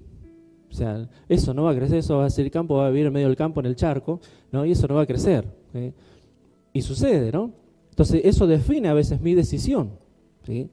o 0.70 0.74
sea, 0.74 1.08
eso 1.28 1.54
no 1.54 1.64
va 1.64 1.70
a 1.70 1.74
crecer, 1.74 1.98
eso 1.98 2.18
va 2.18 2.26
a 2.26 2.30
ser 2.30 2.50
campo, 2.50 2.76
va 2.76 2.86
a 2.86 2.90
vivir 2.90 3.06
en 3.06 3.12
medio 3.12 3.28
del 3.28 3.36
campo, 3.36 3.60
en 3.60 3.66
el 3.66 3.76
charco, 3.76 4.20
¿no? 4.52 4.64
y 4.66 4.72
eso 4.72 4.86
no 4.88 4.94
va 4.94 5.02
a 5.02 5.06
crecer. 5.06 5.46
Y 6.72 6.82
sucede, 6.82 7.32
¿no? 7.32 7.52
Entonces 7.90 8.22
eso 8.24 8.46
define 8.46 8.88
a 8.88 8.94
veces 8.94 9.20
mi 9.20 9.34
decisión, 9.34 9.90
¿sí? 10.44 10.68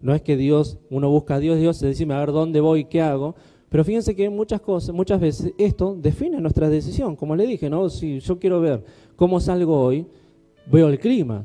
No 0.00 0.14
es 0.14 0.22
que 0.22 0.36
Dios, 0.36 0.78
uno 0.90 1.10
busca 1.10 1.36
a 1.36 1.38
Dios, 1.38 1.58
Dios 1.58 1.76
se 1.76 1.88
dice, 1.88 2.04
a 2.12 2.18
ver 2.18 2.32
dónde 2.32 2.60
voy, 2.60 2.84
qué 2.84 3.00
hago, 3.00 3.34
pero 3.68 3.84
fíjense 3.84 4.16
que 4.16 4.30
muchas 4.30 4.60
cosas, 4.60 4.94
muchas 4.94 5.20
veces 5.20 5.52
esto 5.58 5.94
define 6.00 6.40
nuestra 6.40 6.68
decisión. 6.70 7.16
Como 7.16 7.36
le 7.36 7.46
dije, 7.46 7.68
¿no? 7.68 7.88
Si 7.90 8.20
yo 8.20 8.38
quiero 8.38 8.60
ver 8.60 8.82
cómo 9.14 9.40
salgo 9.40 9.78
hoy, 9.80 10.06
veo 10.70 10.88
el 10.88 10.98
clima. 10.98 11.44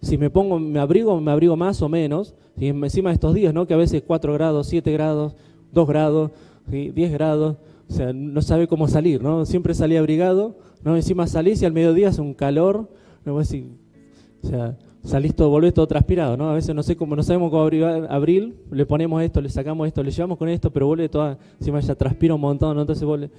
Si 0.00 0.16
me 0.16 0.30
pongo, 0.30 0.58
me 0.58 0.80
abrigo, 0.80 1.20
me 1.20 1.30
abrigo 1.30 1.56
más 1.56 1.82
o 1.82 1.88
menos. 1.88 2.34
¿sí? 2.58 2.68
Encima 2.68 3.10
de 3.10 3.14
estos 3.14 3.34
días, 3.34 3.52
¿no? 3.52 3.66
Que 3.66 3.74
a 3.74 3.76
veces 3.76 4.02
4 4.06 4.32
grados, 4.32 4.66
7 4.68 4.90
grados, 4.92 5.36
2 5.72 5.88
grados, 5.88 6.30
10 6.70 7.12
grados. 7.12 7.56
O 7.88 7.92
sea, 7.92 8.12
no 8.12 8.40
sabe 8.42 8.68
cómo 8.68 8.88
salir, 8.88 9.22
¿no? 9.22 9.44
Siempre 9.44 9.74
salí 9.74 9.96
abrigado, 9.96 10.56
¿no? 10.84 10.96
Encima 10.96 11.26
salís 11.26 11.60
y 11.62 11.66
al 11.66 11.72
mediodía 11.72 12.08
hace 12.08 12.20
un 12.20 12.34
calor. 12.34 12.88
¿no? 13.24 13.34
o 13.34 13.44
sea, 13.44 14.78
salís 15.02 15.34
todo, 15.34 15.50
volvés 15.50 15.74
todo 15.74 15.86
transpirado, 15.86 16.36
¿no? 16.36 16.50
A 16.50 16.54
veces 16.54 16.74
no 16.74 16.82
sé 16.82 16.96
cómo, 16.96 17.16
no 17.16 17.22
sabemos 17.22 17.50
cómo 17.50 17.62
abrigar, 17.62 18.06
abril, 18.10 18.56
le 18.70 18.86
ponemos 18.86 19.22
esto, 19.22 19.40
le 19.40 19.48
sacamos 19.48 19.86
esto, 19.86 20.02
le 20.02 20.10
llevamos 20.10 20.38
con 20.38 20.48
esto, 20.48 20.70
pero 20.70 20.86
vuelve 20.86 21.08
toda, 21.08 21.38
encima 21.58 21.80
ya 21.80 21.94
transpira 21.94 22.34
un 22.34 22.40
montón, 22.40 22.76
¿no? 22.76 22.82
Entonces 22.82 23.04
vuelve, 23.04 23.30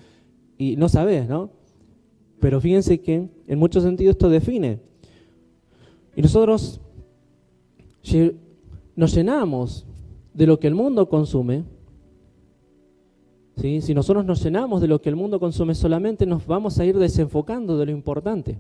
y 0.58 0.76
no 0.76 0.90
sabés, 0.90 1.28
¿no? 1.28 1.50
Pero 2.40 2.60
fíjense 2.60 3.00
que 3.00 3.30
en 3.48 3.60
muchos 3.60 3.84
sentidos 3.84 4.14
esto 4.14 4.30
define. 4.30 4.80
Y 6.16 6.22
nosotros 6.22 6.82
nos 8.96 9.16
llenamos 9.16 9.86
de 10.34 10.48
lo 10.48 10.60
que 10.60 10.68
el 10.68 10.76
mundo 10.76 11.08
consume. 11.08 11.64
Si 13.62 13.94
nosotros 13.94 14.26
nos 14.26 14.44
llenamos 14.44 14.82
de 14.82 14.88
lo 14.88 15.02
que 15.02 15.10
el 15.10 15.16
mundo 15.16 15.40
consume 15.40 15.76
solamente, 15.76 16.26
nos 16.26 16.48
vamos 16.48 16.80
a 16.80 16.86
ir 16.86 16.98
desenfocando 16.98 17.78
de 17.78 17.86
lo 17.86 17.92
importante. 17.92 18.58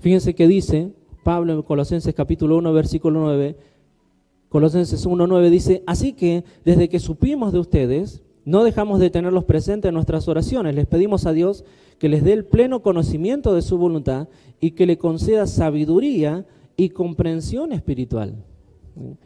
Fíjense 0.00 0.34
que 0.34 0.48
dice 0.48 0.90
Pablo 1.22 1.52
en 1.52 1.62
Colosenses 1.62 2.12
capítulo 2.12 2.56
1, 2.58 2.72
versículo 2.72 3.20
9, 3.20 3.56
Colosenses 4.48 5.06
1, 5.06 5.26
9 5.28 5.50
dice, 5.50 5.84
así 5.86 6.12
que 6.12 6.44
desde 6.64 6.88
que 6.88 6.98
supimos 6.98 7.52
de 7.52 7.60
ustedes, 7.60 8.22
no 8.44 8.64
dejamos 8.64 8.98
de 8.98 9.10
tenerlos 9.10 9.44
presentes 9.44 9.88
en 9.88 9.94
nuestras 9.94 10.28
oraciones. 10.28 10.74
Les 10.74 10.86
pedimos 10.86 11.24
a 11.26 11.32
Dios 11.32 11.64
que 11.98 12.08
les 12.08 12.24
dé 12.24 12.32
el 12.32 12.44
pleno 12.44 12.82
conocimiento 12.82 13.54
de 13.54 13.62
su 13.62 13.78
voluntad 13.78 14.28
y 14.60 14.72
que 14.72 14.86
le 14.86 14.98
conceda 14.98 15.46
sabiduría 15.46 16.46
y 16.76 16.90
comprensión 16.90 17.72
espiritual. 17.72 18.44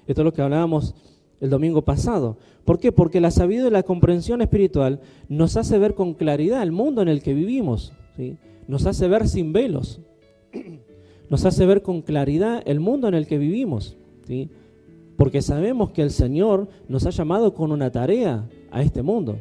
Esto 0.06 0.20
es 0.20 0.24
lo 0.24 0.32
que 0.32 0.42
hablábamos 0.42 0.94
el 1.40 1.50
domingo 1.50 1.82
pasado. 1.82 2.36
¿Por 2.64 2.78
qué? 2.78 2.92
Porque 2.92 3.20
la 3.20 3.30
sabiduría 3.30 3.68
y 3.68 3.72
la 3.72 3.82
comprensión 3.82 4.42
espiritual 4.42 5.00
nos 5.28 5.56
hace 5.56 5.78
ver 5.78 5.94
con 5.94 6.14
claridad 6.14 6.62
el 6.62 6.72
mundo 6.72 7.02
en 7.02 7.08
el 7.08 7.22
que 7.22 7.34
vivimos. 7.34 7.92
Nos 8.66 8.86
hace 8.86 9.08
ver 9.08 9.28
sin 9.28 9.52
velos. 9.52 10.00
Nos 11.30 11.44
hace 11.44 11.66
ver 11.66 11.82
con 11.82 12.00
claridad 12.00 12.62
el 12.64 12.80
mundo 12.80 13.06
en 13.06 13.12
el 13.12 13.26
que 13.26 13.36
vivimos. 13.36 13.98
¿sí? 14.26 14.48
Porque 15.18 15.42
sabemos 15.42 15.90
que 15.90 16.00
el 16.00 16.10
Señor 16.10 16.68
nos 16.88 17.04
ha 17.04 17.10
llamado 17.10 17.52
con 17.52 17.70
una 17.70 17.90
tarea 17.90 18.48
a 18.70 18.80
este 18.80 19.02
mundo. 19.02 19.36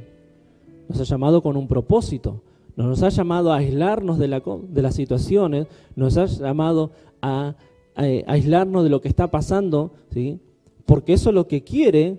Nos 0.89 0.99
ha 0.99 1.03
llamado 1.03 1.41
con 1.41 1.55
un 1.55 1.67
propósito. 1.67 2.41
Nos 2.75 3.03
ha 3.03 3.09
llamado 3.09 3.53
a 3.53 3.57
aislarnos 3.57 4.19
de, 4.19 4.27
las 4.27 4.95
situaciones. 4.95 5.67
Nos 5.95 6.17
ha 6.17 6.25
llamado 6.25 6.91
a, 7.21 7.55
aislarnos 7.95 8.83
de 8.83 8.89
lo 8.89 8.99
que 8.99 9.07
está 9.07 9.31
pasando. 9.31 9.91
¿sí? 10.11 10.41
Porque 10.87 11.13
eso 11.13 11.29
es 11.29 11.35
lo 11.35 11.47
que 11.47 11.63
quiere 11.63 12.17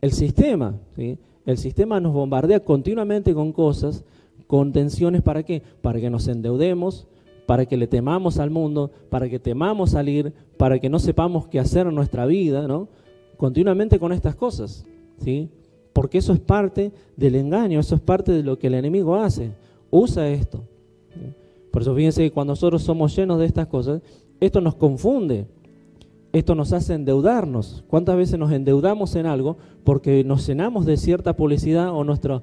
el 0.00 0.12
sistema. 0.12 0.78
¿sí? 0.94 1.18
El 1.46 1.58
sistema 1.58 1.98
nos 1.98 2.12
bombardea 2.12 2.60
continuamente 2.60 3.34
con 3.34 3.52
cosas, 3.52 4.04
con 4.46 4.72
tensiones. 4.72 5.22
¿Para 5.22 5.42
qué? 5.42 5.62
Para 5.80 5.98
que 5.98 6.10
nos 6.10 6.28
endeudemos, 6.28 7.08
para 7.46 7.66
que 7.66 7.78
le 7.78 7.86
temamos 7.86 8.38
al 8.38 8.50
mundo, 8.50 8.90
para 9.08 9.28
que 9.28 9.38
temamos 9.38 9.90
salir, 9.90 10.34
para 10.58 10.78
que 10.78 10.90
no 10.90 10.98
sepamos 10.98 11.48
qué 11.48 11.58
hacer 11.58 11.86
en 11.86 11.94
nuestra 11.94 12.26
vida, 12.26 12.68
¿no? 12.68 12.88
Continuamente 13.38 13.98
con 13.98 14.12
estas 14.12 14.36
cosas, 14.36 14.84
¿sí? 15.18 15.48
Porque 15.94 16.18
eso 16.18 16.34
es 16.34 16.40
parte 16.40 16.92
del 17.16 17.36
engaño, 17.36 17.80
eso 17.80 17.94
es 17.94 18.00
parte 18.02 18.32
de 18.32 18.42
lo 18.42 18.58
que 18.58 18.66
el 18.66 18.74
enemigo 18.74 19.16
hace, 19.16 19.52
usa 19.90 20.28
esto. 20.28 20.62
Por 21.70 21.82
eso 21.82 21.94
fíjense 21.94 22.22
que 22.22 22.30
cuando 22.30 22.52
nosotros 22.52 22.82
somos 22.82 23.16
llenos 23.16 23.38
de 23.38 23.46
estas 23.46 23.66
cosas, 23.66 24.02
esto 24.40 24.60
nos 24.60 24.74
confunde, 24.74 25.46
esto 26.34 26.56
nos 26.56 26.72
hace 26.72 26.94
endeudarnos. 26.94 27.84
¿Cuántas 27.86 28.16
veces 28.16 28.38
nos 28.40 28.50
endeudamos 28.50 29.14
en 29.14 29.26
algo 29.26 29.56
porque 29.84 30.24
nos 30.24 30.44
llenamos 30.46 30.84
de 30.84 30.96
cierta 30.96 31.36
publicidad 31.36 31.90
o 31.94 32.02
nuestras 32.02 32.42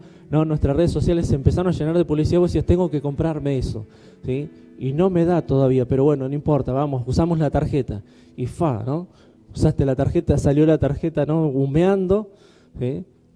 redes 0.78 0.92
sociales 0.92 1.28
se 1.28 1.36
empezaron 1.36 1.74
a 1.74 1.78
llenar 1.78 1.98
de 1.98 2.06
publicidad 2.06 2.40
vos 2.40 2.54
tengo 2.66 2.90
que 2.90 3.02
comprarme 3.02 3.58
eso? 3.58 3.86
¿sí? 4.24 4.50
Y 4.80 4.94
no 4.94 5.10
me 5.10 5.26
da 5.26 5.42
todavía, 5.42 5.86
pero 5.86 6.06
bueno, 6.06 6.30
no 6.30 6.34
importa, 6.34 6.72
vamos, 6.72 7.04
usamos 7.06 7.38
la 7.38 7.50
tarjeta. 7.50 8.02
Y 8.38 8.46
fa, 8.46 8.82
¿no? 8.86 9.08
Usaste 9.54 9.86
la 9.86 9.96
tarjeta, 9.96 10.38
salió 10.38 10.66
la 10.66 10.78
tarjeta, 10.78 11.26
¿no? 11.26 11.48
Humeando. 11.48 12.32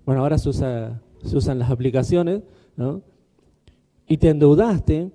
Bueno, 0.05 0.21
ahora 0.21 0.37
se, 0.37 0.53
se 0.53 1.37
usan 1.37 1.59
las 1.59 1.69
aplicaciones, 1.69 2.43
¿no? 2.77 3.01
Y 4.07 4.17
te 4.17 4.29
endeudaste 4.29 5.11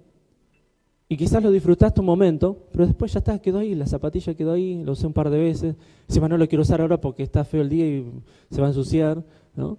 y 1.13 1.17
quizás 1.17 1.43
lo 1.43 1.51
disfrutaste 1.51 1.99
un 1.99 2.07
momento, 2.07 2.57
pero 2.71 2.87
después 2.87 3.13
ya 3.13 3.19
está, 3.19 3.37
quedó 3.41 3.59
ahí, 3.59 3.75
la 3.75 3.85
zapatilla 3.85 4.33
quedó 4.35 4.53
ahí, 4.53 4.81
lo 4.85 4.93
usé 4.93 5.09
un 5.09 5.13
par 5.13 5.29
de 5.29 5.41
veces. 5.41 5.75
Encima 6.09 6.29
no 6.29 6.39
lo 6.39 6.47
quiero 6.47 6.63
usar 6.63 6.81
ahora 6.81 7.01
porque 7.01 7.25
está 7.25 7.43
feo 7.43 7.63
el 7.63 7.69
día 7.69 7.85
y 7.85 8.09
se 8.49 8.61
va 8.61 8.69
a 8.69 8.71
ensuciar, 8.71 9.21
¿no? 9.57 9.77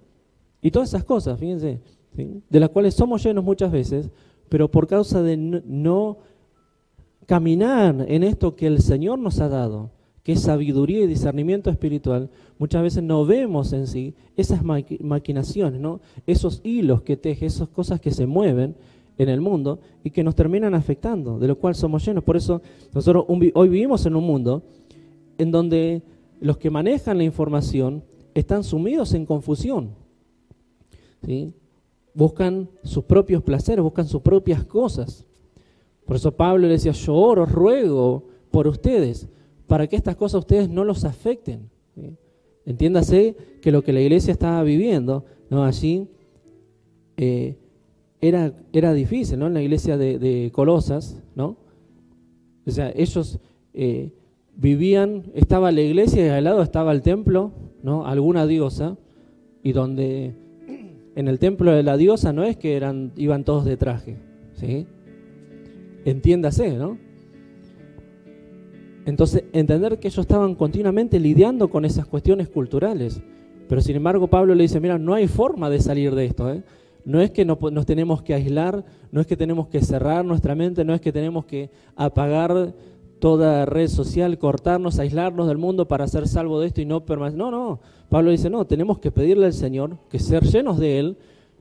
Y 0.60 0.70
todas 0.70 0.90
esas 0.90 1.04
cosas, 1.04 1.40
fíjense, 1.40 1.80
de 2.12 2.60
las 2.60 2.68
cuales 2.68 2.92
somos 2.92 3.24
llenos 3.24 3.42
muchas 3.42 3.72
veces, 3.72 4.10
pero 4.50 4.70
por 4.70 4.86
causa 4.86 5.22
de 5.22 5.38
no 5.38 6.18
caminar 7.24 8.04
en 8.08 8.24
esto 8.24 8.54
que 8.54 8.66
el 8.66 8.82
Señor 8.82 9.18
nos 9.18 9.40
ha 9.40 9.48
dado, 9.48 9.90
que 10.22 10.32
es 10.32 10.42
sabiduría 10.42 11.02
y 11.02 11.06
discernimiento 11.06 11.70
espiritual, 11.70 12.28
muchas 12.58 12.82
veces 12.82 13.02
no 13.02 13.24
vemos 13.24 13.72
en 13.72 13.86
sí 13.86 14.14
esas 14.36 14.62
maquinaciones, 14.62 15.80
¿no? 15.80 16.02
esos 16.26 16.60
hilos 16.62 17.00
que 17.00 17.16
teje, 17.16 17.46
esas 17.46 17.68
cosas 17.68 18.02
que 18.02 18.10
se 18.10 18.26
mueven 18.26 18.76
en 19.18 19.28
el 19.28 19.40
mundo 19.40 19.80
y 20.02 20.10
que 20.10 20.24
nos 20.24 20.34
terminan 20.34 20.74
afectando, 20.74 21.38
de 21.38 21.48
lo 21.48 21.58
cual 21.58 21.74
somos 21.74 22.04
llenos. 22.04 22.24
Por 22.24 22.36
eso 22.36 22.62
nosotros 22.94 23.24
hoy 23.28 23.68
vivimos 23.68 24.06
en 24.06 24.16
un 24.16 24.24
mundo 24.24 24.62
en 25.38 25.50
donde 25.50 26.02
los 26.40 26.58
que 26.58 26.70
manejan 26.70 27.18
la 27.18 27.24
información 27.24 28.04
están 28.34 28.64
sumidos 28.64 29.14
en 29.14 29.26
confusión. 29.26 29.90
¿sí? 31.24 31.54
Buscan 32.14 32.68
sus 32.82 33.04
propios 33.04 33.42
placeres, 33.42 33.82
buscan 33.82 34.06
sus 34.06 34.22
propias 34.22 34.64
cosas. 34.64 35.26
Por 36.04 36.16
eso 36.16 36.32
Pablo 36.32 36.66
le 36.66 36.74
decía, 36.74 36.92
yo 36.92 37.14
oro, 37.14 37.46
ruego 37.46 38.24
por 38.50 38.66
ustedes, 38.66 39.28
para 39.66 39.86
que 39.86 39.96
estas 39.96 40.16
cosas 40.16 40.40
ustedes 40.40 40.68
no 40.68 40.84
los 40.84 41.04
afecten. 41.04 41.70
Entiéndase 42.64 43.36
que 43.60 43.72
lo 43.72 43.82
que 43.82 43.92
la 43.92 44.00
iglesia 44.00 44.32
estaba 44.32 44.62
viviendo, 44.62 45.24
¿no? 45.50 45.64
allí 45.64 46.08
eh, 47.16 47.56
era, 48.22 48.52
era 48.72 48.94
difícil, 48.94 49.38
¿no? 49.40 49.48
En 49.48 49.54
la 49.54 49.62
iglesia 49.62 49.98
de, 49.98 50.50
Colosas, 50.54 51.20
¿no? 51.34 51.56
O 52.64 52.70
sea, 52.70 52.92
ellos 52.94 53.40
eh, 53.74 54.12
vivían, 54.56 55.24
estaba 55.34 55.72
la 55.72 55.80
iglesia 55.80 56.24
y 56.24 56.28
al 56.28 56.44
lado 56.44 56.62
estaba 56.62 56.92
el 56.92 57.02
templo, 57.02 57.50
¿no? 57.82 58.06
Alguna 58.06 58.46
diosa, 58.46 58.96
y 59.64 59.72
donde 59.72 60.34
en 61.16 61.28
el 61.28 61.40
templo 61.40 61.72
de 61.72 61.82
la 61.82 61.96
diosa 61.96 62.32
no 62.32 62.44
es 62.44 62.56
que 62.56 62.76
eran, 62.76 63.12
iban 63.16 63.44
todos 63.44 63.64
de 63.64 63.76
traje, 63.76 64.16
¿sí? 64.54 64.86
Entiéndase, 66.04 66.76
¿no? 66.76 66.98
Entonces, 69.04 69.42
entender 69.52 69.98
que 69.98 70.06
ellos 70.06 70.20
estaban 70.20 70.54
continuamente 70.54 71.18
lidiando 71.18 71.70
con 71.70 71.84
esas 71.84 72.06
cuestiones 72.06 72.48
culturales. 72.48 73.20
Pero 73.68 73.80
sin 73.80 73.96
embargo, 73.96 74.28
Pablo 74.28 74.54
le 74.54 74.62
dice, 74.62 74.78
mira, 74.78 74.96
no 74.96 75.12
hay 75.12 75.26
forma 75.26 75.68
de 75.70 75.80
salir 75.80 76.14
de 76.14 76.26
esto, 76.26 76.52
¿eh? 76.52 76.62
No 77.04 77.20
es 77.20 77.30
que 77.30 77.44
nos 77.44 77.86
tenemos 77.86 78.22
que 78.22 78.34
aislar, 78.34 78.84
no 79.10 79.20
es 79.20 79.26
que 79.26 79.36
tenemos 79.36 79.68
que 79.68 79.82
cerrar 79.82 80.24
nuestra 80.24 80.54
mente, 80.54 80.84
no 80.84 80.94
es 80.94 81.00
que 81.00 81.12
tenemos 81.12 81.44
que 81.44 81.70
apagar 81.96 82.74
toda 83.18 83.66
red 83.66 83.88
social, 83.88 84.36
cortarnos, 84.38 84.98
aislarnos 84.98 85.46
del 85.46 85.56
mundo 85.56 85.86
para 85.86 86.08
ser 86.08 86.26
salvo 86.26 86.58
de 86.60 86.66
esto 86.66 86.80
y 86.80 86.86
no 86.86 87.04
permanecer. 87.04 87.38
No, 87.38 87.50
no. 87.50 87.80
Pablo 88.08 88.32
dice, 88.32 88.50
no, 88.50 88.64
tenemos 88.64 88.98
que 88.98 89.12
pedirle 89.12 89.46
al 89.46 89.52
Señor 89.52 89.96
que 90.08 90.18
ser 90.18 90.42
llenos 90.42 90.78
de 90.78 90.98
Él 90.98 91.16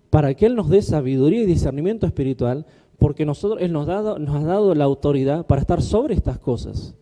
para 0.10 0.34
que 0.34 0.48
Él 0.48 0.56
nos 0.56 0.70
dé 0.70 0.82
sabiduría 0.82 1.44
y 1.44 1.46
discernimiento 1.46 2.08
espiritual, 2.08 2.66
porque 2.98 3.26
nosotros, 3.26 3.62
Él 3.62 3.72
nos, 3.74 3.88
ha 3.88 4.02
dado 4.02 4.76
la 4.76 4.84
autoridad 4.84 5.46
para 5.46 5.62
estar 5.62 5.84
sobre 5.84 6.16
estas 6.16 6.40
cosas. 6.40 6.96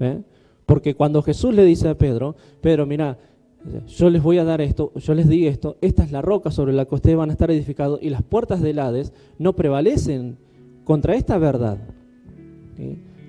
¿eh? 0.00 0.22
Porque 0.64 0.94
cuando 0.94 1.22
Jesús 1.22 1.54
le 1.54 1.64
dice 1.64 1.88
a 1.88 1.94
Pedro, 1.94 2.34
Pedro, 2.60 2.86
mira, 2.86 3.18
yo 3.86 4.10
les 4.10 4.22
voy 4.22 4.38
a 4.38 4.44
dar 4.44 4.60
esto, 4.60 4.92
yo 4.94 5.14
les 5.14 5.28
di 5.28 5.46
esto, 5.46 5.76
esta 5.80 6.04
es 6.04 6.12
la 6.12 6.22
roca 6.22 6.50
sobre 6.50 6.72
la 6.72 6.84
que 6.84 6.94
ustedes 6.94 7.16
van 7.16 7.30
a 7.30 7.32
estar 7.32 7.50
edificados 7.50 8.00
y 8.02 8.10
las 8.10 8.22
puertas 8.22 8.62
del 8.62 8.78
Hades 8.78 9.12
no 9.38 9.54
prevalecen 9.54 10.38
contra 10.84 11.14
esta 11.14 11.38
verdad. 11.38 11.78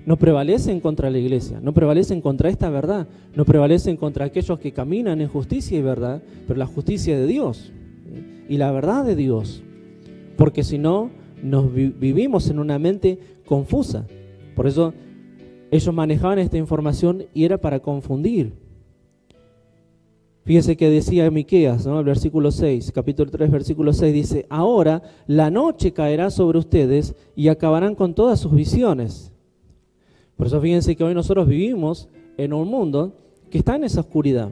No 0.06 0.16
prevalecen 0.16 0.80
contra 0.80 1.10
la 1.10 1.18
iglesia, 1.18 1.60
no 1.60 1.74
prevalecen 1.74 2.20
contra 2.20 2.48
esta 2.48 2.70
verdad, 2.70 3.06
no 3.34 3.44
prevalecen 3.44 3.96
contra 3.96 4.24
aquellos 4.24 4.58
que 4.58 4.72
caminan 4.72 5.20
en 5.20 5.28
justicia 5.28 5.78
y 5.78 5.82
verdad, 5.82 6.22
pero 6.46 6.58
la 6.58 6.66
justicia 6.66 7.18
de 7.18 7.26
Dios 7.26 7.72
y 8.48 8.56
la 8.56 8.72
verdad 8.72 9.04
de 9.04 9.16
Dios. 9.16 9.62
Porque 10.36 10.64
si 10.64 10.78
no, 10.78 11.10
nos 11.42 11.72
vivimos 11.72 12.48
en 12.48 12.58
una 12.58 12.78
mente 12.78 13.18
confusa. 13.44 14.06
Por 14.56 14.66
eso 14.66 14.94
ellos 15.70 15.94
manejaban 15.94 16.38
esta 16.38 16.56
información 16.56 17.24
y 17.34 17.44
era 17.44 17.58
para 17.58 17.80
confundir. 17.80 18.54
Fíjese 20.50 20.76
que 20.76 20.90
decía 20.90 21.30
Miqueas, 21.30 21.86
¿no? 21.86 22.00
el 22.00 22.04
versículo 22.04 22.50
6, 22.50 22.90
capítulo 22.92 23.30
3, 23.30 23.52
versículo 23.52 23.92
6, 23.92 24.12
dice, 24.12 24.46
ahora 24.48 25.00
la 25.28 25.48
noche 25.48 25.92
caerá 25.92 26.28
sobre 26.28 26.58
ustedes 26.58 27.14
y 27.36 27.46
acabarán 27.46 27.94
con 27.94 28.14
todas 28.14 28.40
sus 28.40 28.52
visiones. 28.52 29.32
Por 30.36 30.48
eso 30.48 30.60
fíjense 30.60 30.96
que 30.96 31.04
hoy 31.04 31.14
nosotros 31.14 31.46
vivimos 31.46 32.08
en 32.36 32.52
un 32.52 32.66
mundo 32.66 33.12
que 33.48 33.58
está 33.58 33.76
en 33.76 33.84
esa 33.84 34.00
oscuridad, 34.00 34.50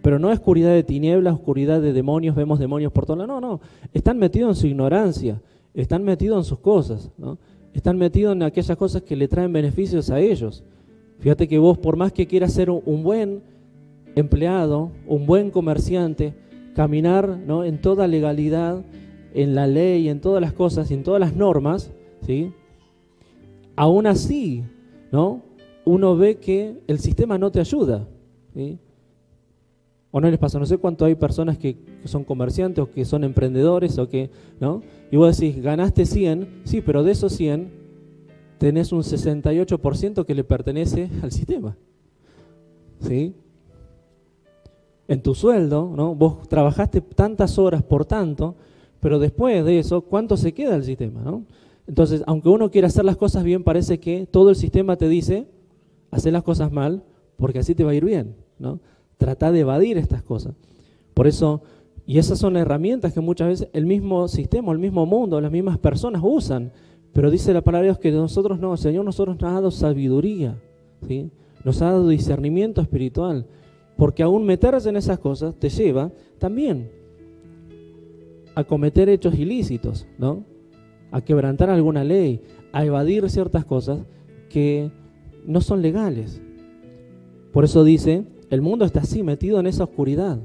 pero 0.00 0.18
no 0.18 0.30
oscuridad 0.30 0.70
de 0.70 0.82
tinieblas, 0.82 1.34
oscuridad 1.34 1.82
de 1.82 1.92
demonios, 1.92 2.34
vemos 2.34 2.58
demonios 2.58 2.90
por 2.90 3.04
todos 3.04 3.18
lados, 3.18 3.38
no, 3.38 3.46
no, 3.46 3.60
están 3.92 4.16
metidos 4.16 4.56
en 4.56 4.60
su 4.62 4.66
ignorancia, 4.66 5.42
están 5.74 6.04
metidos 6.04 6.38
en 6.38 6.44
sus 6.44 6.60
cosas, 6.60 7.10
¿no? 7.18 7.36
están 7.74 7.98
metidos 7.98 8.32
en 8.34 8.44
aquellas 8.44 8.78
cosas 8.78 9.02
que 9.02 9.14
le 9.14 9.28
traen 9.28 9.52
beneficios 9.52 10.08
a 10.08 10.20
ellos. 10.20 10.64
Fíjate 11.18 11.46
que 11.46 11.58
vos, 11.58 11.76
por 11.76 11.96
más 11.96 12.14
que 12.14 12.26
quieras 12.26 12.54
ser 12.54 12.70
un 12.70 13.02
buen 13.02 13.42
empleado, 14.16 14.92
un 15.06 15.26
buen 15.26 15.50
comerciante, 15.50 16.34
caminar 16.74 17.38
¿no? 17.46 17.64
en 17.64 17.80
toda 17.80 18.06
legalidad, 18.06 18.84
en 19.32 19.54
la 19.54 19.66
ley, 19.66 20.08
en 20.08 20.20
todas 20.20 20.40
las 20.40 20.52
cosas, 20.52 20.90
en 20.90 21.02
todas 21.02 21.20
las 21.20 21.34
normas, 21.34 21.92
¿sí? 22.26 22.52
aún 23.76 24.06
así, 24.06 24.64
¿no? 25.10 25.42
Uno 25.84 26.16
ve 26.16 26.36
que 26.38 26.80
el 26.86 26.98
sistema 26.98 27.38
no 27.38 27.50
te 27.50 27.60
ayuda. 27.60 28.08
¿O 30.10 30.20
no 30.20 30.30
les 30.30 30.38
pasa? 30.38 30.58
No 30.58 30.66
sé 30.66 30.78
cuánto 30.78 31.04
hay 31.04 31.16
personas 31.16 31.58
que, 31.58 31.76
son 32.04 32.24
comerciantes 32.24 32.82
o 32.82 32.90
que 32.90 33.04
son 33.04 33.24
emprendedores 33.24 33.98
o 33.98 34.08
que, 34.08 34.30
¿no? 34.60 34.82
Y 35.10 35.16
vos 35.16 35.38
decís, 35.38 35.62
ganaste 35.62 36.06
100, 36.06 36.62
sí, 36.64 36.80
pero 36.80 37.02
de 37.02 37.12
esos 37.12 37.32
100 37.32 37.70
tenés 38.58 38.92
un 38.92 39.02
68% 39.02 40.24
que 40.24 40.34
le 40.34 40.44
pertenece 40.44 41.10
al 41.22 41.32
sistema. 41.32 41.76
¿Sí? 43.00 43.34
En 45.06 45.22
tu 45.22 45.34
sueldo, 45.34 45.92
¿no? 45.94 46.14
Vos 46.14 46.48
trabajaste 46.48 47.00
tantas 47.00 47.58
horas 47.58 47.82
por 47.82 48.04
tanto, 48.04 48.56
pero 49.00 49.18
después 49.18 49.64
de 49.64 49.78
eso, 49.78 50.02
¿cuánto 50.02 50.36
se 50.36 50.52
queda 50.52 50.76
el 50.76 50.84
sistema, 50.84 51.20
¿no? 51.22 51.44
Entonces, 51.86 52.22
aunque 52.26 52.48
uno 52.48 52.70
quiera 52.70 52.86
hacer 52.86 53.04
las 53.04 53.16
cosas 53.16 53.44
bien, 53.44 53.62
parece 53.62 54.00
que 54.00 54.26
todo 54.26 54.50
el 54.50 54.56
sistema 54.56 54.96
te 54.96 55.08
dice, 55.08 55.46
hacer 56.10 56.32
las 56.32 56.42
cosas 56.42 56.72
mal, 56.72 57.02
porque 57.36 57.58
así 57.58 57.74
te 57.74 57.84
va 57.84 57.90
a 57.90 57.94
ir 57.94 58.04
bien, 58.04 58.36
¿no? 58.58 58.80
Trata 59.18 59.52
de 59.52 59.60
evadir 59.60 59.98
estas 59.98 60.22
cosas. 60.22 60.54
Por 61.12 61.26
eso, 61.26 61.62
y 62.06 62.18
esas 62.18 62.38
son 62.38 62.56
herramientas 62.56 63.12
que 63.12 63.20
muchas 63.20 63.48
veces 63.48 63.68
el 63.72 63.86
mismo 63.86 64.28
sistema, 64.28 64.72
el 64.72 64.78
mismo 64.78 65.06
mundo, 65.06 65.40
las 65.40 65.52
mismas 65.52 65.78
personas 65.78 66.22
usan. 66.24 66.72
Pero 67.12 67.30
dice 67.30 67.54
la 67.54 67.62
palabra 67.62 67.82
de 67.84 67.88
Dios 67.90 67.98
que 67.98 68.10
nosotros 68.10 68.58
no, 68.58 68.76
Señor 68.76 69.04
nosotros 69.04 69.36
nos 69.40 69.50
ha 69.50 69.54
dado 69.54 69.70
sabiduría, 69.70 70.60
¿sí? 71.06 71.30
nos 71.64 71.80
ha 71.80 71.86
dado 71.86 72.08
discernimiento 72.08 72.80
espiritual. 72.80 73.46
Porque 73.96 74.22
aún 74.22 74.44
meterse 74.44 74.88
en 74.88 74.96
esas 74.96 75.18
cosas 75.18 75.54
te 75.58 75.68
lleva 75.68 76.10
también 76.38 76.90
a 78.54 78.64
cometer 78.64 79.08
hechos 79.08 79.34
ilícitos, 79.38 80.06
¿no? 80.18 80.44
A 81.10 81.20
quebrantar 81.20 81.70
alguna 81.70 82.04
ley, 82.04 82.40
a 82.72 82.84
evadir 82.84 83.28
ciertas 83.30 83.64
cosas 83.64 84.00
que 84.48 84.90
no 85.46 85.60
son 85.60 85.82
legales. 85.82 86.40
Por 87.52 87.64
eso 87.64 87.84
dice, 87.84 88.24
el 88.50 88.62
mundo 88.62 88.84
está 88.84 89.00
así, 89.00 89.22
metido 89.22 89.60
en 89.60 89.66
esa 89.66 89.84
oscuridad. 89.84 90.38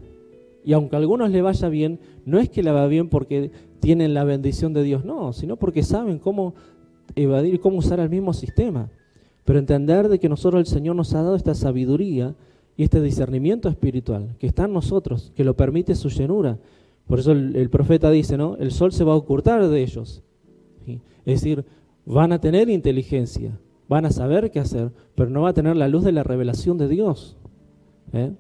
Y 0.64 0.74
aunque 0.74 0.96
a 0.96 1.00
algunos 1.00 1.32
le 1.32 1.42
vaya 1.42 1.70
bien, 1.70 2.00
no 2.26 2.40
es 2.40 2.50
que 2.50 2.64
le 2.64 2.72
va 2.72 2.86
bien 2.88 3.10
porque 3.10 3.52
tienen 3.80 4.14
la 4.14 4.24
bendición 4.24 4.74
de 4.74 4.84
Dios, 4.84 5.06
no, 5.06 5.34
sino 5.34 5.56
porque 5.56 5.84
saben 5.84 6.20
cómo 6.20 6.54
evadir 7.16 7.60
cómo 7.60 7.78
usar 7.78 8.00
el 8.00 8.10
mismo 8.10 8.34
sistema. 8.34 8.92
Pero 9.46 9.60
entender 9.60 10.10
de 10.10 10.20
que 10.20 10.30
nosotros 10.30 10.60
el 10.60 10.68
Señor 10.68 10.96
nos 10.96 11.14
ha 11.14 11.24
dado 11.24 11.36
esta 11.36 11.56
sabiduría 11.56 12.36
y 12.80 12.84
este 12.84 13.02
discernimiento 13.02 13.68
espiritual 13.68 14.38
que 14.40 14.48
está 14.48 14.64
en 14.64 14.72
nosotros, 14.72 15.34
que 15.36 15.44
lo 15.44 15.54
permite 15.58 15.96
su 15.96 16.08
llenura. 16.08 16.58
Por 17.08 17.20
eso 17.20 17.34
el, 17.34 17.70
profeta 17.70 18.10
dice, 18.10 18.38
¿no? 18.38 18.56
El 18.56 18.72
sol 18.72 18.94
se 18.94 19.04
va 19.04 19.12
a 19.12 19.18
ocultar 19.18 19.68
de 19.68 19.84
ellos. 19.84 20.24
Es 20.88 21.02
decir, 21.26 21.66
van 22.06 22.32
a 22.32 22.40
tener 22.40 22.70
inteligencia, 22.70 23.60
van 23.90 24.06
a 24.06 24.12
saber 24.12 24.50
qué 24.50 24.62
hacer, 24.62 24.94
pero 25.14 25.30
no 25.30 25.42
va 25.42 25.50
a 25.50 25.54
tener 25.54 25.76
la 25.76 25.90
luz 25.90 26.06
de 26.06 26.14
la 26.14 26.24
revelación 26.24 26.78
de 26.78 26.88
Dios. 26.88 27.36
¿eh? 28.14 28.32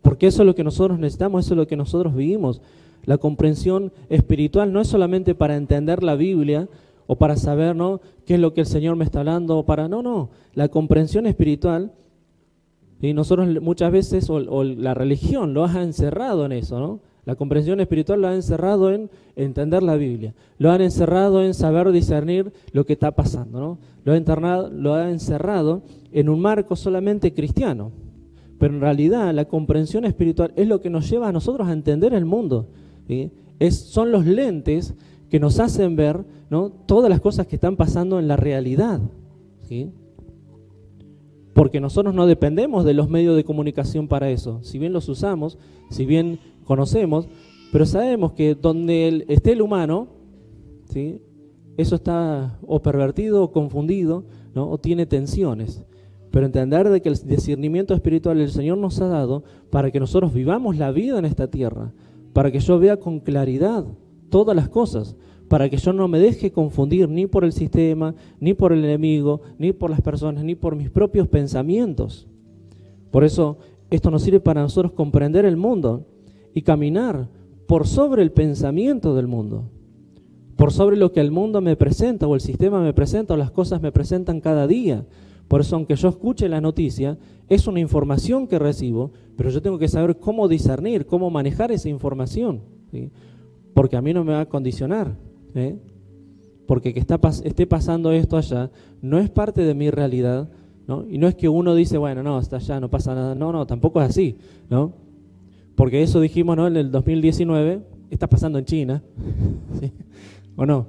Porque 0.00 0.28
eso 0.28 0.40
es 0.40 0.46
lo 0.46 0.54
que 0.54 0.64
nosotros 0.64 0.98
necesitamos, 0.98 1.44
eso 1.44 1.52
es 1.52 1.58
lo 1.58 1.66
que 1.66 1.76
nosotros 1.76 2.14
vivimos. 2.14 2.62
La 3.04 3.18
comprensión 3.18 3.92
espiritual 4.08 4.72
no 4.72 4.80
es 4.80 4.88
solamente 4.88 5.34
para 5.34 5.56
entender 5.56 6.02
la 6.02 6.14
Biblia 6.14 6.70
o 7.06 7.16
para 7.16 7.36
saber 7.36 7.76
¿no? 7.76 8.00
qué 8.24 8.36
es 8.36 8.40
lo 8.40 8.54
que 8.54 8.62
el 8.62 8.66
Señor 8.66 8.96
me 8.96 9.04
está 9.04 9.18
hablando, 9.18 9.58
o 9.58 9.66
para 9.66 9.88
no, 9.88 10.02
no. 10.02 10.30
La 10.54 10.68
comprensión 10.68 11.26
espiritual, 11.26 11.92
y 13.00 13.12
nosotros 13.12 13.48
muchas 13.62 13.92
veces, 13.92 14.28
o, 14.30 14.64
la 14.64 14.94
religión 14.94 15.54
lo 15.54 15.64
ha 15.64 15.82
encerrado 15.82 16.44
en 16.46 16.52
eso, 16.52 16.80
¿no? 16.80 17.00
La 17.24 17.36
comprensión 17.36 17.78
espiritual 17.80 18.22
lo 18.22 18.28
ha 18.28 18.34
encerrado 18.34 18.90
en 18.90 19.10
entender 19.36 19.82
la 19.82 19.96
Biblia, 19.96 20.34
lo 20.58 20.70
han 20.70 20.80
encerrado 20.80 21.44
en 21.44 21.54
saber 21.54 21.92
discernir 21.92 22.52
lo 22.72 22.86
que 22.86 22.94
está 22.94 23.12
pasando, 23.12 23.60
¿no? 23.60 23.78
Lo 24.04 24.14
ha, 24.14 24.68
lo 24.70 24.94
ha 24.94 25.10
encerrado 25.10 25.82
en 26.10 26.28
un 26.28 26.40
marco 26.40 26.74
solamente 26.74 27.34
cristiano. 27.34 27.92
Pero 28.58 28.74
en 28.74 28.80
realidad 28.80 29.32
la 29.34 29.44
comprensión 29.44 30.04
espiritual 30.04 30.52
es 30.56 30.66
lo 30.66 30.80
que 30.80 30.90
nos 30.90 31.08
lleva 31.08 31.28
a 31.28 31.32
nosotros 31.32 31.68
a 31.68 31.72
entender 31.72 32.12
el 32.14 32.24
mundo. 32.24 32.66
Es, 33.58 33.78
son 33.78 34.10
los 34.10 34.26
lentes 34.26 34.94
que 35.30 35.38
nos 35.38 35.60
hacen 35.60 35.96
ver 35.96 36.24
¿no? 36.50 36.70
todas 36.70 37.10
las 37.10 37.20
cosas 37.20 37.46
que 37.46 37.56
están 37.56 37.76
pasando 37.76 38.18
en 38.18 38.26
la 38.26 38.36
realidad. 38.36 39.00
Porque 41.58 41.80
nosotros 41.80 42.14
no 42.14 42.28
dependemos 42.28 42.84
de 42.84 42.94
los 42.94 43.10
medios 43.10 43.34
de 43.34 43.42
comunicación 43.42 44.06
para 44.06 44.30
eso. 44.30 44.60
Si 44.62 44.78
bien 44.78 44.92
los 44.92 45.08
usamos, 45.08 45.58
si 45.90 46.06
bien 46.06 46.38
conocemos, 46.62 47.26
pero 47.72 47.84
sabemos 47.84 48.30
que 48.30 48.54
donde 48.54 49.24
esté 49.26 49.54
el 49.54 49.62
humano, 49.62 50.06
¿sí? 50.84 51.20
eso 51.76 51.96
está 51.96 52.60
o 52.64 52.80
pervertido 52.80 53.42
o 53.42 53.50
confundido, 53.50 54.22
¿no? 54.54 54.70
o 54.70 54.78
tiene 54.78 55.04
tensiones. 55.04 55.82
Pero 56.30 56.46
entender 56.46 56.90
de 56.90 57.02
que 57.02 57.08
el 57.08 57.16
discernimiento 57.26 57.92
espiritual 57.92 58.40
el 58.40 58.50
Señor 58.50 58.78
nos 58.78 59.00
ha 59.00 59.08
dado 59.08 59.42
para 59.68 59.90
que 59.90 59.98
nosotros 59.98 60.32
vivamos 60.32 60.76
la 60.76 60.92
vida 60.92 61.18
en 61.18 61.24
esta 61.24 61.50
tierra, 61.50 61.92
para 62.34 62.52
que 62.52 62.60
yo 62.60 62.78
vea 62.78 62.98
con 62.98 63.18
claridad 63.18 63.84
todas 64.30 64.54
las 64.54 64.68
cosas, 64.68 65.16
para 65.48 65.68
que 65.70 65.78
yo 65.78 65.92
no 65.92 66.08
me 66.08 66.18
deje 66.18 66.52
confundir 66.52 67.08
ni 67.08 67.26
por 67.26 67.44
el 67.44 67.52
sistema, 67.52 68.14
ni 68.38 68.54
por 68.54 68.72
el 68.72 68.84
enemigo, 68.84 69.40
ni 69.58 69.72
por 69.72 69.90
las 69.90 70.02
personas, 70.02 70.44
ni 70.44 70.54
por 70.54 70.76
mis 70.76 70.90
propios 70.90 71.26
pensamientos. 71.26 72.28
Por 73.10 73.24
eso 73.24 73.58
esto 73.90 74.10
nos 74.10 74.22
sirve 74.22 74.40
para 74.40 74.60
nosotros 74.60 74.92
comprender 74.92 75.46
el 75.46 75.56
mundo 75.56 76.06
y 76.54 76.62
caminar 76.62 77.28
por 77.66 77.86
sobre 77.86 78.22
el 78.22 78.32
pensamiento 78.32 79.14
del 79.14 79.26
mundo, 79.26 79.70
por 80.56 80.72
sobre 80.72 80.96
lo 80.96 81.12
que 81.12 81.20
el 81.20 81.30
mundo 81.30 81.60
me 81.60 81.76
presenta 81.76 82.26
o 82.26 82.34
el 82.34 82.40
sistema 82.40 82.82
me 82.82 82.92
presenta 82.92 83.34
o 83.34 83.36
las 83.38 83.50
cosas 83.50 83.80
me 83.80 83.92
presentan 83.92 84.40
cada 84.40 84.66
día. 84.66 85.06
Por 85.48 85.62
eso, 85.62 85.76
aunque 85.76 85.96
yo 85.96 86.10
escuche 86.10 86.46
la 86.48 86.60
noticia, 86.60 87.16
es 87.48 87.66
una 87.66 87.80
información 87.80 88.46
que 88.46 88.58
recibo, 88.58 89.12
pero 89.36 89.48
yo 89.48 89.62
tengo 89.62 89.78
que 89.78 89.88
saber 89.88 90.18
cómo 90.18 90.46
discernir, 90.46 91.06
cómo 91.06 91.30
manejar 91.30 91.72
esa 91.72 91.88
información. 91.88 92.60
Porque 93.72 93.96
a 93.96 94.02
mí 94.02 94.12
no 94.12 94.24
me 94.24 94.32
va 94.32 94.42
a 94.42 94.48
condicionar. 94.48 95.16
¿Eh? 95.58 95.78
Porque 96.66 96.92
que 96.92 97.00
esté 97.00 97.66
pasando 97.66 98.12
esto 98.12 98.36
allá 98.36 98.70
no 99.00 99.18
es 99.18 99.30
parte 99.30 99.62
de 99.62 99.74
mi 99.74 99.90
realidad. 99.90 100.48
¿no? 100.86 101.06
Y 101.08 101.18
no 101.18 101.28
es 101.28 101.34
que 101.34 101.48
uno 101.48 101.74
dice, 101.74 101.98
bueno, 101.98 102.22
no, 102.22 102.38
está 102.38 102.56
allá, 102.56 102.80
no 102.80 102.90
pasa 102.90 103.14
nada. 103.14 103.34
No, 103.34 103.52
no, 103.52 103.66
tampoco 103.66 104.00
es 104.02 104.10
así. 104.10 104.36
¿no? 104.68 104.92
Porque 105.74 106.02
eso 106.02 106.20
dijimos 106.20 106.56
¿no? 106.56 106.66
en 106.66 106.76
el 106.76 106.90
2019, 106.90 107.82
está 108.10 108.26
pasando 108.26 108.58
en 108.58 108.64
China. 108.64 109.02
¿O 110.56 110.66
no? 110.66 110.86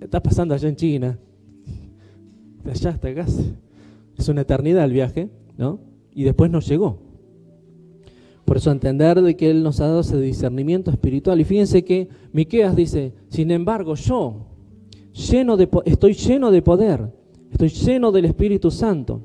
Está 0.00 0.22
pasando 0.22 0.54
allá 0.54 0.68
en 0.68 0.76
China. 0.76 1.18
De 2.64 2.70
allá 2.70 2.90
hasta 2.90 3.08
acá. 3.08 3.26
Es 4.16 4.28
una 4.28 4.40
eternidad 4.40 4.84
el 4.84 4.92
viaje, 4.92 5.28
¿no? 5.56 5.78
Y 6.14 6.24
después 6.24 6.50
nos 6.50 6.66
llegó. 6.66 7.05
Por 8.46 8.56
eso 8.58 8.70
entender 8.70 9.20
de 9.20 9.36
que 9.36 9.50
Él 9.50 9.64
nos 9.64 9.80
ha 9.80 9.88
dado 9.88 10.00
ese 10.00 10.18
discernimiento 10.20 10.92
espiritual. 10.92 11.40
Y 11.40 11.44
fíjense 11.44 11.84
que 11.84 12.08
Miqueas 12.32 12.76
dice, 12.76 13.12
sin 13.28 13.50
embargo, 13.50 13.96
yo 13.96 14.46
lleno 15.12 15.56
de, 15.56 15.68
estoy 15.84 16.14
lleno 16.14 16.52
de 16.52 16.62
poder, 16.62 17.12
estoy 17.50 17.68
lleno 17.68 18.12
del 18.12 18.24
Espíritu 18.24 18.70
Santo, 18.70 19.22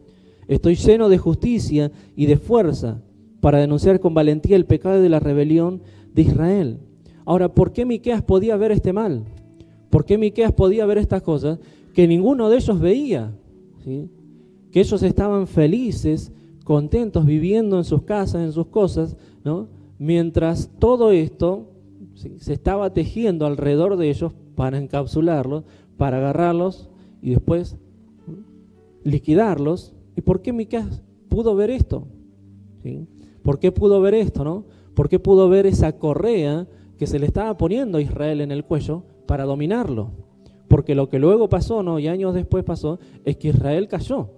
estoy 0.48 0.74
lleno 0.74 1.08
de 1.08 1.20
justicia 1.20 1.92
y 2.16 2.26
de 2.26 2.38
fuerza 2.38 3.04
para 3.42 3.60
denunciar 3.60 4.00
con 4.00 4.16
valentía 4.16 4.56
el 4.56 4.66
pecado 4.66 5.00
de 5.00 5.10
la 5.10 5.20
rebelión 5.20 5.84
de 6.16 6.24
Israel. 6.24 6.80
Ahora, 7.24 7.54
¿por 7.54 7.74
qué 7.74 7.86
Miqueas 7.86 8.24
podía 8.24 8.58
ver 8.58 8.72
este 8.72 8.92
mal? 8.92 9.24
¿Por 9.92 10.04
qué 10.04 10.18
Miqueas 10.18 10.52
podía 10.52 10.88
ver 10.88 10.98
estas 10.98 11.22
cosas 11.22 11.60
que 11.94 12.08
ninguno 12.08 12.50
de 12.50 12.58
ellos 12.58 12.80
veía? 12.80 13.34
Que 13.84 14.80
ellos 14.80 15.04
estaban 15.04 15.46
felices, 15.46 16.32
contentos, 16.72 17.26
viviendo 17.26 17.78
en 17.78 17.84
sus 17.84 18.04
casas, 18.04 18.42
en 18.42 18.54
sus 18.54 18.68
cosas, 18.68 19.18
¿no? 19.44 19.68
mientras 20.00 20.70
todo 20.80 21.12
esto 21.12 21.66
se 22.38 22.54
estaba 22.54 22.94
tejiendo 22.94 23.46
alrededor 23.46 23.98
de 23.98 24.10
ellos 24.10 24.32
para 24.56 24.78
encapsularlos, 24.78 25.66
para 25.98 26.20
agarrarlos 26.20 26.90
y 27.22 27.32
después 27.32 27.76
liquidarlos. 29.04 29.94
¿Y 30.16 30.22
por 30.22 30.42
qué 30.42 30.54
Miqueas 30.54 31.02
pudo 31.28 31.56
ver 31.56 31.72
esto? 31.72 32.08
¿Por 33.44 33.60
qué 33.60 33.74
pudo 33.74 34.00
ver 34.00 34.14
esto? 34.14 34.46
¿no? 34.46 34.64
¿Por 34.94 35.10
qué 35.10 35.20
pudo 35.20 35.50
ver 35.50 35.66
esa 35.66 36.00
correa 36.00 36.70
que 36.98 37.06
se 37.06 37.20
le 37.20 37.26
estaba 37.26 37.58
poniendo 37.58 37.98
a 37.98 38.02
Israel 38.02 38.40
en 38.40 38.52
el 38.52 38.64
cuello 38.64 39.04
para 39.28 39.44
dominarlo? 39.44 40.12
Porque 40.70 40.96
lo 40.96 41.10
que 41.10 41.20
luego 41.20 41.50
pasó, 41.50 41.84
¿no? 41.84 42.00
y 42.00 42.08
años 42.08 42.34
después 42.34 42.64
pasó, 42.64 42.98
es 43.26 43.36
que 43.36 43.50
Israel 43.50 43.90
cayó. 43.90 44.30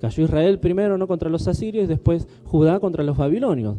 Cayó 0.00 0.24
Israel 0.24 0.60
primero 0.60 0.96
no 0.96 1.08
contra 1.08 1.28
los 1.28 1.48
asirios 1.48 1.88
después 1.88 2.28
Judá 2.44 2.78
contra 2.80 3.02
los 3.02 3.16
babilonios. 3.16 3.78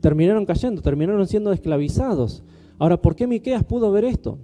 Terminaron 0.00 0.44
cayendo, 0.46 0.82
terminaron 0.82 1.26
siendo 1.26 1.52
esclavizados. 1.52 2.42
Ahora, 2.78 3.00
¿por 3.00 3.14
qué 3.14 3.26
Miqueas 3.26 3.64
pudo 3.64 3.92
ver 3.92 4.04
esto? 4.04 4.38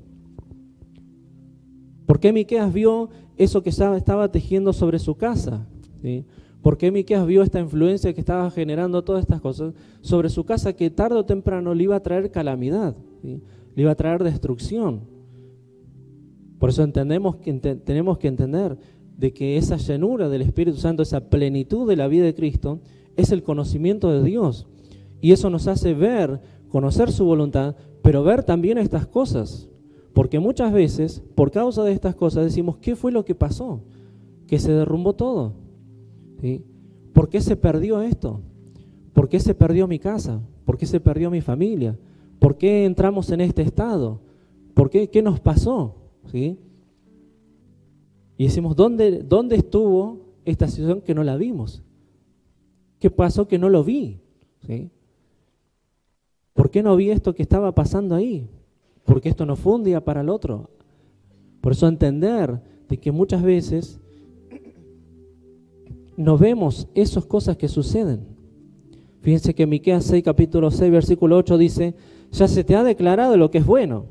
¿Por 2.07 2.21
qué 2.21 2.33
Miqueas 2.33 2.73
vio 2.73 3.11
eso 3.37 3.63
que 3.63 3.71
estaba 3.71 4.31
tejiendo 4.31 4.73
sobre 4.73 4.99
su 4.99 5.17
casa? 5.17 5.67
¿Por 6.63 6.79
qué 6.79 6.91
Miqueas 6.93 7.27
vio 7.27 7.43
esta 7.43 7.59
influencia 7.59 8.13
que 8.13 8.21
estaba 8.21 8.51
generando 8.51 9.03
todas 9.03 9.23
estas 9.23 9.41
cosas 9.41 9.75
sobre 10.01 10.29
su 10.29 10.45
casa 10.45 10.75
que 10.75 10.91
tarde 10.91 11.17
o 11.17 11.25
temprano 11.25 11.75
le 11.75 11.85
iba 11.85 11.97
a 11.97 12.03
traer 12.03 12.31
calamidad, 12.31 12.97
le 13.23 13.83
iba 13.83 13.91
a 13.91 13.97
traer 13.97 14.23
destrucción? 14.23 15.01
Por 16.59 16.71
eso 16.71 16.87
tenemos 16.89 17.37
que 17.37 18.29
entender 18.29 18.79
de 19.21 19.35
que 19.35 19.59
esa 19.59 19.77
llenura 19.77 20.31
del 20.31 20.41
Espíritu 20.41 20.79
Santo, 20.79 21.03
esa 21.03 21.29
plenitud 21.29 21.87
de 21.87 21.95
la 21.95 22.09
vida 22.09 22.25
de 22.25 22.35
Cristo, 22.35 22.81
es 23.17 23.33
el 23.33 23.43
conocimiento 23.43 24.11
de 24.11 24.25
Dios. 24.25 24.67
Y 25.21 25.33
eso 25.33 25.51
nos 25.51 25.69
hace 25.69 25.93
ver, 25.93 26.41
conocer 26.71 27.13
su 27.13 27.27
voluntad, 27.27 27.77
pero 28.01 28.25
ver 28.25 28.45
también 28.45 28.79
estas 28.79 29.07
cosas. 29.07 29.69
Porque 30.15 30.41
muchas 30.41 30.73
veces, 30.73 31.23
por 31.35 31.51
causa 31.51 31.85
de 31.85 31.93
estas 31.93 32.15
cosas, 32.15 32.45
decimos, 32.45 32.79
¿qué 32.79 32.97
fue 32.97 33.13
lo 33.13 33.27
que 33.27 33.35
pasó? 33.35 33.83
Que 34.47 34.59
se 34.59 34.73
derrumbó 34.73 35.13
todo. 35.13 35.53
¿Sí? 36.41 36.65
¿Por 37.13 37.29
qué 37.29 37.43
se 37.43 37.57
perdió 37.57 38.01
esto? 38.01 38.41
¿Por 39.13 39.29
qué 39.29 39.39
se 39.39 39.55
perdió 39.55 39.87
mi 39.87 39.99
casa? 39.99 40.41
¿Por 40.65 40.79
qué 40.79 40.87
se 40.87 40.99
perdió 40.99 41.31
mi 41.31 41.43
familia? 41.43 41.99
¿Por 42.39 42.57
qué 42.57 42.87
entramos 42.87 43.31
en 43.31 43.43
este 43.43 43.61
estado? 43.61 44.23
¿Por 44.73 44.89
qué? 44.89 45.11
¿Qué 45.11 45.21
nos 45.21 45.41
pasó? 45.41 45.97
¿Sí? 46.33 46.59
Y 48.41 48.45
decimos, 48.45 48.75
¿dónde, 48.75 49.19
¿dónde 49.19 49.57
estuvo 49.57 50.21
esta 50.47 50.67
situación 50.67 51.03
que 51.03 51.15
no 51.15 51.23
la 51.23 51.37
vimos? 51.37 51.83
¿Qué 52.99 53.11
pasó 53.11 53.47
que 53.47 53.59
no 53.59 53.69
lo 53.69 53.85
vi? 53.85 54.19
¿Sí? 54.67 54.89
¿Por 56.55 56.71
qué 56.71 56.83
no 56.83 56.97
vi 56.97 57.11
esto 57.11 57.35
que 57.35 57.43
estaba 57.43 57.75
pasando 57.75 58.15
ahí? 58.15 58.49
Porque 59.05 59.29
esto 59.29 59.45
no 59.45 59.57
fue 59.57 59.75
un 59.75 59.85
día 59.85 60.03
para 60.03 60.23
el 60.23 60.31
otro. 60.31 60.71
Por 61.61 61.73
eso 61.73 61.87
entender 61.87 62.63
de 62.89 62.97
que 62.97 63.13
muchas 63.13 63.43
veces 63.43 64.01
no 66.17 66.39
vemos 66.39 66.89
esas 66.95 67.27
cosas 67.27 67.59
que 67.59 67.69
suceden. 67.69 68.25
Fíjense 69.21 69.55
que 69.55 69.67
Miqueas 69.67 70.05
6, 70.05 70.25
capítulo 70.25 70.71
6, 70.71 70.91
versículo 70.91 71.37
8 71.37 71.59
dice, 71.59 71.95
ya 72.33 72.49
se 72.49 72.65
te 72.65 72.75
ha 72.75 72.85
declarado 72.85 73.37
lo 73.37 73.51
que 73.51 73.59
es 73.59 73.67
bueno, 73.67 74.07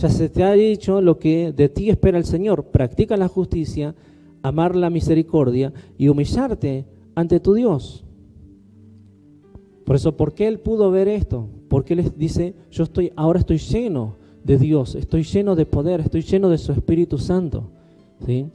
ya 0.00 0.08
se 0.08 0.28
te 0.28 0.44
ha 0.44 0.52
dicho 0.52 1.00
lo 1.00 1.18
que 1.18 1.52
de 1.52 1.68
ti 1.68 1.90
espera 1.90 2.18
el 2.18 2.24
Señor, 2.24 2.66
practica 2.66 3.16
la 3.16 3.26
justicia, 3.26 3.94
amar 4.42 4.76
la 4.76 4.90
misericordia 4.90 5.72
y 5.96 6.08
humillarte 6.08 6.86
ante 7.16 7.40
tu 7.40 7.54
Dios. 7.54 8.04
Por 9.84 9.96
eso, 9.96 10.16
¿por 10.16 10.34
qué 10.34 10.46
él 10.46 10.60
pudo 10.60 10.90
ver 10.92 11.08
esto? 11.08 11.48
Porque 11.68 11.94
él 11.94 12.12
dice, 12.16 12.54
yo 12.70 12.84
estoy, 12.84 13.12
ahora 13.16 13.40
estoy 13.40 13.58
lleno 13.58 14.16
de 14.44 14.58
Dios, 14.58 14.94
estoy 14.94 15.24
lleno 15.24 15.56
de 15.56 15.66
poder, 15.66 16.00
estoy 16.00 16.22
lleno 16.22 16.48
de 16.48 16.58
su 16.58 16.70
Espíritu 16.70 17.18
Santo. 17.18 17.70
¿sí? 18.24 18.46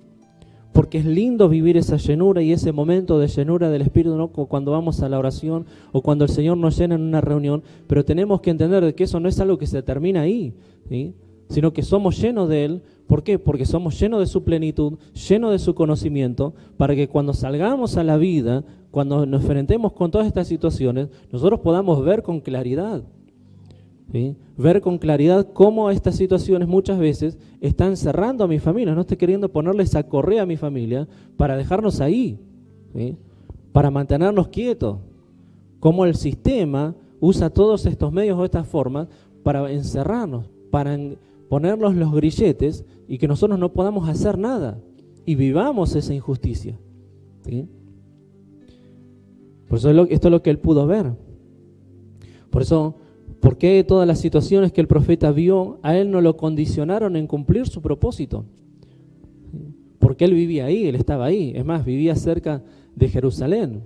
porque 0.74 0.98
es 0.98 1.06
lindo 1.06 1.48
vivir 1.50 1.78
esa 1.78 1.98
llenura 1.98 2.42
y 2.42 2.52
ese 2.52 2.72
momento 2.72 3.20
de 3.20 3.28
llenura 3.28 3.70
del 3.70 3.84
Espíritu, 3.84 4.18
¿no? 4.18 4.30
cuando 4.30 4.72
vamos 4.72 5.02
a 5.02 5.08
la 5.08 5.20
oración 5.20 5.68
o 5.92 6.02
cuando 6.02 6.26
el 6.26 6.32
Señor 6.32 6.58
nos 6.58 6.78
llena 6.78 6.96
en 6.96 7.02
una 7.02 7.22
reunión, 7.22 7.62
pero 7.88 8.04
tenemos 8.04 8.42
que 8.42 8.50
entender 8.50 8.84
de 8.84 8.96
que 8.96 9.04
eso 9.04 9.20
no 9.20 9.30
es 9.30 9.40
algo 9.40 9.60
que 9.60 9.68
se 9.68 9.84
termina 9.84 10.22
ahí, 10.22 10.54
sino 11.50 11.74
que 11.74 11.84
somos 11.84 12.20
llenos 12.20 12.50
de 12.50 12.66
Él. 12.66 12.82
¿Por 13.08 13.24
qué? 13.24 13.38
Porque 13.38 13.66
somos 13.66 14.00
llenos 14.00 14.20
de 14.20 14.28
su 14.28 14.44
plenitud, 14.44 14.98
llenos 15.28 15.52
de 15.52 15.60
su 15.60 15.76
conocimiento, 15.76 16.54
para 16.78 16.96
que 16.96 17.08
cuando 17.08 17.34
salgamos 17.34 17.98
a 17.98 18.04
la 18.04 18.18
vida, 18.18 18.64
cuando 18.92 19.26
nos 19.26 19.42
enfrentemos 19.42 19.94
con 19.94 20.12
todas 20.12 20.28
estas 20.28 20.48
situaciones, 20.48 21.10
nosotros 21.32 21.60
podamos 21.60 22.04
ver 22.04 22.24
con 22.24 22.40
claridad. 22.40 23.04
Ver 24.58 24.82
con 24.82 25.00
claridad 25.00 25.48
cómo 25.54 25.90
estas 25.90 26.16
situaciones 26.16 26.68
muchas 26.68 27.00
veces 27.00 27.38
están 27.62 27.98
cerrando 27.98 28.44
a 28.44 28.48
mi 28.48 28.60
familia. 28.60 28.94
No 28.94 29.02
estoy 29.02 29.18
queriendo 29.18 29.50
ponerle 29.50 29.82
esa 29.84 30.04
correa 30.04 30.44
a 30.44 30.46
mi 30.46 30.56
familia 30.56 31.08
para 31.36 31.58
dejarnos 31.58 32.00
ahí, 32.00 32.38
para 33.72 33.90
mantenernos 33.90 34.50
quietos. 34.50 34.98
Cómo 35.80 36.06
el 36.06 36.14
sistema 36.14 36.94
usa 37.20 37.50
todos 37.50 37.88
estos 37.88 38.14
medios 38.14 38.38
o 38.38 38.46
estas 38.46 38.68
formas 38.68 39.08
para 39.42 39.72
encerrarnos, 39.72 40.46
para 40.70 40.96
ponernos 41.54 41.94
los 41.94 42.12
grilletes 42.12 42.84
y 43.08 43.20
que 43.20 43.28
nosotros 43.28 43.60
no 43.60 43.74
podamos 43.74 44.10
hacer 44.10 44.40
nada 44.40 44.82
y 45.24 45.36
vivamos 45.36 45.96
esa 45.96 46.12
injusticia. 46.12 46.80
Por 49.68 49.78
eso 49.78 49.92
esto 49.92 50.28
es 50.30 50.32
lo 50.32 50.42
que 50.42 50.50
él 50.50 50.58
pudo 50.58 50.88
ver. 50.88 51.14
Por 52.50 52.64
eso 52.64 52.96
¿Por 53.40 53.60
qué 53.60 53.84
todas 53.84 54.08
las 54.08 54.20
situaciones 54.20 54.72
que 54.72 54.82
el 54.82 54.88
profeta 54.88 55.32
vio 55.32 55.78
a 55.84 55.96
él 55.96 56.10
no 56.10 56.22
lo 56.22 56.38
condicionaron 56.38 57.16
en 57.16 57.28
cumplir 57.28 57.68
su 57.68 57.84
propósito? 57.84 58.46
Porque 60.00 60.26
él 60.26 60.34
vivía 60.34 60.66
ahí, 60.66 60.88
él 60.88 60.96
estaba 60.96 61.26
ahí. 61.26 61.54
Es 61.54 61.64
más, 61.64 61.86
vivía 61.86 62.16
cerca 62.16 62.64
de 62.96 63.10
Jerusalén. 63.10 63.84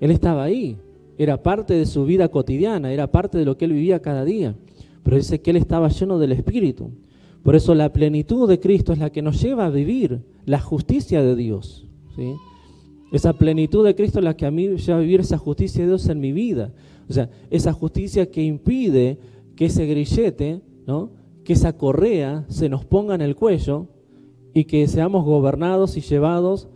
Él 0.00 0.10
estaba 0.10 0.42
ahí. 0.42 0.76
Era 1.18 1.40
parte 1.40 1.74
de 1.74 1.86
su 1.86 2.04
vida 2.04 2.28
cotidiana, 2.30 2.92
era 2.92 3.12
parte 3.12 3.38
de 3.38 3.44
lo 3.44 3.56
que 3.56 3.66
él 3.66 3.74
vivía 3.74 4.02
cada 4.02 4.24
día. 4.24 4.56
Pero 5.04 5.16
dice 5.16 5.40
que 5.40 5.50
él 5.50 5.56
estaba 5.56 5.88
lleno 5.88 6.18
del 6.18 6.32
Espíritu. 6.32 6.90
Por 7.44 7.54
eso 7.54 7.74
la 7.74 7.92
plenitud 7.92 8.48
de 8.48 8.58
Cristo 8.58 8.92
es 8.92 8.98
la 8.98 9.10
que 9.10 9.22
nos 9.22 9.40
lleva 9.40 9.66
a 9.66 9.70
vivir 9.70 10.22
la 10.46 10.60
justicia 10.60 11.22
de 11.22 11.36
Dios. 11.36 11.86
Esa 13.12 13.34
plenitud 13.34 13.84
de 13.84 13.94
Cristo 13.94 14.18
es 14.18 14.24
la 14.24 14.36
que 14.36 14.46
a 14.46 14.50
mí 14.50 14.76
lleva 14.76 14.98
a 14.98 15.02
vivir 15.02 15.20
esa 15.20 15.38
justicia 15.38 15.82
de 15.82 15.88
Dios 15.88 16.08
en 16.08 16.20
mi 16.20 16.32
vida. 16.32 16.72
O 17.08 17.12
sea, 17.12 17.30
esa 17.50 17.72
justicia 17.72 18.30
que 18.30 18.42
impide 18.42 19.18
que 19.56 19.66
ese 19.66 19.86
grillete, 19.86 20.62
¿no? 20.86 21.10
que 21.44 21.52
esa 21.52 21.76
correa 21.76 22.44
se 22.48 22.68
nos 22.68 22.84
ponga 22.84 23.14
en 23.14 23.20
el 23.20 23.36
cuello 23.36 23.88
y 24.54 24.64
que 24.64 24.88
seamos 24.88 25.24
gobernados 25.24 25.96
y 25.96 26.00
llevados 26.00 26.68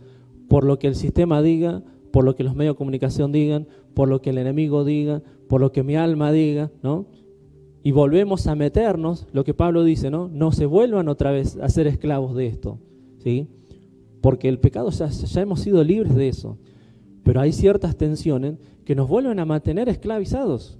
por 0.47 0.63
lo 0.63 0.77
que 0.77 0.87
el 0.87 0.95
sistema 0.95 1.41
diga, 1.41 1.83
por 2.11 2.23
lo 2.23 2.35
que 2.35 2.43
los 2.43 2.55
medios 2.55 2.75
de 2.75 2.77
comunicación 2.77 3.31
digan, 3.31 3.67
por 3.93 4.07
lo 4.07 4.21
que 4.21 4.29
el 4.29 4.37
enemigo 4.37 4.85
diga, 4.85 5.21
por 5.47 5.61
lo 5.61 5.71
que 5.71 5.83
mi 5.83 5.95
alma 5.95 6.31
diga, 6.31 6.71
¿no? 6.83 7.07
Y 7.83 7.91
volvemos 7.91 8.47
a 8.47 8.55
meternos, 8.55 9.27
lo 9.31 9.43
que 9.43 9.53
Pablo 9.53 9.83
dice, 9.83 10.09
¿no? 10.09 10.27
No 10.27 10.51
se 10.51 10.65
vuelvan 10.65 11.07
otra 11.07 11.31
vez 11.31 11.57
a 11.57 11.69
ser 11.69 11.87
esclavos 11.87 12.35
de 12.35 12.47
esto, 12.47 12.79
¿sí? 13.19 13.47
Porque 14.21 14.49
el 14.49 14.59
pecado 14.59 14.89
ya, 14.89 15.07
ya 15.07 15.41
hemos 15.41 15.61
sido 15.61 15.83
libres 15.83 16.15
de 16.15 16.27
eso. 16.27 16.57
Pero 17.23 17.41
hay 17.41 17.53
ciertas 17.53 17.95
tensiones 17.95 18.57
que 18.85 18.95
nos 18.95 19.07
vuelven 19.07 19.39
a 19.39 19.45
mantener 19.45 19.87
esclavizados. 19.87 20.79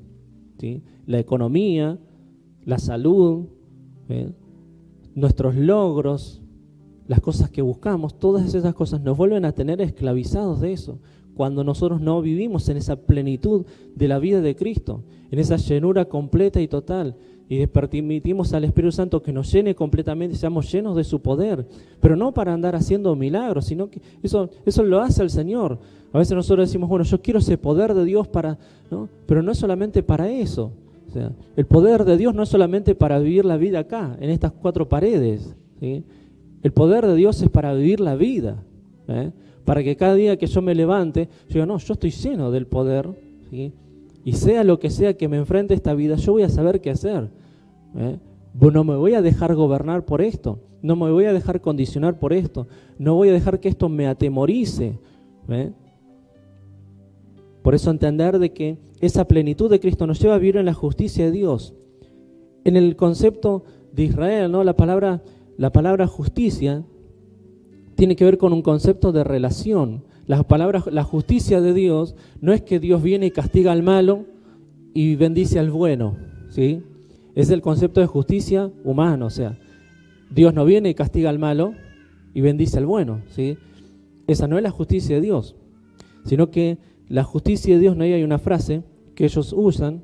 ¿sí? 0.57 0.83
La 1.05 1.19
economía, 1.19 1.99
la 2.65 2.79
salud, 2.79 3.45
¿eh? 4.09 4.31
nuestros 5.15 5.55
logros, 5.55 6.41
las 7.07 7.21
cosas 7.21 7.49
que 7.49 7.61
buscamos, 7.61 8.19
todas 8.19 8.53
esas 8.53 8.73
cosas 8.73 9.01
nos 9.01 9.17
vuelven 9.17 9.45
a 9.45 9.51
tener 9.51 9.81
esclavizados 9.81 10.59
de 10.59 10.73
eso. 10.73 10.99
Cuando 11.39 11.63
nosotros 11.63 12.01
no 12.01 12.21
vivimos 12.21 12.67
en 12.67 12.75
esa 12.75 12.97
plenitud 12.97 13.65
de 13.95 14.09
la 14.09 14.19
vida 14.19 14.41
de 14.41 14.57
Cristo, 14.57 15.03
en 15.31 15.39
esa 15.39 15.55
llenura 15.55 16.03
completa 16.03 16.59
y 16.59 16.67
total, 16.67 17.15
y 17.47 17.65
permitimos 17.67 18.51
al 18.51 18.65
Espíritu 18.65 18.91
Santo 18.91 19.23
que 19.23 19.31
nos 19.31 19.49
llene 19.49 19.73
completamente, 19.73 20.35
seamos 20.35 20.69
llenos 20.69 20.97
de 20.97 21.05
su 21.05 21.21
poder, 21.21 21.65
pero 22.01 22.17
no 22.17 22.33
para 22.33 22.53
andar 22.53 22.75
haciendo 22.75 23.15
milagros, 23.15 23.67
sino 23.67 23.89
que 23.89 24.01
eso, 24.21 24.49
eso 24.65 24.83
lo 24.83 24.99
hace 24.99 25.23
el 25.23 25.29
Señor. 25.29 25.79
A 26.11 26.17
veces 26.17 26.35
nosotros 26.35 26.67
decimos, 26.67 26.89
bueno, 26.89 27.05
yo 27.05 27.21
quiero 27.21 27.39
ese 27.39 27.57
poder 27.57 27.93
de 27.93 28.03
Dios 28.03 28.27
para, 28.27 28.57
¿no? 28.91 29.07
Pero 29.25 29.41
no 29.41 29.53
es 29.53 29.57
solamente 29.59 30.03
para 30.03 30.29
eso. 30.29 30.73
El 31.55 31.65
poder 31.67 32.03
de 32.03 32.17
Dios 32.17 32.35
no 32.35 32.43
es 32.43 32.49
solamente 32.49 32.95
para 32.95 33.17
vivir 33.17 33.45
la 33.45 33.55
vida 33.55 33.79
acá, 33.79 34.17
en 34.19 34.29
estas 34.29 34.51
cuatro 34.51 34.89
paredes. 34.89 35.55
El 35.79 36.73
poder 36.73 37.07
de 37.07 37.15
Dios 37.15 37.41
es 37.41 37.49
para 37.49 37.73
vivir 37.73 38.01
la 38.01 38.17
vida. 38.17 38.61
¿eh? 39.07 39.31
Para 39.65 39.83
que 39.83 39.95
cada 39.95 40.15
día 40.15 40.37
que 40.37 40.47
yo 40.47 40.61
me 40.61 40.75
levante, 40.75 41.29
yo 41.49 41.65
no, 41.65 41.77
yo 41.77 41.93
estoy 41.93 42.11
lleno 42.11 42.51
del 42.51 42.67
poder. 42.67 43.09
Y 44.23 44.33
sea 44.33 44.63
lo 44.63 44.79
que 44.79 44.89
sea 44.89 45.15
que 45.15 45.27
me 45.27 45.37
enfrente 45.37 45.73
esta 45.73 45.93
vida, 45.93 46.15
yo 46.15 46.33
voy 46.33 46.43
a 46.43 46.49
saber 46.49 46.81
qué 46.81 46.91
hacer. 46.91 47.29
¿eh? 47.95 48.17
No 48.53 48.83
me 48.83 48.95
voy 48.95 49.13
a 49.13 49.21
dejar 49.21 49.55
gobernar 49.55 50.05
por 50.05 50.21
esto. 50.21 50.59
No 50.81 50.95
me 50.95 51.11
voy 51.11 51.25
a 51.25 51.33
dejar 51.33 51.61
condicionar 51.61 52.19
por 52.19 52.33
esto. 52.33 52.67
No 52.97 53.15
voy 53.15 53.29
a 53.29 53.33
dejar 53.33 53.59
que 53.59 53.69
esto 53.69 53.89
me 53.89 54.07
atemorice. 54.07 54.97
¿eh? 55.49 55.71
Por 57.61 57.75
eso 57.75 57.91
entender 57.91 58.39
de 58.39 58.51
que 58.51 58.77
esa 58.99 59.27
plenitud 59.27 59.69
de 59.69 59.79
Cristo 59.79 60.07
nos 60.07 60.19
lleva 60.19 60.35
a 60.35 60.39
vivir 60.39 60.57
en 60.57 60.65
la 60.65 60.73
justicia 60.73 61.25
de 61.25 61.31
Dios. 61.31 61.73
En 62.63 62.75
el 62.75 62.95
concepto 62.95 63.63
de 63.93 64.03
Israel, 64.03 64.51
¿no? 64.51 64.63
la, 64.63 64.75
palabra, 64.75 65.21
la 65.57 65.71
palabra 65.71 66.07
justicia 66.07 66.83
tiene 67.99 68.15
que 68.15 68.23
ver 68.23 68.37
con 68.37 68.53
un 68.53 68.61
concepto 68.61 69.11
de 69.11 69.25
relación. 69.25 70.05
La, 70.25 70.41
palabra, 70.43 70.81
la 70.89 71.03
justicia 71.03 71.59
de 71.59 71.73
Dios 71.73 72.15
no 72.39 72.53
es 72.53 72.61
que 72.61 72.79
Dios 72.79 73.03
viene 73.03 73.25
y 73.25 73.31
castiga 73.31 73.73
al 73.73 73.83
malo 73.83 74.23
y 74.93 75.15
bendice 75.15 75.59
al 75.59 75.69
bueno. 75.69 76.15
¿sí? 76.47 76.81
Es 77.35 77.49
el 77.49 77.61
concepto 77.61 77.99
de 77.99 78.07
justicia 78.07 78.71
humano. 78.85 79.25
O 79.25 79.29
sea, 79.29 79.59
Dios 80.31 80.53
no 80.53 80.63
viene 80.63 80.89
y 80.89 80.93
castiga 80.93 81.29
al 81.29 81.39
malo 81.39 81.73
y 82.33 82.39
bendice 82.39 82.77
al 82.77 82.85
bueno. 82.85 83.21
¿sí? 83.31 83.57
Esa 84.27 84.47
no 84.47 84.55
es 84.55 84.63
la 84.63 84.71
justicia 84.71 85.15
de 85.15 85.21
Dios, 85.21 85.57
sino 86.23 86.51
que 86.51 86.77
la 87.09 87.25
justicia 87.25 87.75
de 87.75 87.81
Dios, 87.81 87.97
no 87.97 88.05
hay 88.05 88.23
una 88.23 88.39
frase 88.39 88.83
que 89.13 89.25
ellos 89.25 89.51
usan 89.51 90.03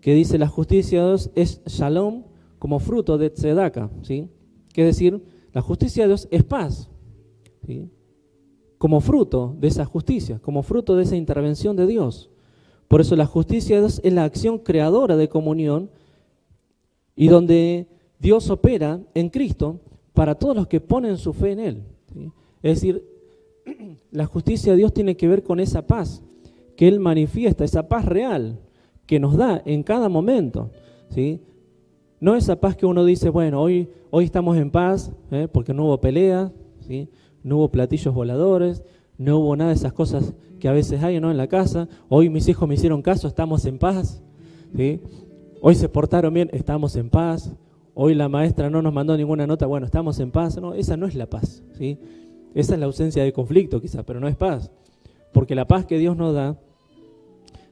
que 0.00 0.12
dice 0.12 0.38
la 0.38 0.48
justicia 0.48 1.02
de 1.02 1.08
Dios 1.10 1.30
es 1.36 1.62
shalom 1.66 2.24
como 2.58 2.80
fruto 2.80 3.16
de 3.16 3.30
tzedaka, 3.30 3.90
¿sí? 4.02 4.26
Que 4.72 4.82
decir, 4.84 5.22
la 5.52 5.62
justicia 5.62 6.02
de 6.02 6.08
Dios 6.08 6.26
es 6.32 6.42
paz, 6.42 6.90
Como 8.78 9.00
fruto 9.00 9.56
de 9.58 9.68
esa 9.68 9.84
justicia, 9.84 10.38
como 10.40 10.62
fruto 10.62 10.96
de 10.96 11.02
esa 11.02 11.16
intervención 11.16 11.76
de 11.76 11.86
Dios. 11.86 12.30
Por 12.86 13.00
eso 13.00 13.16
la 13.16 13.26
justicia 13.26 13.78
es 13.78 14.00
la 14.12 14.24
acción 14.24 14.58
creadora 14.58 15.16
de 15.16 15.28
comunión 15.28 15.90
y 17.14 17.28
donde 17.28 17.88
Dios 18.18 18.48
opera 18.50 19.00
en 19.14 19.28
Cristo 19.28 19.80
para 20.14 20.34
todos 20.36 20.56
los 20.56 20.66
que 20.66 20.80
ponen 20.80 21.18
su 21.18 21.32
fe 21.32 21.52
en 21.52 21.60
Él. 21.60 21.82
Es 22.62 22.80
decir, 22.80 23.04
la 24.10 24.26
justicia 24.26 24.72
de 24.72 24.78
Dios 24.78 24.92
tiene 24.92 25.16
que 25.16 25.28
ver 25.28 25.42
con 25.42 25.60
esa 25.60 25.86
paz 25.86 26.22
que 26.76 26.88
Él 26.88 27.00
manifiesta, 27.00 27.64
esa 27.64 27.88
paz 27.88 28.04
real 28.04 28.60
que 29.06 29.18
nos 29.18 29.36
da 29.36 29.62
en 29.64 29.82
cada 29.82 30.08
momento. 30.08 30.70
No 32.20 32.36
esa 32.36 32.60
paz 32.60 32.76
que 32.76 32.86
uno 32.86 33.04
dice, 33.04 33.30
bueno, 33.30 33.60
hoy, 33.60 33.88
hoy 34.10 34.24
estamos 34.24 34.56
en 34.56 34.70
paz 34.70 35.12
¿eh? 35.30 35.48
porque 35.52 35.74
no 35.74 35.86
hubo 35.86 36.00
pelea. 36.00 36.52
No 37.42 37.56
hubo 37.58 37.70
platillos 37.70 38.14
voladores, 38.14 38.82
no 39.16 39.38
hubo 39.38 39.56
nada 39.56 39.70
de 39.70 39.76
esas 39.76 39.92
cosas 39.92 40.34
que 40.60 40.68
a 40.68 40.72
veces 40.72 41.02
hay 41.02 41.20
¿no? 41.20 41.30
en 41.30 41.36
la 41.36 41.48
casa. 41.48 41.88
Hoy 42.08 42.30
mis 42.30 42.48
hijos 42.48 42.68
me 42.68 42.74
hicieron 42.74 43.02
caso, 43.02 43.28
estamos 43.28 43.64
en 43.66 43.78
paz. 43.78 44.22
¿sí? 44.76 45.00
Hoy 45.60 45.74
se 45.74 45.88
portaron 45.88 46.32
bien, 46.34 46.50
estamos 46.52 46.96
en 46.96 47.10
paz. 47.10 47.52
Hoy 47.94 48.14
la 48.14 48.28
maestra 48.28 48.70
no 48.70 48.80
nos 48.80 48.92
mandó 48.92 49.16
ninguna 49.16 49.46
nota, 49.46 49.66
bueno, 49.66 49.86
estamos 49.86 50.20
en 50.20 50.30
paz. 50.30 50.60
No, 50.60 50.74
esa 50.74 50.96
no 50.96 51.06
es 51.06 51.14
la 51.14 51.26
paz. 51.26 51.62
¿sí? 51.76 51.98
Esa 52.54 52.74
es 52.74 52.80
la 52.80 52.86
ausencia 52.86 53.24
de 53.24 53.32
conflicto 53.32 53.80
quizás, 53.80 54.04
pero 54.04 54.20
no 54.20 54.28
es 54.28 54.36
paz. 54.36 54.70
Porque 55.32 55.54
la 55.54 55.66
paz 55.66 55.84
que 55.84 55.98
Dios 55.98 56.16
nos 56.16 56.34
da, 56.34 56.58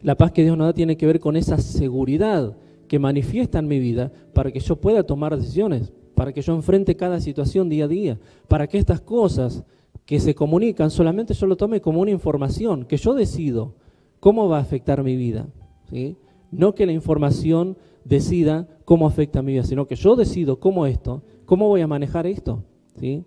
la 0.03 0.17
paz 0.17 0.33
que 0.33 0.43
Dios 0.43 0.57
nos 0.57 0.69
da 0.69 0.73
tiene 0.73 0.97
que 0.97 1.07
ver 1.07 1.21
con 1.21 1.37
esa 1.37 1.59
seguridad 1.59 2.57
que 2.89 2.99
manifiesta 2.99 3.59
en 3.59 3.69
mi 3.69 3.79
vida 3.79 4.13
para 4.33 4.53
que 4.53 4.61
yo 4.61 4.77
pueda 4.77 5.03
tomar 5.03 5.37
decisiones, 5.37 5.93
para 6.17 6.33
que 6.33 6.41
yo 6.41 6.55
enfrente 6.55 6.97
cada 6.97 7.21
situación 7.21 7.69
día 7.69 7.85
a 7.85 7.89
día, 7.89 8.19
para 8.49 8.67
que 8.67 8.79
estas 8.79 9.03
cosas 9.03 9.63
que 10.07 10.19
se 10.19 10.35
comunican 10.35 10.91
solamente 10.91 11.35
yo 11.35 11.47
lo 11.47 11.57
tome 11.57 11.83
como 11.83 12.01
una 12.01 12.11
información, 12.11 12.87
que 12.87 12.97
yo 12.97 13.13
decido 13.13 13.75
cómo 14.19 14.49
va 14.49 14.57
a 14.57 14.63
afectar 14.63 15.05
mi 15.05 15.15
vida. 15.15 15.47
¿sí? 15.91 16.17
No 16.51 16.75
que 16.75 16.87
la 16.87 16.93
información 16.93 17.77
decida 18.03 18.67
cómo 18.87 19.07
afecta 19.07 19.43
mi 19.43 19.53
vida, 19.53 19.65
sino 19.65 19.87
que 19.87 19.95
yo 19.95 20.17
decido 20.17 20.59
cómo 20.59 20.87
esto, 20.87 21.23
cómo 21.45 21.69
voy 21.69 21.83
a 21.83 21.87
manejar 21.87 22.27
esto. 22.27 22.65
¿sí? 22.99 23.23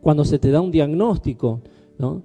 Cuando 0.00 0.24
se 0.24 0.40
te 0.40 0.50
da 0.50 0.60
un 0.60 0.72
diagnóstico, 0.72 1.60
¿no? 1.96 2.22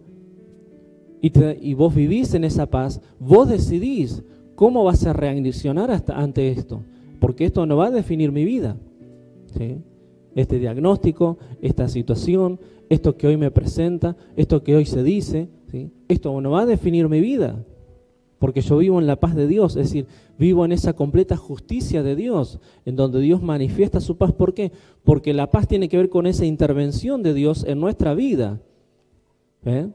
y, 1.21 1.31
y 1.61 1.75
vos 1.75 1.93
vivís 1.93 2.33
en 2.33 2.43
esa 2.43 2.65
paz, 2.65 2.99
vos 3.19 3.47
decidís 3.47 4.23
cómo 4.55 4.83
vas 4.83 5.05
a 5.05 5.13
reaccionar 5.13 5.91
hasta, 5.91 6.17
ante 6.17 6.49
esto, 6.49 6.81
porque 7.19 7.45
esto 7.45 7.67
no 7.67 7.77
va 7.77 7.85
a 7.87 7.91
definir 7.91 8.31
mi 8.31 8.45
vida. 8.45 8.77
¿sí? 9.55 9.77
Este 10.35 10.59
diagnóstico, 10.59 11.37
esta 11.61 11.87
situación, 11.87 12.59
esto 12.89 13.17
que 13.17 13.27
hoy 13.27 13.37
me 13.37 13.51
presenta, 13.51 14.15
esto 14.35 14.63
que 14.63 14.75
hoy 14.75 14.85
se 14.85 15.03
dice, 15.03 15.49
esto 16.07 16.41
no 16.41 16.51
va 16.51 16.61
a 16.61 16.65
definir 16.65 17.09
mi 17.09 17.19
vida, 17.19 17.63
porque 18.39 18.61
yo 18.61 18.77
vivo 18.77 18.99
en 18.99 19.07
la 19.07 19.19
paz 19.19 19.35
de 19.35 19.47
Dios, 19.47 19.75
es 19.75 19.83
decir, 19.83 20.07
vivo 20.37 20.65
en 20.65 20.71
esa 20.71 20.93
completa 20.93 21.37
justicia 21.37 22.01
de 22.01 22.15
Dios, 22.15 22.59
en 22.85 22.95
donde 22.95 23.19
Dios 23.19 23.41
manifiesta 23.41 23.99
su 23.99 24.17
paz. 24.17 24.33
¿Por 24.33 24.53
qué? 24.53 24.71
Porque 25.03 25.33
la 25.33 25.51
paz 25.51 25.67
tiene 25.67 25.89
que 25.89 25.97
ver 25.97 26.09
con 26.09 26.25
esa 26.25 26.45
intervención 26.45 27.21
de 27.21 27.33
Dios 27.33 27.63
en 27.67 27.79
nuestra 27.79 28.13
vida. 28.15 28.59
¿eh? 29.65 29.89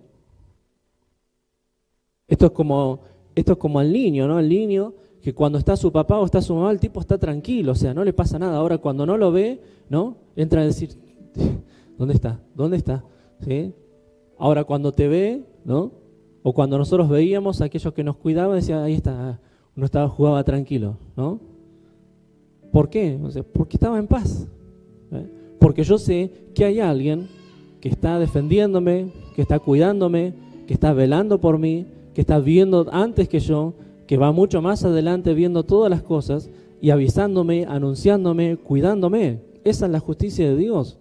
Esto 2.29 2.47
es 2.47 2.53
como 2.53 3.01
esto 3.37 3.53
es 3.53 3.59
como 3.59 3.79
al 3.79 3.93
niño, 3.93 4.27
¿no? 4.27 4.39
El 4.39 4.49
niño 4.49 4.95
que 5.27 5.35
cuando 5.35 5.59
está 5.59 5.77
su 5.77 5.91
papá 5.91 6.21
o 6.21 6.25
está 6.25 6.41
su 6.41 6.55
mamá, 6.55 6.71
el 6.71 6.79
tipo 6.79 7.01
está 7.01 7.19
tranquilo, 7.19 7.73
o 7.73 7.75
sea, 7.75 7.93
no 7.93 8.05
le 8.05 8.13
pasa 8.13 8.39
nada. 8.39 8.59
Ahora 8.59 8.79
cuando 8.79 9.05
no 9.05 9.17
lo 9.17 9.33
ve, 9.33 9.61
¿no? 9.91 10.19
Entra 10.37 10.61
a 10.61 10.65
decir, 10.65 10.91
¿dónde 11.99 12.15
está? 12.15 12.39
¿Dónde 12.55 12.77
está? 12.77 13.03
¿Sí? 13.41 13.75
Ahora 14.39 14.63
cuando 14.63 14.93
te 14.93 15.09
ve, 15.09 15.43
¿no? 15.65 15.91
O 16.45 16.53
cuando 16.53 16.79
nosotros 16.79 17.09
veíamos 17.09 17.61
a 17.61 17.65
aquellos 17.65 17.93
que 17.93 18.05
nos 18.05 18.15
cuidaban, 18.19 18.55
decía, 18.55 18.85
ahí 18.85 18.95
está, 18.95 19.41
uno 19.77 19.87
estaba, 19.87 20.09
jugaba 20.09 20.45
tranquilo, 20.45 20.97
¿no? 21.17 21.41
¿Por 22.71 22.89
qué? 22.89 23.19
porque 23.53 23.79
estaba 23.79 23.99
en 23.99 24.07
paz. 24.07 24.47
¿eh? 25.11 25.27
Porque 25.59 25.83
yo 25.83 25.99
sé 25.99 26.31
que 26.55 26.67
hay 26.67 26.79
alguien 26.79 27.27
que 27.81 27.89
está 27.89 28.21
defendiéndome, 28.21 29.09
que 29.35 29.43
está 29.43 29.59
cuidándome, 29.59 30.35
que 30.69 30.75
está 30.75 30.93
velando 30.93 31.41
por 31.41 31.59
mí, 31.59 31.85
que 32.15 32.21
está 32.21 32.39
viendo 32.39 32.87
antes 32.93 33.29
que 33.29 33.41
yo, 33.41 33.75
que 34.07 34.17
va 34.17 34.33
mucho 34.33 34.63
más 34.63 34.85
adelante 34.85 35.35
viendo 35.35 35.65
todas 35.65 35.91
las 35.91 36.03
cosas 36.03 36.51
y 36.81 36.91
avisándome, 36.91 37.67
anunciándome, 37.67 38.57
cuidándome. 38.57 39.41
Esa 39.65 39.87
es 39.87 39.93
la 39.93 40.01
justicia 40.01 40.49
de 40.49 40.57
Dios. 40.57 40.99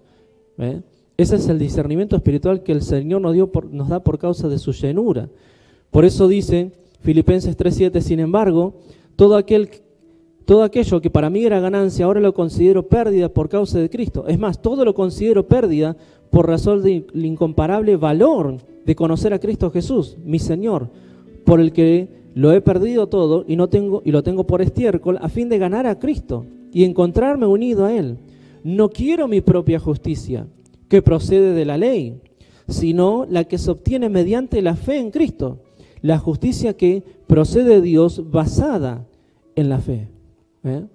Ese 1.18 1.36
es 1.36 1.48
el 1.48 1.60
discernimiento 1.60 2.16
espiritual 2.16 2.64
que 2.64 2.72
el 2.72 2.82
Señor 2.82 3.22
nos, 3.22 3.34
dio 3.34 3.52
nos 3.72 3.90
da 3.90 4.02
por 4.02 4.18
causa 4.18 4.50
de 4.50 4.58
su 4.58 4.72
llenura. 4.72 5.30
Por 5.92 6.06
eso 6.06 6.28
dice 6.28 6.72
Filipenses 7.02 7.56
3:7, 7.58 8.02
sin 8.02 8.20
embargo, 8.20 8.74
todo, 9.16 9.38
aquel, 9.38 9.70
todo 10.46 10.64
aquello 10.64 11.00
que 11.00 11.10
para 11.10 11.30
mí 11.30 11.46
era 11.46 11.60
ganancia, 11.60 12.06
ahora 12.06 12.20
lo 12.20 12.34
considero 12.34 12.88
pérdida 12.88 13.30
por 13.30 13.48
causa 13.48 13.80
de 13.80 13.90
Cristo. 13.90 14.26
Es 14.28 14.40
más, 14.40 14.62
todo 14.62 14.84
lo 14.84 14.94
considero 14.94 15.48
pérdida 15.48 15.96
por 16.32 16.48
razón 16.48 16.82
del 16.82 17.06
incomparable 17.14 17.96
valor 17.96 18.58
de 18.86 18.96
conocer 18.96 19.34
a 19.34 19.40
Cristo 19.40 19.72
Jesús, 19.72 20.18
mi 20.24 20.40
Señor, 20.40 20.90
por 21.46 21.60
el 21.60 21.72
que 21.72 22.25
lo 22.36 22.52
he 22.52 22.62
perdido 22.62 23.08
todo 23.08 23.46
y 23.48 23.56
no 23.56 23.70
tengo 23.70 24.02
y 24.06 24.12
lo 24.12 24.22
tengo 24.22 24.46
por 24.46 24.62
estiércol 24.62 25.18
a 25.22 25.30
fin 25.30 25.50
de 25.50 25.58
ganar 25.58 25.88
a 25.88 25.98
Cristo 25.98 26.46
y 26.72 26.84
encontrarme 26.84 27.48
unido 27.48 27.86
a 27.86 27.94
él. 27.94 28.18
No 28.64 28.90
quiero 28.90 29.28
mi 29.28 29.42
propia 29.42 29.80
justicia, 29.80 30.46
que 30.90 31.02
procede 31.02 31.54
de 31.54 31.66
la 31.66 31.78
ley, 31.78 32.22
sino 32.68 33.26
la 33.30 33.46
que 33.46 33.58
se 33.58 33.72
obtiene 33.72 34.10
mediante 34.10 34.62
la 34.62 34.76
fe 34.76 35.00
en 35.00 35.12
Cristo, 35.12 35.62
la 36.02 36.20
justicia 36.20 36.76
que 36.76 37.04
procede 37.26 37.76
de 37.76 37.82
Dios 37.82 38.30
basada 38.30 39.08
en 39.56 39.70
la 39.70 39.80
fe. 39.80 40.10
¿eh? 40.64 40.86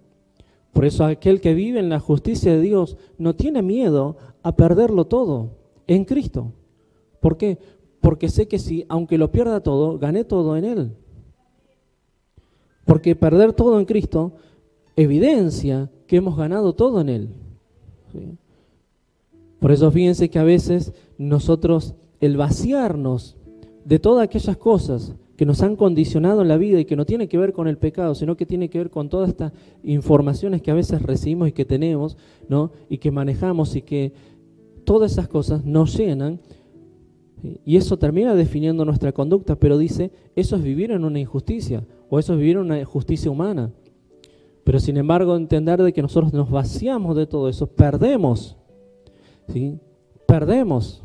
Por 0.72 0.84
eso 0.84 1.04
aquel 1.04 1.40
que 1.40 1.54
vive 1.54 1.80
en 1.80 1.88
la 1.88 2.00
justicia 2.00 2.52
de 2.52 2.60
Dios 2.60 2.96
no 3.18 3.34
tiene 3.34 3.62
miedo 3.62 4.16
a 4.42 4.54
perderlo 4.54 5.06
todo 5.06 5.50
en 5.86 6.04
Cristo. 6.04 6.52
¿Por 7.20 7.36
qué? 7.36 7.58
porque 8.00 8.28
sé 8.28 8.48
que 8.48 8.58
si, 8.58 8.84
aunque 8.88 9.18
lo 9.18 9.30
pierda 9.30 9.60
todo, 9.60 9.98
gané 9.98 10.24
todo 10.24 10.56
en 10.56 10.64
Él. 10.64 10.92
Porque 12.90 13.14
perder 13.14 13.52
todo 13.52 13.78
en 13.78 13.84
Cristo 13.84 14.32
evidencia 14.96 15.88
que 16.08 16.16
hemos 16.16 16.36
ganado 16.36 16.72
todo 16.72 17.00
en 17.00 17.08
Él. 17.08 17.28
Por 19.60 19.70
eso 19.70 19.92
fíjense 19.92 20.28
que 20.28 20.40
a 20.40 20.42
veces 20.42 20.92
nosotros, 21.16 21.94
el 22.20 22.36
vaciarnos 22.36 23.36
de 23.84 24.00
todas 24.00 24.24
aquellas 24.24 24.56
cosas 24.56 25.14
que 25.36 25.46
nos 25.46 25.62
han 25.62 25.76
condicionado 25.76 26.42
en 26.42 26.48
la 26.48 26.56
vida 26.56 26.80
y 26.80 26.84
que 26.84 26.96
no 26.96 27.06
tiene 27.06 27.28
que 27.28 27.38
ver 27.38 27.52
con 27.52 27.68
el 27.68 27.78
pecado, 27.78 28.16
sino 28.16 28.36
que 28.36 28.44
tiene 28.44 28.68
que 28.68 28.78
ver 28.78 28.90
con 28.90 29.08
todas 29.08 29.28
estas 29.28 29.52
informaciones 29.84 30.60
que 30.60 30.72
a 30.72 30.74
veces 30.74 31.00
recibimos 31.00 31.48
y 31.48 31.52
que 31.52 31.64
tenemos, 31.64 32.16
¿no? 32.48 32.72
Y 32.88 32.98
que 32.98 33.12
manejamos 33.12 33.76
y 33.76 33.82
que 33.82 34.12
todas 34.82 35.12
esas 35.12 35.28
cosas 35.28 35.64
nos 35.64 35.96
llenan 35.96 36.40
y 37.64 37.76
eso 37.76 37.98
termina 37.98 38.34
definiendo 38.34 38.84
nuestra 38.84 39.12
conducta, 39.12 39.56
pero 39.56 39.78
dice, 39.78 40.10
eso 40.36 40.56
es 40.56 40.62
vivir 40.62 40.90
en 40.90 41.04
una 41.04 41.20
injusticia 41.20 41.84
o 42.08 42.18
eso 42.18 42.34
es 42.34 42.38
vivir 42.38 42.56
en 42.56 42.62
una 42.62 42.84
justicia 42.84 43.30
humana. 43.30 43.70
Pero 44.64 44.78
sin 44.78 44.96
embargo, 44.96 45.36
entender 45.36 45.82
de 45.82 45.92
que 45.92 46.02
nosotros 46.02 46.32
nos 46.32 46.50
vaciamos 46.50 47.16
de 47.16 47.26
todo 47.26 47.48
eso, 47.48 47.66
perdemos, 47.66 48.56
¿sí? 49.52 49.78
Perdemos 50.26 51.02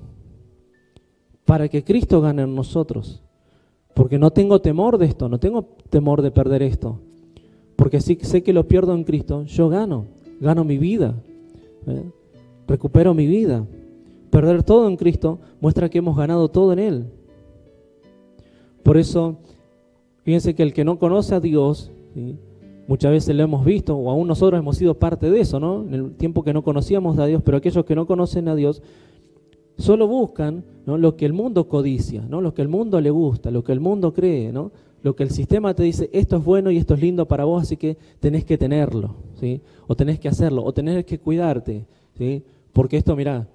para 1.46 1.70
que 1.70 1.84
Cristo 1.84 2.22
gane 2.22 2.44
en 2.44 2.56
nosotros. 2.56 3.22
Porque 3.94 4.20
no 4.20 4.32
tengo 4.32 4.60
temor 4.60 4.98
de 4.98 5.06
esto, 5.06 5.30
no 5.30 5.40
tengo 5.40 5.64
temor 5.90 6.22
de 6.22 6.32
perder 6.32 6.62
esto. 6.64 7.00
Porque 7.76 8.02
si 8.02 8.16
sé 8.16 8.44
que 8.44 8.52
lo 8.52 8.68
pierdo 8.68 8.94
en 8.94 9.04
Cristo, 9.04 9.44
yo 9.46 9.70
gano, 9.70 10.06
gano 10.42 10.64
mi 10.64 10.78
vida, 10.78 11.16
¿eh? 11.88 12.04
recupero 12.68 13.14
mi 13.14 13.26
vida. 13.26 13.66
Perder 14.30 14.64
todo 14.64 14.88
en 14.88 14.98
Cristo 14.98 15.40
muestra 15.62 15.90
que 15.90 16.00
hemos 16.00 16.18
ganado 16.18 16.50
todo 16.50 16.74
en 16.74 16.80
Él. 16.80 17.06
Por 18.84 18.98
eso, 18.98 19.38
fíjense 20.24 20.54
que 20.56 20.64
el 20.64 20.74
que 20.74 20.86
no 20.86 21.00
conoce 21.00 21.36
a 21.36 21.40
Dios, 21.40 21.92
muchas 22.88 23.12
veces 23.12 23.36
lo 23.36 23.44
hemos 23.44 23.66
visto, 23.66 23.96
o 23.96 24.12
aún 24.12 24.28
nosotros 24.28 24.60
hemos 24.60 24.78
sido 24.78 24.94
parte 24.96 25.30
de 25.30 25.40
eso, 25.40 25.60
¿no? 25.60 25.84
En 25.84 25.94
el 25.94 26.12
tiempo 26.16 26.44
que 26.44 26.54
no 26.54 26.64
conocíamos 26.64 27.18
a 27.18 27.26
Dios, 27.26 27.42
pero 27.44 27.58
aquellos 27.58 27.86
que 27.86 27.96
no 27.96 28.06
conocen 28.06 28.48
a 28.48 28.56
Dios, 28.56 28.82
solo 29.78 30.08
buscan 30.08 30.64
¿no? 30.86 30.98
lo 30.98 31.16
que 31.16 31.26
el 31.26 31.34
mundo 31.34 31.68
codicia, 31.68 32.26
¿no? 32.28 32.42
lo 32.42 32.54
que 32.54 32.62
el 32.62 32.68
mundo 32.68 33.02
le 33.02 33.10
gusta, 33.10 33.52
lo 33.52 33.64
que 33.64 33.72
el 33.72 33.80
mundo 33.80 34.14
cree, 34.14 34.52
¿no? 34.52 34.72
lo 35.04 35.16
que 35.16 35.24
el 35.24 35.32
sistema 35.32 35.74
te 35.74 35.84
dice, 35.84 36.10
esto 36.14 36.38
es 36.38 36.44
bueno 36.44 36.72
y 36.72 36.78
esto 36.78 36.94
es 36.94 37.02
lindo 37.02 37.28
para 37.28 37.46
vos, 37.46 37.64
así 37.64 37.78
que 37.78 37.98
tenés 38.20 38.46
que 38.46 38.58
tenerlo, 38.58 39.16
¿sí? 39.40 39.62
o 39.88 39.96
tenés 39.96 40.20
que 40.20 40.28
hacerlo, 40.28 40.64
o 40.64 40.74
tenés 40.74 41.06
que 41.06 41.20
cuidarte, 41.20 41.86
¿sí? 42.18 42.44
porque 42.74 42.98
esto, 42.98 43.16
mirá, 43.16 43.48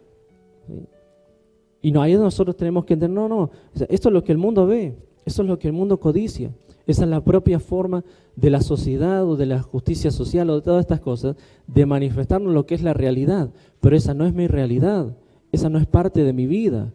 y 1.82 1.92
no, 1.92 2.02
ahí 2.02 2.14
nosotros 2.14 2.56
tenemos 2.56 2.84
que 2.84 2.94
entender, 2.94 3.14
no, 3.14 3.28
no, 3.28 3.50
esto 3.88 4.08
es 4.08 4.12
lo 4.12 4.22
que 4.22 4.32
el 4.32 4.38
mundo 4.38 4.66
ve, 4.66 4.96
eso 5.24 5.42
es 5.42 5.48
lo 5.48 5.58
que 5.58 5.68
el 5.68 5.72
mundo 5.72 5.98
codicia. 5.98 6.52
Esa 6.86 7.04
es 7.04 7.10
la 7.10 7.22
propia 7.22 7.60
forma 7.60 8.04
de 8.34 8.50
la 8.50 8.60
sociedad 8.60 9.24
o 9.24 9.36
de 9.36 9.46
la 9.46 9.62
justicia 9.62 10.10
social 10.10 10.50
o 10.50 10.56
de 10.56 10.62
todas 10.62 10.80
estas 10.80 11.00
cosas, 11.00 11.36
de 11.68 11.86
manifestarnos 11.86 12.52
lo 12.52 12.66
que 12.66 12.74
es 12.74 12.82
la 12.82 12.94
realidad. 12.94 13.52
Pero 13.80 13.96
esa 13.96 14.12
no 14.12 14.26
es 14.26 14.34
mi 14.34 14.48
realidad, 14.48 15.16
esa 15.52 15.68
no 15.68 15.78
es 15.78 15.86
parte 15.86 16.24
de 16.24 16.32
mi 16.32 16.46
vida. 16.46 16.92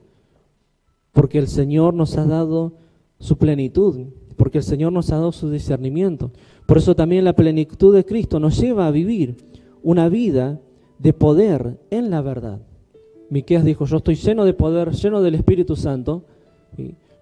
Porque 1.14 1.38
el 1.38 1.48
Señor 1.48 1.94
nos 1.94 2.18
ha 2.18 2.26
dado 2.26 2.74
su 3.20 3.38
plenitud, 3.38 4.08
porque 4.36 4.58
el 4.58 4.64
Señor 4.66 4.92
nos 4.92 5.12
ha 5.12 5.16
dado 5.16 5.32
su 5.32 5.50
discernimiento. 5.50 6.32
Por 6.66 6.78
eso 6.78 6.94
también 6.96 7.24
la 7.24 7.34
plenitud 7.34 7.96
de 7.96 8.04
Cristo 8.04 8.40
nos 8.40 8.60
lleva 8.60 8.88
a 8.88 8.92
vivir 8.92 9.38
una 9.82 10.10
vida 10.10 10.60
de 11.00 11.14
poder 11.14 11.80
en 11.90 12.10
la 12.10 12.22
verdad 12.22 12.60
Miqueas 13.30 13.64
dijo, 13.64 13.86
yo 13.86 13.98
estoy 13.98 14.16
lleno 14.16 14.46
de 14.46 14.54
poder, 14.54 14.92
lleno 14.92 15.22
del 15.22 15.36
Espíritu 15.36 15.76
Santo, 15.76 16.24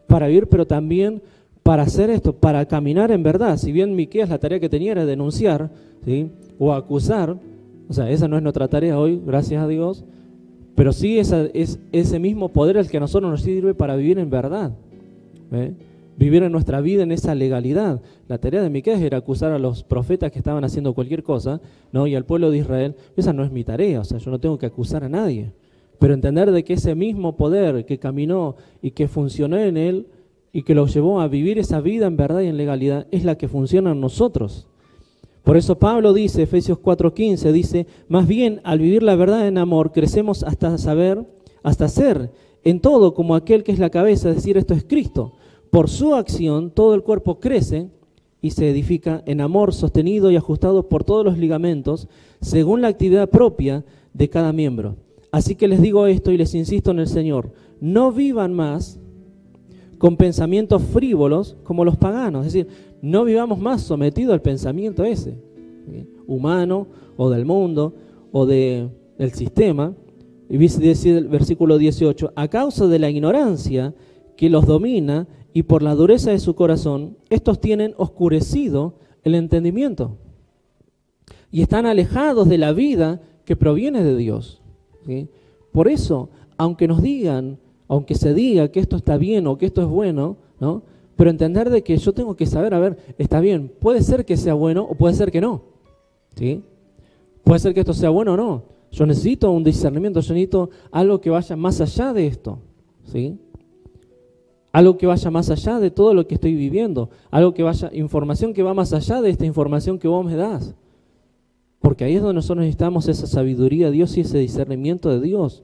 para 0.07 0.27
vivir, 0.27 0.47
pero 0.47 0.67
también 0.67 1.21
para 1.63 1.83
hacer 1.83 2.09
esto, 2.09 2.33
para 2.33 2.65
caminar 2.65 3.11
en 3.11 3.23
verdad. 3.23 3.57
Si 3.57 3.71
bien 3.71 3.95
Miqueas 3.95 4.29
la 4.29 4.37
tarea 4.37 4.59
que 4.59 4.69
tenía 4.69 4.91
era 4.91 5.05
denunciar 5.05 5.69
¿sí? 6.05 6.29
o 6.59 6.73
acusar, 6.73 7.37
o 7.89 7.93
sea, 7.93 8.09
esa 8.09 8.27
no 8.27 8.37
es 8.37 8.43
nuestra 8.43 8.67
tarea 8.67 8.99
hoy, 8.99 9.21
gracias 9.25 9.63
a 9.63 9.67
Dios, 9.67 10.03
pero 10.75 10.91
sí 10.91 11.19
es 11.19 11.33
ese 11.91 12.19
mismo 12.19 12.49
poder 12.49 12.77
el 12.77 12.89
que 12.89 12.97
a 12.97 12.99
nosotros 12.99 13.31
nos 13.31 13.41
sirve 13.41 13.73
para 13.73 13.95
vivir 13.95 14.19
en 14.19 14.29
verdad. 14.29 14.71
Vivir 16.17 16.43
en 16.43 16.51
nuestra 16.51 16.81
vida 16.81 17.03
en 17.03 17.11
esa 17.11 17.33
legalidad. 17.35 18.01
La 18.27 18.39
tarea 18.39 18.61
de 18.61 18.69
Miqueas 18.69 19.01
era 19.01 19.19
acusar 19.19 19.51
a 19.51 19.59
los 19.59 19.83
profetas 19.83 20.31
que 20.31 20.39
estaban 20.39 20.63
haciendo 20.63 20.93
cualquier 20.93 21.23
cosa, 21.23 21.61
¿no? 21.91 22.07
Y 22.07 22.15
al 22.15 22.25
pueblo 22.25 22.51
de 22.51 22.57
Israel, 22.57 22.95
esa 23.15 23.33
no 23.33 23.43
es 23.43 23.51
mi 23.51 23.63
tarea, 23.63 24.01
o 24.01 24.03
sea, 24.03 24.17
yo 24.17 24.31
no 24.31 24.39
tengo 24.39 24.57
que 24.57 24.65
acusar 24.65 25.03
a 25.03 25.09
nadie. 25.09 25.51
Pero 26.03 26.15
entender 26.15 26.51
de 26.51 26.65
que 26.65 26.73
ese 26.73 26.95
mismo 26.95 27.37
poder 27.37 27.85
que 27.85 27.97
caminó 27.97 28.57
y 28.81 28.91
que 28.91 29.07
funcionó 29.07 29.57
en 29.57 29.77
él 29.77 30.07
y 30.51 30.63
que 30.63 30.75
lo 30.75 30.85
llevó 30.85 31.21
a 31.21 31.29
vivir 31.29 31.59
esa 31.59 31.79
vida 31.79 32.07
en 32.07 32.17
verdad 32.17 32.41
y 32.41 32.47
en 32.47 32.57
legalidad 32.57 33.07
es 33.11 33.23
la 33.23 33.37
que 33.37 33.47
funciona 33.47 33.91
en 33.91 34.01
nosotros. 34.01 34.67
Por 35.45 35.55
eso 35.55 35.79
Pablo 35.79 36.11
dice, 36.11 36.43
Efesios 36.43 36.77
4:15, 36.77 37.53
dice, 37.53 37.87
más 38.09 38.27
bien 38.27 38.59
al 38.65 38.79
vivir 38.79 39.01
la 39.01 39.15
verdad 39.15 39.47
en 39.47 39.57
amor, 39.57 39.93
crecemos 39.93 40.43
hasta 40.43 40.77
saber, 40.77 41.25
hasta 41.63 41.87
ser 41.87 42.31
en 42.65 42.81
todo 42.81 43.13
como 43.13 43.33
aquel 43.33 43.63
que 43.63 43.71
es 43.71 43.79
la 43.79 43.89
cabeza, 43.89 44.29
es 44.29 44.35
decir, 44.35 44.57
esto 44.57 44.73
es 44.73 44.83
Cristo. 44.83 45.31
Por 45.69 45.89
su 45.89 46.15
acción 46.15 46.71
todo 46.71 46.95
el 46.95 47.03
cuerpo 47.03 47.39
crece 47.39 47.87
y 48.41 48.51
se 48.51 48.69
edifica 48.69 49.23
en 49.25 49.39
amor 49.39 49.73
sostenido 49.73 50.31
y 50.31 50.35
ajustado 50.35 50.89
por 50.89 51.05
todos 51.05 51.23
los 51.23 51.37
ligamentos, 51.37 52.09
según 52.41 52.81
la 52.81 52.89
actividad 52.89 53.29
propia 53.29 53.85
de 54.13 54.29
cada 54.29 54.51
miembro. 54.51 54.97
Así 55.33 55.55
que 55.55 55.67
les 55.67 55.81
digo 55.81 56.05
esto 56.05 56.31
y 56.31 56.37
les 56.37 56.53
insisto 56.53 56.91
en 56.91 56.99
el 56.99 57.07
Señor, 57.07 57.49
no 57.81 58.11
vivan 58.11 58.53
más 58.53 58.99
con 59.97 60.15
pensamientos 60.15 60.83
frívolos 60.83 61.57
como 61.63 61.83
los 61.83 61.97
paganos, 61.97 62.45
es 62.45 62.53
decir, 62.53 62.67
no 63.01 63.23
vivamos 63.23 63.57
más 63.57 63.81
sometidos 63.81 64.31
al 64.31 64.43
pensamiento 64.43 65.03
ese, 65.03 65.33
humano 66.27 66.85
o 67.17 67.31
del 67.31 67.45
mundo 67.45 67.95
o 68.31 68.45
del 68.45 68.91
sistema. 69.33 69.95
Y 70.51 70.57
dice 70.57 71.17
el 71.17 71.27
versículo 71.29 71.79
18, 71.79 72.33
a 72.35 72.47
causa 72.47 72.85
de 72.85 72.99
la 72.99 73.09
ignorancia 73.09 73.95
que 74.37 74.51
los 74.51 74.67
domina 74.67 75.27
y 75.51 75.63
por 75.63 75.81
la 75.81 75.95
dureza 75.95 76.29
de 76.29 76.37
su 76.37 76.53
corazón, 76.53 77.17
estos 77.31 77.59
tienen 77.59 77.95
oscurecido 77.97 78.99
el 79.23 79.33
entendimiento 79.33 80.15
y 81.49 81.63
están 81.63 81.87
alejados 81.87 82.47
de 82.47 82.59
la 82.59 82.71
vida 82.71 83.19
que 83.45 83.55
proviene 83.55 84.03
de 84.03 84.15
Dios. 84.15 84.62
Por 85.71 85.87
eso, 85.87 86.29
aunque 86.57 86.87
nos 86.87 87.01
digan, 87.01 87.57
aunque 87.87 88.15
se 88.15 88.33
diga 88.33 88.69
que 88.69 88.79
esto 88.79 88.95
está 88.95 89.17
bien 89.17 89.47
o 89.47 89.57
que 89.57 89.65
esto 89.65 89.81
es 89.81 89.87
bueno, 89.87 90.37
¿no? 90.59 90.83
Pero 91.15 91.29
entender 91.29 91.69
de 91.69 91.83
que 91.83 91.97
yo 91.97 92.13
tengo 92.13 92.35
que 92.35 92.45
saber, 92.45 92.73
a 92.73 92.79
ver, 92.79 92.97
está 93.17 93.39
bien, 93.39 93.71
puede 93.79 94.01
ser 94.01 94.25
que 94.25 94.37
sea 94.37 94.53
bueno 94.53 94.83
o 94.83 94.95
puede 94.95 95.13
ser 95.13 95.31
que 95.31 95.41
no. 95.41 95.61
¿Sí? 96.35 96.63
Puede 97.43 97.59
ser 97.59 97.73
que 97.73 97.81
esto 97.81 97.93
sea 97.93 98.09
bueno 98.09 98.33
o 98.33 98.37
no. 98.37 98.63
Yo 98.91 99.05
necesito 99.05 99.51
un 99.51 99.63
discernimiento, 99.63 100.19
yo 100.21 100.33
necesito 100.33 100.69
algo 100.91 101.19
que 101.21 101.29
vaya 101.29 101.55
más 101.55 101.81
allá 101.81 102.13
de 102.13 102.27
esto. 102.27 102.59
¿Sí? 103.05 103.37
Algo 104.71 104.97
que 104.97 105.05
vaya 105.05 105.29
más 105.29 105.49
allá 105.51 105.79
de 105.79 105.91
todo 105.91 106.13
lo 106.13 106.25
que 106.25 106.35
estoy 106.35 106.55
viviendo. 106.55 107.09
Algo 107.29 107.53
que 107.53 107.61
vaya, 107.61 107.91
información 107.93 108.53
que 108.53 108.63
va 108.63 108.73
más 108.73 108.93
allá 108.93 109.21
de 109.21 109.29
esta 109.29 109.45
información 109.45 109.99
que 109.99 110.07
vos 110.07 110.25
me 110.25 110.35
das. 110.35 110.73
Porque 111.83 112.05
ahí 112.05 112.15
es 112.15 112.21
donde 112.21 112.35
nosotros 112.35 112.59
necesitamos 112.59 113.09
esa 113.09 113.27
sabiduría 113.27 113.87
de 113.87 113.91
Dios 113.91 114.15
y 114.15 114.21
ese 114.21 114.37
discernimiento 114.37 115.09
de 115.09 115.19
Dios. 115.19 115.63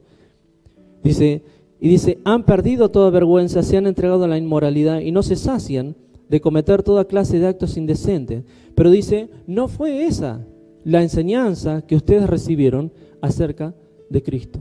Dice, 1.02 1.42
y 1.80 1.88
dice, 1.88 2.18
han 2.24 2.44
perdido 2.44 2.90
toda 2.90 3.08
vergüenza, 3.08 3.62
se 3.62 3.78
han 3.78 3.86
entregado 3.86 4.24
a 4.24 4.28
la 4.28 4.36
inmoralidad 4.36 5.00
y 5.00 5.12
no 5.12 5.22
se 5.22 5.34
sacian 5.34 5.96
de 6.28 6.42
cometer 6.42 6.82
toda 6.82 7.06
clase 7.06 7.38
de 7.38 7.46
actos 7.46 7.78
indecentes. 7.78 8.44
Pero 8.74 8.90
dice, 8.90 9.30
no 9.46 9.66
fue 9.66 10.04
esa 10.04 10.46
la 10.84 11.02
enseñanza 11.02 11.86
que 11.86 11.96
ustedes 11.96 12.28
recibieron 12.28 12.92
acerca 13.22 13.74
de 14.10 14.22
Cristo. 14.22 14.60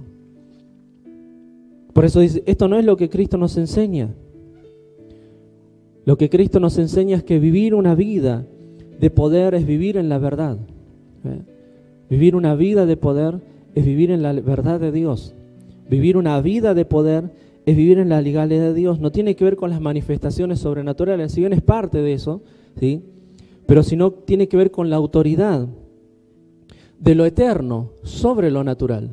Por 1.91 2.05
eso 2.05 2.21
dice, 2.21 2.41
esto 2.45 2.69
no 2.69 2.79
es 2.79 2.85
lo 2.85 2.95
que 2.95 3.09
Cristo 3.09 3.37
nos 3.37 3.57
enseña. 3.57 4.15
Lo 6.05 6.17
que 6.17 6.29
Cristo 6.29 6.61
nos 6.61 6.77
enseña 6.77 7.17
es 7.17 7.23
que 7.23 7.37
vivir 7.37 7.75
una 7.75 7.95
vida 7.95 8.47
de 8.97 9.09
poder 9.09 9.55
es 9.55 9.65
vivir 9.65 9.97
en 9.97 10.07
la 10.07 10.19
verdad. 10.19 10.57
¿Eh? 11.25 11.41
Vivir 12.09 12.35
una 12.35 12.55
vida 12.55 12.85
de 12.85 12.97
poder 12.97 13.39
es 13.75 13.85
vivir 13.85 14.11
en 14.11 14.21
la 14.21 14.33
verdad 14.33 14.79
de 14.79 14.91
Dios. 14.91 15.35
Vivir 15.89 16.17
una 16.17 16.41
vida 16.41 16.73
de 16.73 16.85
poder 16.85 17.31
es 17.65 17.77
vivir 17.77 17.99
en 17.99 18.09
la 18.09 18.21
legalidad 18.21 18.61
de 18.61 18.73
Dios. 18.73 18.99
No 18.99 19.11
tiene 19.11 19.35
que 19.35 19.43
ver 19.43 19.55
con 19.55 19.69
las 19.69 19.81
manifestaciones 19.81 20.59
sobrenaturales, 20.59 21.31
si 21.31 21.41
bien 21.41 21.53
es 21.53 21.61
parte 21.61 22.01
de 22.01 22.13
eso, 22.13 22.41
¿sí? 22.79 23.03
pero 23.69 23.83
si 23.83 23.95
no 23.95 24.11
tiene 24.11 24.47
que 24.47 24.57
ver 24.57 24.71
con 24.71 24.89
la 24.89 24.95
autoridad 24.95 25.67
de 26.99 27.15
lo 27.15 27.25
eterno 27.25 27.91
sobre 28.03 28.49
lo 28.49 28.63
natural. 28.63 29.11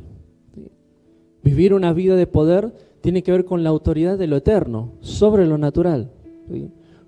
Vivir 1.42 1.74
una 1.74 1.92
vida 1.92 2.16
de 2.16 2.26
poder 2.26 2.72
tiene 3.02 3.22
que 3.22 3.32
ver 3.32 3.44
con 3.44 3.62
la 3.62 3.68
autoridad 3.68 4.16
de 4.16 4.26
lo 4.26 4.36
eterno 4.36 4.92
sobre 5.00 5.46
lo 5.46 5.58
natural. 5.58 6.10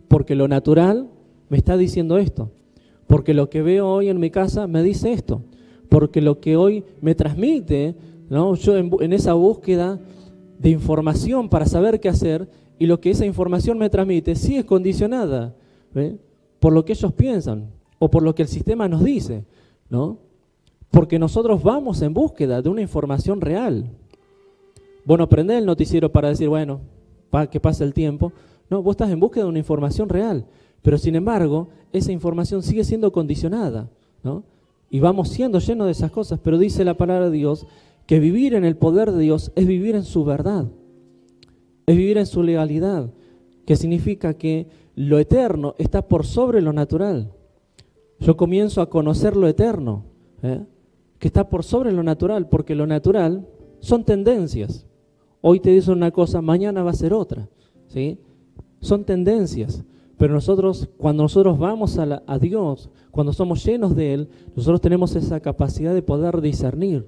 Porque 0.09 0.35
lo 0.35 0.47
natural 0.47 1.09
me 1.49 1.57
está 1.57 1.77
diciendo 1.79 2.19
esto. 2.19 2.51
Porque 3.09 3.35
lo 3.35 3.51
que 3.51 3.63
veo 3.63 3.89
hoy 3.89 4.09
en 4.09 4.21
mi 4.21 4.31
casa 4.31 4.69
me 4.69 4.85
dice 4.85 5.13
esto. 5.13 5.43
Porque 5.89 6.21
lo 6.21 6.39
que 6.39 6.57
hoy 6.57 6.85
me 7.01 7.17
transmite 7.17 7.97
¿no? 8.29 8.55
Yo 8.55 8.77
en, 8.77 9.13
esa 9.13 9.35
búsqueda 9.35 9.99
de 10.59 10.71
información 10.71 11.49
para 11.49 11.67
saber 11.67 12.01
qué 12.01 12.09
hacer 12.09 12.49
y 12.79 12.87
lo 12.87 13.01
que 13.01 13.11
esa 13.11 13.27
información 13.27 13.79
me 13.79 13.91
transmite 13.91 14.35
sí 14.35 14.57
es 14.57 14.65
condicionada 14.65 15.55
por 16.61 16.73
lo 16.73 16.85
que 16.85 16.93
ellos 16.93 17.13
piensan 17.13 17.71
o 17.99 18.11
por 18.11 18.23
lo 18.23 18.35
que 18.35 18.43
el 18.43 18.49
sistema 18.49 18.89
nos 18.89 19.03
dice, 19.03 19.45
¿no? 19.89 20.19
Porque 20.91 21.19
nosotros 21.19 21.63
vamos 21.63 22.03
en 22.03 22.15
búsqueda 22.15 22.63
de 22.63 22.69
una 22.69 22.83
información 22.83 23.41
real. 23.41 23.91
Bueno, 25.05 25.29
prende 25.29 25.57
el 25.57 25.67
noticiero 25.67 26.11
para 26.13 26.29
decir, 26.29 26.49
bueno, 26.49 26.81
para 27.31 27.49
que 27.49 27.61
pase 27.61 27.85
el 27.85 27.93
tiempo. 27.93 28.33
No, 28.71 28.83
vos 28.83 28.93
estás 28.93 29.11
en 29.11 29.21
búsqueda 29.21 29.45
de 29.45 29.51
una 29.51 29.59
información 29.59 30.09
real. 30.09 30.47
Pero 30.83 30.99
sin 30.99 31.17
embargo, 31.17 31.69
esa 31.93 32.13
información 32.13 32.63
sigue 32.63 32.85
siendo 32.85 33.13
condicionada, 33.13 33.89
¿no? 34.23 34.45
Y 34.91 35.01
vamos 35.01 35.29
siendo 35.29 35.59
llenos 35.59 35.87
de 35.87 35.93
esas 35.93 36.11
cosas. 36.11 36.41
Pero 36.43 36.59
dice 36.59 36.85
la 36.85 36.95
palabra 36.95 37.31
de 37.31 37.37
Dios 37.37 37.67
que 38.07 38.21
vivir 38.21 38.55
en 38.55 38.65
el 38.65 38.77
poder 38.77 39.13
de 39.13 39.21
Dios 39.21 39.53
es 39.55 39.67
vivir 39.67 39.95
en 39.95 40.05
su 40.05 40.25
verdad, 40.25 40.67
es 41.87 41.97
vivir 41.97 42.17
en 42.17 42.27
su 42.27 42.43
legalidad, 42.43 43.11
que 43.67 43.77
significa 43.77 44.35
que 44.35 44.67
lo 44.95 45.19
eterno 45.19 45.75
está 45.79 46.09
por 46.09 46.25
sobre 46.25 46.63
lo 46.63 46.73
natural. 46.73 47.31
Yo 48.19 48.37
comienzo 48.37 48.81
a 48.81 48.89
conocer 48.89 49.37
lo 49.37 49.47
eterno, 49.47 50.05
¿eh? 50.43 50.65
que 51.19 51.29
está 51.29 51.49
por 51.49 51.65
sobre 51.65 51.93
lo 51.93 52.03
natural, 52.03 52.49
porque 52.49 52.75
lo 52.75 52.87
natural 52.87 53.47
son 53.81 54.05
tendencias. 54.05 54.87
Hoy 55.41 55.61
te 55.61 55.71
dicen 55.71 55.95
una 55.95 56.11
cosa, 56.11 56.41
mañana 56.43 56.83
va 56.83 56.91
a 56.91 56.95
ser 56.95 57.13
otra. 57.13 57.49
¿sí? 57.89 58.19
Son 58.81 59.05
tendencias. 59.05 59.85
Pero 60.19 60.35
nosotros, 60.35 60.89
cuando 60.99 61.23
nosotros 61.23 61.59
vamos 61.59 61.97
a, 61.97 62.39
Dios, 62.39 62.91
cuando 63.13 63.33
somos 63.33 63.65
llenos 63.65 63.95
de 63.95 64.15
Él, 64.15 64.29
nosotros 64.57 64.81
tenemos 64.81 65.15
esa 65.15 65.39
capacidad 65.39 65.95
de 65.95 66.03
poder 66.03 66.41
discernir 66.41 67.07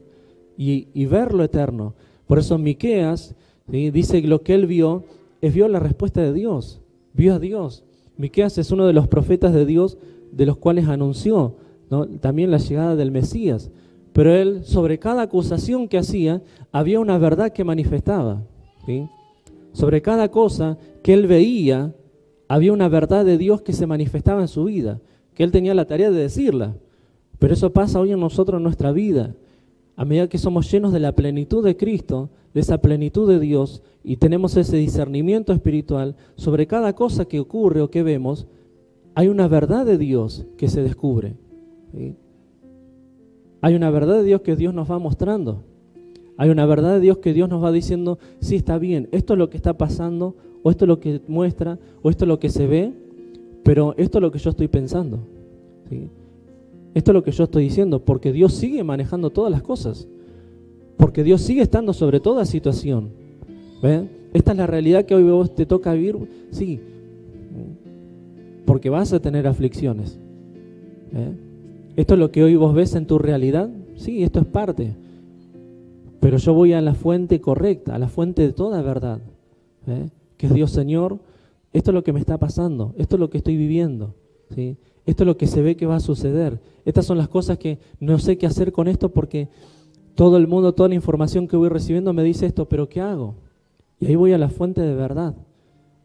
y, 0.57 1.07
ver 1.07 1.35
lo 1.35 1.43
eterno. 1.43 1.95
Por 2.27 2.39
eso 2.39 2.57
Miqueas 2.57 3.35
dice 3.67 4.23
que 4.23 4.29
lo 4.29 4.43
que 4.43 4.55
él 4.55 4.67
vio 4.67 5.05
es 5.41 5.53
vio 5.53 5.67
la 5.69 5.81
respuesta 5.81 6.21
de 6.21 6.33
Dios, 6.33 6.81
vio 7.13 7.35
a 7.35 7.39
Dios. 7.39 7.83
Miqueas 8.17 8.59
es 8.59 8.71
uno 8.71 8.87
de 8.87 8.93
los 8.93 9.09
profetas 9.09 9.53
de 9.53 9.67
Dios 9.67 9.99
de 10.31 10.47
los 10.47 10.57
cuales 10.57 10.87
anunció 10.87 11.57
también 12.21 12.53
la 12.53 12.59
llegada 12.59 12.95
del 12.95 13.11
Mesías. 13.11 13.71
Pero 14.13 14.35
él, 14.35 14.65
sobre 14.65 14.99
cada 14.99 15.23
acusación 15.23 15.89
que 15.89 15.99
hacía, 15.99 16.43
había 16.71 17.01
una 17.01 17.19
verdad 17.19 17.53
que 17.53 17.65
manifestaba. 17.65 18.43
Sobre 19.73 20.03
cada 20.03 20.31
cosa 20.31 20.79
que 21.03 21.15
él 21.15 21.27
veía, 21.27 21.95
había 22.51 22.73
una 22.73 22.89
verdad 22.89 23.25
de 23.25 23.39
Dios 23.39 23.63
que 23.63 23.73
se 23.73 23.87
manifestaba 23.87 24.41
en 24.41 24.49
su 24.49 24.65
vida, 24.65 25.01
que 25.35 25.45
él 25.45 25.53
tenía 25.53 25.73
la 25.73 25.85
tarea 25.85 26.11
de 26.11 26.21
decirla. 26.21 26.75
Pero 27.39 27.55
eso 27.55 27.73
pasa 27.73 28.01
hoy 28.01 28.11
en 28.11 28.19
nosotros 28.19 28.59
en 28.59 28.65
nuestra 28.65 28.91
vida 28.91 29.37
a 29.95 30.05
medida 30.05 30.29
que 30.29 30.37
somos 30.37 30.69
llenos 30.69 30.93
de 30.93 30.99
la 30.99 31.15
plenitud 31.15 31.65
de 31.65 31.77
Cristo, 31.77 32.29
de 32.53 32.63
esa 32.63 32.79
plenitud 32.79 33.29
de 33.29 33.39
Dios, 33.39 33.85
y 34.03 34.17
tenemos 34.17 34.57
ese 34.57 34.79
discernimiento 34.79 35.53
espiritual 35.53 36.17
sobre 36.35 36.67
cada 36.67 36.93
cosa 36.97 37.25
que 37.27 37.39
ocurre 37.39 37.83
o 37.83 37.91
que 37.91 38.03
vemos, 38.03 38.49
hay 39.15 39.29
una 39.29 39.47
verdad 39.47 39.87
de 39.87 39.97
Dios 39.97 40.45
que 40.57 40.69
se 40.69 40.83
descubre. 40.83 41.35
Hay 43.61 43.75
una 43.77 43.91
verdad 43.91 44.17
de 44.17 44.25
Dios 44.25 44.41
que 44.41 44.57
Dios 44.57 44.75
nos 44.75 44.91
va 44.91 44.99
mostrando. 44.99 45.63
Hay 46.37 46.51
una 46.51 46.67
verdad 46.67 46.95
de 46.95 47.01
Dios 47.01 47.19
que 47.19 47.33
Dios 47.33 47.49
nos 47.49 47.63
va 47.63 47.71
diciendo, 47.71 48.19
sí 48.41 48.57
está 48.57 48.77
bien, 48.77 49.09
esto 49.13 49.35
es 49.35 49.39
lo 49.39 49.51
que 49.51 49.57
está 49.57 49.79
pasando, 49.79 50.35
o 50.63 50.71
esto 50.71 50.85
es 50.85 50.89
lo 50.89 51.01
que 51.01 51.21
muestra, 51.29 51.79
o 52.03 52.11
esto 52.11 52.25
es 52.25 52.29
lo 52.29 52.39
que 52.39 52.49
se 52.49 52.67
ve, 52.67 52.93
pero 53.63 53.95
esto 53.97 54.19
es 54.19 54.23
lo 54.23 54.31
que 54.31 54.39
yo 54.39 54.51
estoy 54.51 54.69
pensando. 54.69 55.19
¿sí? 55.89 56.09
Esto 56.95 57.11
es 57.11 57.15
lo 57.15 57.23
que 57.23 57.31
yo 57.31 57.45
estoy 57.45 57.65
diciendo, 57.65 58.05
porque 58.05 58.33
Dios 58.33 58.55
sigue 58.55 58.83
manejando 58.85 59.31
todas 59.31 59.51
las 59.51 59.63
cosas. 59.63 60.09
Porque 60.97 61.25
Dios 61.25 61.41
sigue 61.41 61.63
estando 61.63 61.93
sobre 61.93 62.21
toda 62.21 62.45
situación. 62.45 63.11
Esta 64.35 64.53
es 64.53 64.59
la 64.59 64.67
realidad 64.67 65.07
que 65.07 65.15
hoy 65.15 65.23
vos 65.23 65.55
te 65.55 65.65
toca 65.65 65.95
vivir, 65.95 66.17
sí, 66.51 66.79
porque 68.67 68.91
vas 68.91 69.13
a 69.15 69.21
tener 69.21 69.47
aflicciones. 69.47 70.19
Esto 71.97 72.15
es 72.15 72.21
lo 72.21 72.31
que 72.31 72.45
hoy 72.45 72.57
vos 72.57 72.75
ves 72.75 72.95
en 72.95 73.07
tu 73.07 73.19
realidad, 73.19 73.71
sí, 73.97 74.23
esto 74.23 74.41
es 74.41 74.47
parte. 74.47 74.95
Pero 76.21 76.37
yo 76.37 76.53
voy 76.53 76.75
a 76.75 76.83
la 76.83 76.95
fuente 76.95 77.41
correcta, 77.41 77.95
a 77.95 77.99
la 77.99 78.09
fuente 78.09 78.43
de 78.43 78.53
toda 78.53 78.83
verdad, 78.83 79.21
que 80.41 80.47
es 80.47 80.55
Dios 80.55 80.71
Señor. 80.71 81.19
Esto 81.71 81.91
es 81.91 81.95
lo 81.95 82.03
que 82.03 82.15
me 82.15 82.19
está 82.19 82.39
pasando, 82.39 82.95
esto 82.97 83.17
es 83.17 83.21
lo 83.21 83.29
que 83.29 83.37
estoy 83.37 83.59
viviendo. 83.59 84.15
¿sí? 84.55 84.79
Esto 85.05 85.25
es 85.25 85.27
lo 85.27 85.37
que 85.37 85.47
se 85.47 85.61
ve 85.61 85.77
que 85.77 85.85
va 85.85 85.97
a 85.97 86.01
suceder. 86.01 86.59
Estas 86.87 87.05
son 87.05 87.19
las 87.19 87.29
cosas 87.29 87.59
que 87.59 87.79
no 88.01 88.19
sé 88.19 88.39
qué 88.39 88.47
hacer 88.47 88.73
con 88.73 88.89
esto 88.89 89.11
porque 89.11 89.51
todo 90.15 90.39
el 90.39 90.49
mundo, 90.49 90.73
toda 90.73 90.89
la 90.89 90.95
información 90.95 91.47
que 91.47 91.59
voy 91.59 91.69
recibiendo 91.69 92.15
me 92.15 92.23
dice 92.23 92.47
esto, 92.47 92.67
pero 92.67 92.89
¿qué 92.89 93.03
hago? 93.03 93.35
Y 94.01 94.07
ahí 94.07 94.17
voy 94.17 94.33
a 94.33 94.39
la 94.39 94.49
fuente 94.49 94.81
de 94.81 94.95
verdad, 94.95 95.35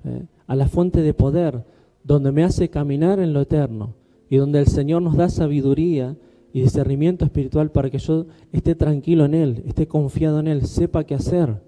¿eh? 0.04 0.26
a 0.48 0.56
la 0.56 0.68
fuente 0.68 1.02
de 1.02 1.14
poder, 1.14 1.64
donde 2.04 2.34
me 2.34 2.44
hace 2.44 2.70
caminar 2.70 3.20
en 3.20 3.32
lo 3.32 3.40
eterno 3.40 3.96
y 4.30 4.36
donde 4.36 4.60
el 4.60 4.68
Señor 4.68 5.02
nos 5.02 5.16
da 5.16 5.30
sabiduría 5.30 6.18
y 6.52 6.62
discernimiento 6.62 7.24
espiritual 7.24 7.72
para 7.72 7.90
que 7.90 8.00
yo 8.00 8.26
esté 8.52 8.76
tranquilo 8.76 9.24
en 9.24 9.34
Él, 9.34 9.64
esté 9.66 9.88
confiado 9.88 10.42
en 10.42 10.48
Él, 10.50 10.66
sepa 10.66 11.06
qué 11.06 11.16
hacer, 11.16 11.62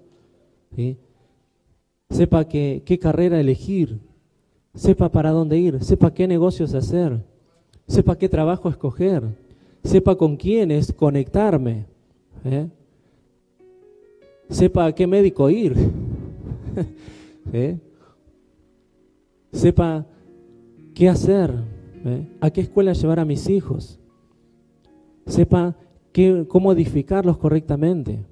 sepa 2.10 2.48
qué, 2.48 2.98
carrera 3.00 3.40
elegir, 3.40 4.00
sepa 4.74 5.10
para 5.10 5.30
dónde 5.30 5.58
ir, 5.58 5.82
sepa 5.82 6.12
qué 6.12 6.26
negocios 6.26 6.74
hacer, 6.74 7.22
sepa 7.86 8.16
qué 8.16 8.28
trabajo 8.28 8.68
escoger, 8.68 9.24
sepa 9.84 10.16
con 10.16 10.36
quiénes 10.36 10.92
conectarme, 10.92 11.86
¿eh? 12.44 12.68
sepa 14.48 14.86
a 14.86 14.94
qué 14.94 15.06
médico 15.06 15.50
ir, 15.50 15.74
¿eh? 17.52 17.78
sepa 19.52 20.06
qué 20.94 21.08
hacer, 21.08 21.52
¿eh? 22.04 22.26
a 22.40 22.50
qué 22.50 22.62
escuela 22.62 22.94
llevar 22.94 23.20
a 23.20 23.24
mis 23.24 23.48
hijos, 23.48 23.98
sepa 25.26 25.76
qué, 26.12 26.46
cómo 26.48 26.72
edificarlos 26.72 27.36
correctamente. 27.36 28.24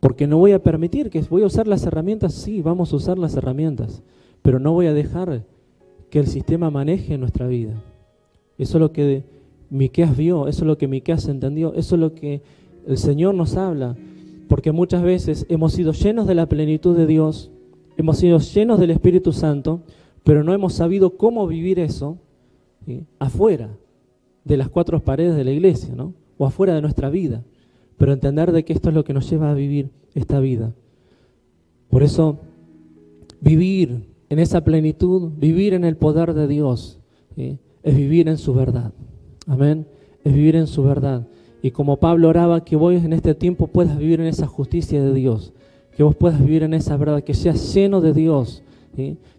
Porque 0.00 0.26
no 0.26 0.38
voy 0.38 0.52
a 0.52 0.62
permitir 0.62 1.10
que 1.10 1.20
voy 1.22 1.42
a 1.42 1.46
usar 1.46 1.66
las 1.66 1.84
herramientas, 1.84 2.34
sí, 2.34 2.62
vamos 2.62 2.92
a 2.92 2.96
usar 2.96 3.18
las 3.18 3.34
herramientas, 3.34 4.02
pero 4.42 4.58
no 4.58 4.72
voy 4.72 4.86
a 4.86 4.94
dejar 4.94 5.44
que 6.10 6.20
el 6.20 6.26
sistema 6.26 6.70
maneje 6.70 7.18
nuestra 7.18 7.46
vida. 7.46 7.74
Eso 8.58 8.78
es 8.78 8.80
lo 8.80 8.92
que 8.92 9.24
Miqueas 9.70 10.16
vio, 10.16 10.48
eso 10.48 10.62
es 10.62 10.66
lo 10.66 10.78
que 10.78 10.88
Miqueas 10.88 11.28
entendió, 11.28 11.74
eso 11.74 11.96
es 11.96 12.00
lo 12.00 12.14
que 12.14 12.42
el 12.86 12.96
Señor 12.96 13.34
nos 13.34 13.56
habla, 13.56 13.96
porque 14.48 14.72
muchas 14.72 15.02
veces 15.02 15.46
hemos 15.48 15.72
sido 15.72 15.92
llenos 15.92 16.26
de 16.26 16.34
la 16.34 16.46
plenitud 16.46 16.96
de 16.96 17.06
Dios, 17.06 17.50
hemos 17.96 18.18
sido 18.18 18.38
llenos 18.38 18.80
del 18.80 18.90
Espíritu 18.90 19.32
Santo, 19.32 19.82
pero 20.24 20.44
no 20.44 20.54
hemos 20.54 20.74
sabido 20.74 21.16
cómo 21.16 21.46
vivir 21.46 21.78
eso 21.78 22.18
afuera 23.18 23.70
de 24.44 24.56
las 24.56 24.68
cuatro 24.68 25.00
paredes 25.00 25.36
de 25.36 25.44
la 25.44 25.50
iglesia, 25.50 25.94
¿no? 25.94 26.14
o 26.38 26.46
afuera 26.46 26.74
de 26.74 26.80
nuestra 26.80 27.10
vida, 27.10 27.42
pero 27.98 28.12
entender 28.12 28.52
de 28.52 28.64
que 28.64 28.72
esto 28.72 28.88
es 28.88 28.94
lo 28.94 29.04
que 29.04 29.12
nos 29.12 29.28
lleva 29.28 29.50
a 29.50 29.54
vivir 29.54 29.90
esta 30.14 30.40
vida. 30.40 30.72
Por 31.90 32.02
eso, 32.02 32.38
vivir 33.40 34.06
en 34.30 34.38
esa 34.38 34.62
plenitud, 34.62 35.30
vivir 35.36 35.74
en 35.74 35.84
el 35.84 35.96
poder 35.96 36.32
de 36.32 36.46
Dios, 36.46 36.98
es 37.36 37.96
vivir 37.96 38.28
en 38.28 38.38
su 38.38 38.54
verdad. 38.54 38.92
Amén. 39.46 39.86
Es 40.24 40.32
vivir 40.32 40.56
en 40.56 40.66
su 40.66 40.82
verdad. 40.82 41.26
Y 41.62 41.70
como 41.70 41.96
Pablo 41.96 42.28
oraba, 42.28 42.64
que 42.64 42.76
vos 42.76 42.94
en 42.94 43.12
este 43.12 43.34
tiempo 43.34 43.66
puedas 43.66 43.98
vivir 43.98 44.20
en 44.20 44.26
esa 44.26 44.46
justicia 44.46 45.02
de 45.02 45.12
Dios, 45.12 45.52
que 45.96 46.02
vos 46.02 46.14
puedas 46.14 46.40
vivir 46.40 46.62
en 46.62 46.74
esa 46.74 46.96
verdad, 46.96 47.24
que 47.24 47.34
seas 47.34 47.74
lleno 47.74 48.00
de 48.00 48.12
Dios, 48.12 48.62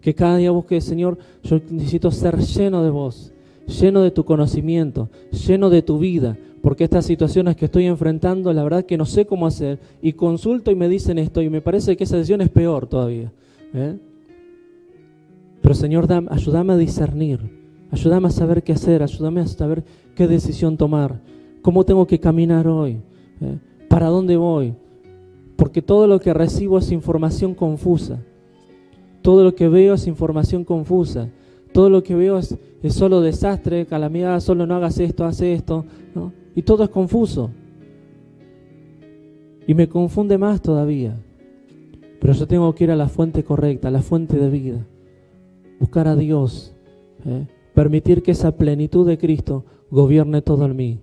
que 0.02 0.16
cada 0.16 0.38
día 0.38 0.52
busques, 0.52 0.84
Señor, 0.84 1.18
yo 1.44 1.60
necesito 1.70 2.12
ser 2.12 2.38
lleno 2.40 2.84
de 2.84 2.90
vos, 2.90 3.32
lleno 3.70 4.02
de 4.02 4.12
tu 4.12 4.26
conocimiento, 4.26 5.10
lleno 5.48 5.70
de 5.70 5.82
tu 5.82 6.00
vida, 6.00 6.38
porque 6.62 6.84
estas 6.84 7.06
situaciones 7.06 7.56
que 7.56 7.66
estoy 7.66 7.86
enfrentando, 7.86 8.52
la 8.52 8.64
verdad 8.64 8.86
que 8.86 8.98
no 8.98 9.06
sé 9.06 9.26
cómo 9.26 9.48
hacer, 9.48 9.80
y 10.02 10.14
consulto 10.14 10.72
y 10.72 10.76
me 10.76 10.90
dicen 10.90 11.18
esto, 11.18 11.42
y 11.42 11.50
me 11.50 11.62
parece 11.62 11.96
que 11.96 12.04
esa 12.04 12.18
decisión 12.18 12.42
es 12.42 12.50
peor 12.50 12.88
todavía. 12.88 13.32
¿eh? 13.74 13.98
Pero 15.62 15.76
Señor, 15.76 16.08
ayúdame 16.30 16.74
a 16.74 16.78
discernir, 16.78 17.40
ayúdame 17.92 18.28
a 18.28 18.32
saber 18.32 18.64
qué 18.64 18.74
hacer, 18.74 19.04
ayúdame 19.04 19.42
a 19.42 19.48
saber 19.48 19.84
qué 20.16 20.28
decisión 20.28 20.76
tomar, 20.76 21.22
cómo 21.62 21.86
tengo 21.86 22.06
que 22.08 22.20
caminar 22.20 22.68
hoy, 22.68 22.98
¿eh? 23.42 23.58
para 23.88 24.08
dónde 24.08 24.36
voy. 24.36 24.74
Porque 25.56 25.82
todo 25.82 26.08
lo 26.08 26.20
que 26.22 26.34
recibo 26.34 26.78
es 26.78 26.90
información 26.90 27.54
confusa. 27.54 28.20
Todo 29.22 29.44
lo 29.44 29.56
que 29.56 29.68
veo 29.68 29.96
es 29.96 30.08
información 30.08 30.64
confusa. 30.64 31.30
Todo 31.72 31.90
lo 31.90 32.04
que 32.04 32.16
veo 32.16 32.38
es, 32.40 32.58
solo 32.90 33.22
desastre, 33.22 33.86
calamidad, 33.86 34.40
solo 34.40 34.66
no 34.66 34.76
hagas 34.76 35.00
esto, 35.00 35.26
haz 35.26 35.42
esto. 35.42 35.86
Y 36.56 36.64
todo 36.64 36.84
es 36.84 36.90
confuso. 36.90 37.52
Y 39.68 39.74
me 39.74 39.88
confunde 39.88 40.38
más 40.38 40.62
todavía. 40.62 41.16
Pero 42.20 42.34
yo 42.34 42.48
tengo 42.48 42.74
que 42.74 42.86
ir 42.86 42.92
a 42.92 42.96
la 42.96 43.08
fuente 43.08 43.44
correcta, 43.44 43.88
a 43.88 43.92
la 43.92 44.02
fuente 44.02 44.38
de 44.38 44.50
vida 44.50 44.86
buscar 45.80 46.08
a 46.08 46.16
Dios, 46.16 46.74
¿eh? 47.26 47.48
permitir 47.74 48.22
que 48.22 48.32
esa 48.32 48.52
plenitud 48.52 49.08
de 49.08 49.18
Cristo 49.18 49.66
gobierne 49.90 50.42
todo 50.42 50.66
en 50.66 50.76
mí, 50.76 51.00